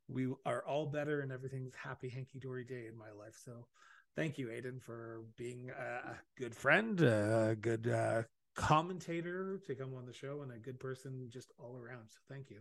we 0.08 0.28
are 0.44 0.64
all 0.66 0.86
better 0.86 1.20
and 1.20 1.30
everything's 1.30 1.74
happy, 1.74 2.08
hanky 2.08 2.40
dory 2.40 2.64
day 2.64 2.86
in 2.90 2.98
my 2.98 3.10
life. 3.16 3.36
So, 3.44 3.66
thank 4.16 4.36
you, 4.36 4.48
Aiden, 4.48 4.82
for 4.82 5.22
being 5.36 5.70
a 5.70 6.14
good 6.36 6.54
friend, 6.54 7.00
a 7.00 7.56
good 7.60 7.88
uh, 7.88 8.22
commentator 8.56 9.60
to 9.66 9.74
come 9.76 9.94
on 9.94 10.06
the 10.06 10.12
show, 10.12 10.42
and 10.42 10.52
a 10.52 10.58
good 10.58 10.80
person 10.80 11.28
just 11.32 11.52
all 11.58 11.76
around. 11.76 12.08
So, 12.08 12.18
thank 12.28 12.50
you. 12.50 12.58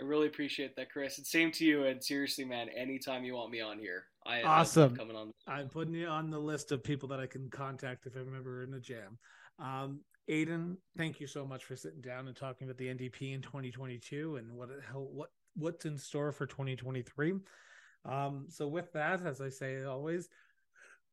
I 0.00 0.02
really 0.02 0.26
appreciate 0.26 0.74
that, 0.74 0.90
Chris. 0.90 1.18
And 1.18 1.26
same 1.26 1.52
to 1.52 1.64
you. 1.64 1.84
And 1.84 2.02
seriously, 2.02 2.44
man, 2.44 2.68
anytime 2.76 3.22
you 3.22 3.36
want 3.36 3.52
me 3.52 3.60
on 3.60 3.78
here, 3.78 4.06
I 4.26 4.42
awesome 4.42 4.96
coming 4.96 5.14
on. 5.14 5.30
I'm 5.46 5.68
putting 5.68 5.94
you 5.94 6.08
on 6.08 6.30
the 6.30 6.38
list 6.38 6.72
of 6.72 6.82
people 6.82 7.08
that 7.10 7.20
I 7.20 7.26
can 7.26 7.48
contact 7.48 8.06
if 8.06 8.16
I'm 8.16 8.34
ever 8.36 8.64
in 8.64 8.74
a 8.74 8.80
jam. 8.80 9.18
Um, 9.60 10.00
Aiden, 10.28 10.76
thank 10.96 11.20
you 11.20 11.26
so 11.26 11.44
much 11.46 11.64
for 11.64 11.76
sitting 11.76 12.00
down 12.00 12.28
and 12.28 12.36
talking 12.36 12.66
about 12.66 12.78
the 12.78 12.86
NDP 12.86 13.34
in 13.34 13.42
2022 13.42 14.36
and 14.36 14.52
what 14.52 14.70
what 14.92 15.30
what's 15.56 15.84
in 15.84 15.98
store 15.98 16.32
for 16.32 16.46
2023. 16.46 17.34
Um, 18.06 18.46
so 18.48 18.66
with 18.66 18.92
that, 18.92 19.24
as 19.24 19.40
I 19.40 19.50
say 19.50 19.84
always, 19.84 20.28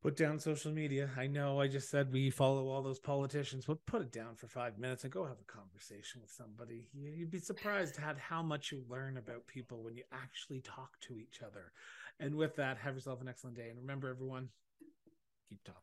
put 0.02 0.16
down 0.16 0.38
social 0.38 0.72
media. 0.72 1.10
I 1.16 1.26
know 1.26 1.60
I 1.60 1.68
just 1.68 1.90
said 1.90 2.12
we 2.12 2.30
follow 2.30 2.68
all 2.68 2.82
those 2.82 2.98
politicians, 2.98 3.66
but 3.66 3.84
put 3.86 4.02
it 4.02 4.12
down 4.12 4.34
for 4.34 4.48
five 4.48 4.78
minutes 4.78 5.04
and 5.04 5.12
go 5.12 5.24
have 5.24 5.38
a 5.40 5.52
conversation 5.52 6.20
with 6.20 6.30
somebody. 6.30 6.88
You'd 6.94 7.30
be 7.30 7.38
surprised 7.38 7.98
at 7.98 8.18
how 8.18 8.42
much 8.42 8.72
you 8.72 8.82
learn 8.88 9.16
about 9.16 9.46
people 9.46 9.82
when 9.82 9.96
you 9.96 10.02
actually 10.12 10.60
talk 10.60 10.98
to 11.02 11.18
each 11.18 11.40
other. 11.46 11.72
And 12.18 12.34
with 12.34 12.56
that, 12.56 12.78
have 12.78 12.94
yourself 12.94 13.20
an 13.20 13.28
excellent 13.28 13.56
day. 13.56 13.68
And 13.68 13.78
remember, 13.78 14.08
everyone, 14.10 14.48
keep 15.48 15.60
talking. 15.64 15.82